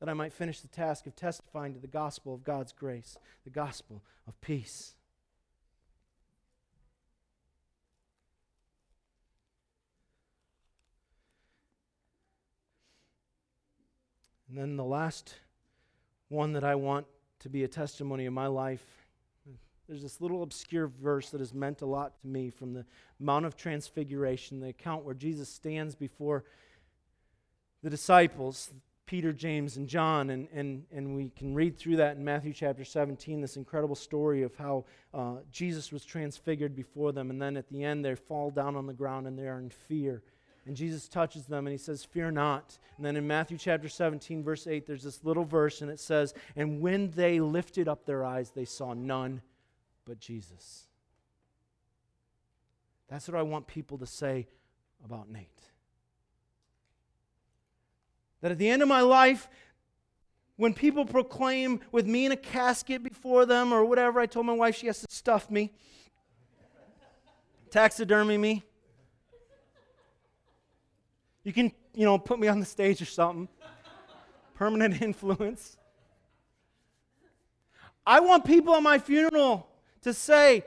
that 0.01 0.09
I 0.09 0.15
might 0.15 0.33
finish 0.33 0.61
the 0.61 0.69
task 0.69 1.07
of 1.07 1.15
testifying 1.15 1.75
to 1.75 1.79
the 1.79 1.87
gospel 1.87 2.35
of 2.35 2.43
God's 2.43 2.73
grace, 2.73 3.19
the 3.45 3.51
gospel 3.51 4.03
of 4.27 4.41
peace. 4.41 4.95
And 14.49 14.59
then 14.59 14.77
the 14.77 14.85
last 14.85 15.37
one 16.29 16.55
that 16.55 16.65
I 16.65 16.75
want 16.75 17.07
to 17.41 17.49
be 17.49 17.63
a 17.63 17.69
testimony 17.69 18.27
of 18.27 18.33
my 18.33 18.49
life. 18.49 18.85
There's 19.87 20.03
this 20.03 20.21
little 20.21 20.43
obscure 20.43 20.89
verse 20.89 21.31
that 21.31 21.41
has 21.41 21.55
meant 21.55 21.83
a 21.83 21.87
lot 21.87 22.21
to 22.21 22.27
me 22.27 22.51
from 22.51 22.73
the 22.73 22.85
Mount 23.21 23.45
of 23.45 23.57
Transfiguration, 23.57 24.61
the 24.61 24.69
account 24.69 25.05
where 25.05 25.15
Jesus 25.15 25.49
stands 25.49 25.95
before 25.95 26.45
the 27.83 27.91
disciples, 27.91 28.71
Peter, 29.11 29.33
James, 29.33 29.77
and 29.77 29.89
John. 29.89 30.31
And, 30.31 30.47
and, 30.55 30.85
and 30.93 31.17
we 31.17 31.31
can 31.31 31.53
read 31.53 31.77
through 31.77 31.97
that 31.97 32.17
in 32.17 32.25
Matthew 32.25 32.53
chapter 32.53 32.85
17, 32.85 33.41
this 33.41 33.57
incredible 33.57 33.97
story 33.97 34.45
of 34.45 34.55
how 34.55 34.85
uh, 35.13 35.39
Jesus 35.51 35.91
was 35.91 36.05
transfigured 36.05 36.77
before 36.77 37.11
them. 37.11 37.29
And 37.29 37.43
then 37.43 37.57
at 37.57 37.69
the 37.69 37.83
end, 37.83 38.05
they 38.05 38.15
fall 38.15 38.53
down 38.53 38.77
on 38.77 38.87
the 38.87 38.93
ground 38.93 39.27
and 39.27 39.37
they 39.37 39.49
are 39.49 39.59
in 39.59 39.69
fear. 39.69 40.23
And 40.65 40.77
Jesus 40.77 41.09
touches 41.09 41.47
them 41.47 41.67
and 41.67 41.73
he 41.73 41.77
says, 41.77 42.05
Fear 42.05 42.31
not. 42.31 42.79
And 42.99 43.05
then 43.05 43.17
in 43.17 43.27
Matthew 43.27 43.59
chapter 43.59 43.89
17, 43.89 44.45
verse 44.45 44.69
8, 44.69 44.87
there's 44.87 45.03
this 45.03 45.25
little 45.25 45.45
verse 45.45 45.83
and 45.83 45.91
it 45.91 45.99
says, 45.99 46.33
And 46.55 46.81
when 46.81 47.11
they 47.11 47.41
lifted 47.41 47.89
up 47.89 48.07
their 48.07 48.25
eyes, 48.25 48.53
they 48.53 48.65
saw 48.65 48.95
none 48.95 49.43
but 50.05 50.21
Jesus. 50.21 50.87
That's 53.09 53.27
what 53.27 53.37
I 53.37 53.43
want 53.43 53.67
people 53.67 53.99
to 53.99 54.07
say 54.07 54.47
about 55.05 55.29
Nate. 55.29 55.71
That 58.41 58.53
at 58.53 58.59
the 58.59 58.69
end 58.69 58.83
of 58.83 58.89
my 58.89 59.01
life, 59.03 59.49
when 60.57 60.75
people 60.75 61.05
proclaim 61.05 61.81
with 61.91 62.07
me 62.07 62.27
in 62.27 62.33
a 62.33 62.37
casket 62.37 63.03
before 63.03 63.47
them 63.47 63.73
or 63.73 63.85
whatever, 63.85 64.21
I 64.21 64.27
told 64.27 64.47
my 64.47 64.53
wife 64.53 64.77
she 64.77 64.87
has 64.89 65.01
to 65.01 65.07
stuff 65.09 65.51
me, 65.51 65.73
taxidermy 67.71 68.37
me. 68.37 68.63
You 71.45 71.53
can, 71.53 71.73
you 71.95 72.05
know, 72.05 72.19
put 72.19 72.39
me 72.39 72.49
on 72.49 72.61
the 72.61 72.67
stage 72.67 73.01
or 73.01 73.07
something. 73.07 73.49
Permanent 74.55 75.01
influence. 75.09 75.79
I 78.07 78.21
want 78.21 78.45
people 78.45 78.75
at 78.75 78.83
my 78.83 78.99
funeral 78.99 79.67
to 80.03 80.13
say, 80.13 80.65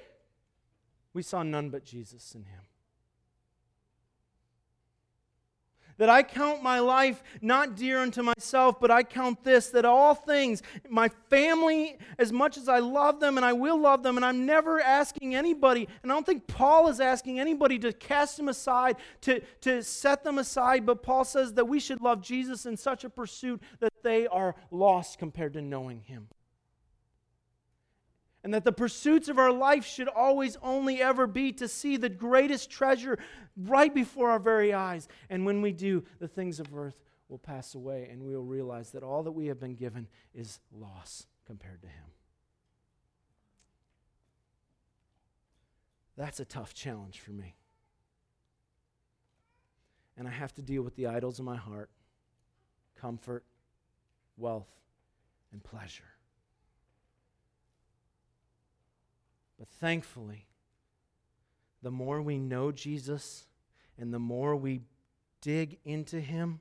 We 1.13 1.21
saw 1.21 1.43
none 1.43 1.69
but 1.69 1.85
Jesus 1.85 2.33
in 2.33 2.45
him. 2.45 2.61
That 5.97 6.09
I 6.09 6.23
count 6.23 6.63
my 6.63 6.79
life 6.79 7.23
not 7.41 7.75
dear 7.75 7.99
unto 7.99 8.21
myself, 8.21 8.79
but 8.79 8.91
I 8.91 9.03
count 9.03 9.43
this 9.43 9.69
that 9.69 9.85
all 9.85 10.15
things, 10.15 10.61
my 10.89 11.09
family, 11.29 11.97
as 12.17 12.31
much 12.31 12.57
as 12.57 12.67
I 12.67 12.79
love 12.79 13.19
them 13.19 13.37
and 13.37 13.45
I 13.45 13.53
will 13.53 13.77
love 13.77 14.03
them, 14.03 14.17
and 14.17 14.25
I'm 14.25 14.45
never 14.45 14.81
asking 14.81 15.35
anybody, 15.35 15.87
and 16.01 16.11
I 16.11 16.15
don't 16.15 16.25
think 16.25 16.47
Paul 16.47 16.89
is 16.89 16.99
asking 16.99 17.39
anybody 17.39 17.79
to 17.79 17.93
cast 17.93 18.37
them 18.37 18.49
aside, 18.49 18.97
to, 19.21 19.41
to 19.61 19.83
set 19.83 20.23
them 20.23 20.37
aside, 20.37 20.85
but 20.85 21.03
Paul 21.03 21.25
says 21.25 21.53
that 21.53 21.65
we 21.65 21.79
should 21.79 22.01
love 22.01 22.21
Jesus 22.21 22.65
in 22.65 22.77
such 22.77 23.03
a 23.03 23.09
pursuit 23.09 23.61
that 23.79 23.93
they 24.03 24.27
are 24.27 24.55
lost 24.71 25.17
compared 25.19 25.53
to 25.53 25.61
knowing 25.61 26.01
him 26.01 26.27
and 28.43 28.53
that 28.53 28.65
the 28.65 28.71
pursuits 28.71 29.29
of 29.29 29.39
our 29.39 29.51
life 29.51 29.85
should 29.85 30.09
always 30.09 30.57
only 30.61 31.01
ever 31.01 31.25
be 31.27 31.51
to 31.53 31.67
see 31.67 31.95
the 31.95 32.09
greatest 32.09 32.69
treasure 32.69 33.17
right 33.55 33.93
before 33.93 34.29
our 34.29 34.39
very 34.39 34.73
eyes. 34.73 35.07
And 35.29 35.45
when 35.45 35.61
we 35.61 35.71
do, 35.71 36.03
the 36.19 36.27
things 36.27 36.59
of 36.59 36.75
earth 36.75 36.99
will 37.29 37.37
pass 37.37 37.73
away, 37.73 38.09
and 38.11 38.21
we 38.21 38.35
will 38.35 38.43
realize 38.43 38.91
that 38.91 39.03
all 39.03 39.23
that 39.23 39.31
we 39.31 39.47
have 39.47 39.59
been 39.59 39.75
given 39.75 40.07
is 40.33 40.59
loss 40.71 41.25
compared 41.47 41.81
to 41.81 41.87
Him. 41.87 42.05
That's 46.17 46.39
a 46.39 46.45
tough 46.45 46.73
challenge 46.73 47.21
for 47.21 47.31
me. 47.31 47.55
And 50.17 50.27
I 50.27 50.31
have 50.31 50.53
to 50.55 50.61
deal 50.61 50.83
with 50.83 50.95
the 50.95 51.07
idols 51.07 51.39
of 51.39 51.45
my 51.45 51.57
heart 51.57 51.89
comfort, 52.95 53.43
wealth, 54.37 54.69
and 55.51 55.61
pleasure. 55.63 56.12
But 59.63 59.69
thankfully, 59.79 60.45
the 61.81 61.89
more 61.89 62.21
we 62.21 62.37
know 62.37 62.73
Jesus 62.73 63.45
and 63.97 64.13
the 64.13 64.19
more 64.19 64.57
we 64.57 64.81
dig 65.39 65.79
into 65.85 66.19
him, 66.19 66.59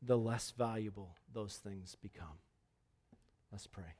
the 0.00 0.16
less 0.16 0.50
valuable 0.56 1.14
those 1.34 1.56
things 1.56 1.94
become. 2.00 2.38
Let's 3.52 3.66
pray. 3.66 3.96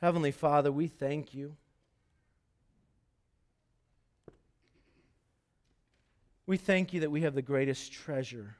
Heavenly 0.00 0.30
Father, 0.30 0.70
we 0.70 0.86
thank 0.86 1.34
you. 1.34 1.56
We 6.46 6.58
thank 6.58 6.92
you 6.92 7.00
that 7.00 7.10
we 7.10 7.22
have 7.22 7.34
the 7.34 7.42
greatest 7.42 7.92
treasure 7.92 8.54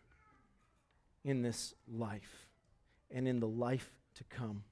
in 1.24 1.42
this 1.42 1.72
life 1.86 2.48
and 3.12 3.28
in 3.28 3.38
the 3.38 3.46
life 3.46 3.92
to 4.16 4.24
come. 4.24 4.64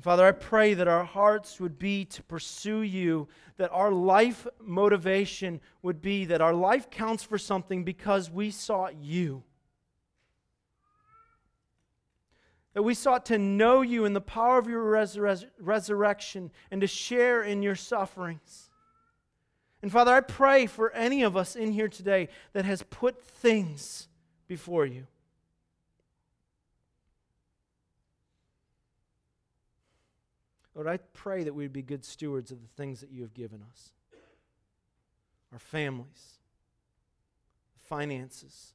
Father, 0.00 0.26
I 0.26 0.32
pray 0.32 0.74
that 0.74 0.88
our 0.88 1.04
hearts 1.04 1.58
would 1.58 1.78
be 1.78 2.04
to 2.06 2.22
pursue 2.22 2.82
you, 2.82 3.28
that 3.56 3.72
our 3.72 3.90
life 3.90 4.46
motivation 4.60 5.60
would 5.82 6.02
be 6.02 6.26
that 6.26 6.40
our 6.40 6.54
life 6.54 6.90
counts 6.90 7.22
for 7.22 7.38
something 7.38 7.82
because 7.82 8.30
we 8.30 8.50
sought 8.50 8.94
you. 8.96 9.42
That 12.74 12.82
we 12.82 12.92
sought 12.92 13.24
to 13.26 13.38
know 13.38 13.80
you 13.80 14.04
in 14.04 14.12
the 14.12 14.20
power 14.20 14.58
of 14.58 14.68
your 14.68 14.84
resur- 14.84 15.48
resurrection 15.58 16.50
and 16.70 16.82
to 16.82 16.86
share 16.86 17.42
in 17.42 17.62
your 17.62 17.74
sufferings. 17.74 18.70
And 19.80 19.90
Father, 19.90 20.12
I 20.12 20.20
pray 20.20 20.66
for 20.66 20.92
any 20.92 21.22
of 21.22 21.38
us 21.38 21.56
in 21.56 21.72
here 21.72 21.88
today 21.88 22.28
that 22.52 22.66
has 22.66 22.82
put 22.82 23.22
things 23.22 24.08
before 24.46 24.84
you 24.84 25.06
Lord, 30.76 30.88
I 30.88 30.98
pray 31.14 31.42
that 31.44 31.54
we 31.54 31.64
would 31.64 31.72
be 31.72 31.80
good 31.80 32.04
stewards 32.04 32.52
of 32.52 32.60
the 32.60 32.68
things 32.76 33.00
that 33.00 33.10
you 33.10 33.22
have 33.22 33.32
given 33.32 33.64
us 33.70 33.92
our 35.52 35.58
families, 35.58 36.38
finances. 37.88 38.74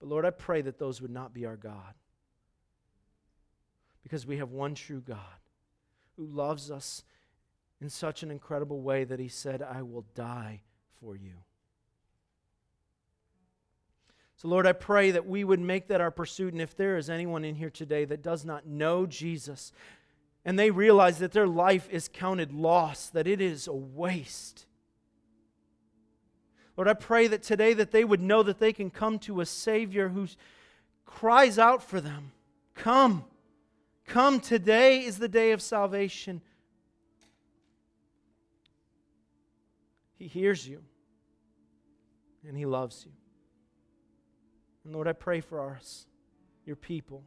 But 0.00 0.08
Lord, 0.08 0.24
I 0.24 0.30
pray 0.30 0.62
that 0.62 0.78
those 0.78 1.02
would 1.02 1.10
not 1.10 1.34
be 1.34 1.44
our 1.44 1.56
God. 1.56 1.94
Because 4.02 4.26
we 4.26 4.38
have 4.38 4.50
one 4.50 4.74
true 4.74 5.02
God 5.06 5.18
who 6.16 6.24
loves 6.24 6.70
us 6.70 7.04
in 7.80 7.90
such 7.90 8.22
an 8.22 8.30
incredible 8.30 8.80
way 8.80 9.04
that 9.04 9.18
he 9.20 9.28
said, 9.28 9.60
I 9.60 9.82
will 9.82 10.06
die 10.14 10.62
for 10.98 11.14
you. 11.14 11.34
So, 14.36 14.48
Lord, 14.48 14.66
I 14.66 14.72
pray 14.72 15.10
that 15.10 15.26
we 15.26 15.44
would 15.44 15.60
make 15.60 15.88
that 15.88 16.00
our 16.00 16.10
pursuit. 16.10 16.52
And 16.52 16.62
if 16.62 16.74
there 16.74 16.96
is 16.96 17.10
anyone 17.10 17.44
in 17.44 17.54
here 17.54 17.70
today 17.70 18.04
that 18.06 18.22
does 18.22 18.44
not 18.44 18.66
know 18.66 19.04
Jesus, 19.06 19.72
and 20.44 20.58
they 20.58 20.70
realize 20.70 21.18
that 21.18 21.32
their 21.32 21.46
life 21.46 21.88
is 21.90 22.08
counted 22.12 22.52
loss, 22.52 23.08
that 23.10 23.26
it 23.26 23.40
is 23.40 23.66
a 23.66 23.72
waste. 23.72 24.66
Lord, 26.76 26.88
I 26.88 26.94
pray 26.94 27.28
that 27.28 27.42
today 27.42 27.74
that 27.74 27.92
they 27.92 28.04
would 28.04 28.20
know 28.20 28.42
that 28.42 28.58
they 28.58 28.72
can 28.72 28.90
come 28.90 29.18
to 29.20 29.40
a 29.40 29.46
Savior 29.46 30.08
who 30.08 30.26
cries 31.04 31.58
out 31.58 31.82
for 31.82 32.00
them. 32.00 32.32
Come. 32.74 33.24
Come, 34.06 34.40
today 34.40 35.04
is 35.04 35.18
the 35.18 35.28
day 35.28 35.52
of 35.52 35.62
salvation. 35.62 36.40
He 40.18 40.26
hears 40.26 40.66
you 40.66 40.82
and 42.46 42.56
He 42.56 42.66
loves 42.66 43.04
you. 43.04 43.12
And 44.84 44.92
Lord, 44.92 45.06
I 45.06 45.12
pray 45.12 45.40
for 45.40 45.68
us, 45.68 46.06
your 46.64 46.76
people, 46.76 47.22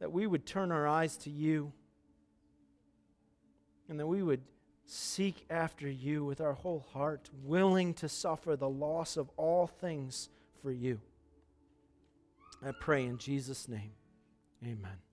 that 0.00 0.12
we 0.12 0.26
would 0.26 0.46
turn 0.46 0.72
our 0.72 0.86
eyes 0.86 1.16
to 1.18 1.30
you 1.30 1.72
and 3.88 3.98
that 3.98 4.06
we 4.06 4.22
would 4.22 4.42
seek 4.86 5.44
after 5.50 5.88
you 5.88 6.24
with 6.24 6.40
our 6.40 6.54
whole 6.54 6.86
heart, 6.92 7.28
willing 7.44 7.94
to 7.94 8.08
suffer 8.08 8.56
the 8.56 8.68
loss 8.68 9.16
of 9.16 9.30
all 9.36 9.66
things 9.66 10.28
for 10.62 10.70
you. 10.70 11.00
I 12.64 12.72
pray 12.72 13.04
in 13.04 13.18
Jesus' 13.18 13.68
name. 13.68 13.92
Amen. 14.64 15.07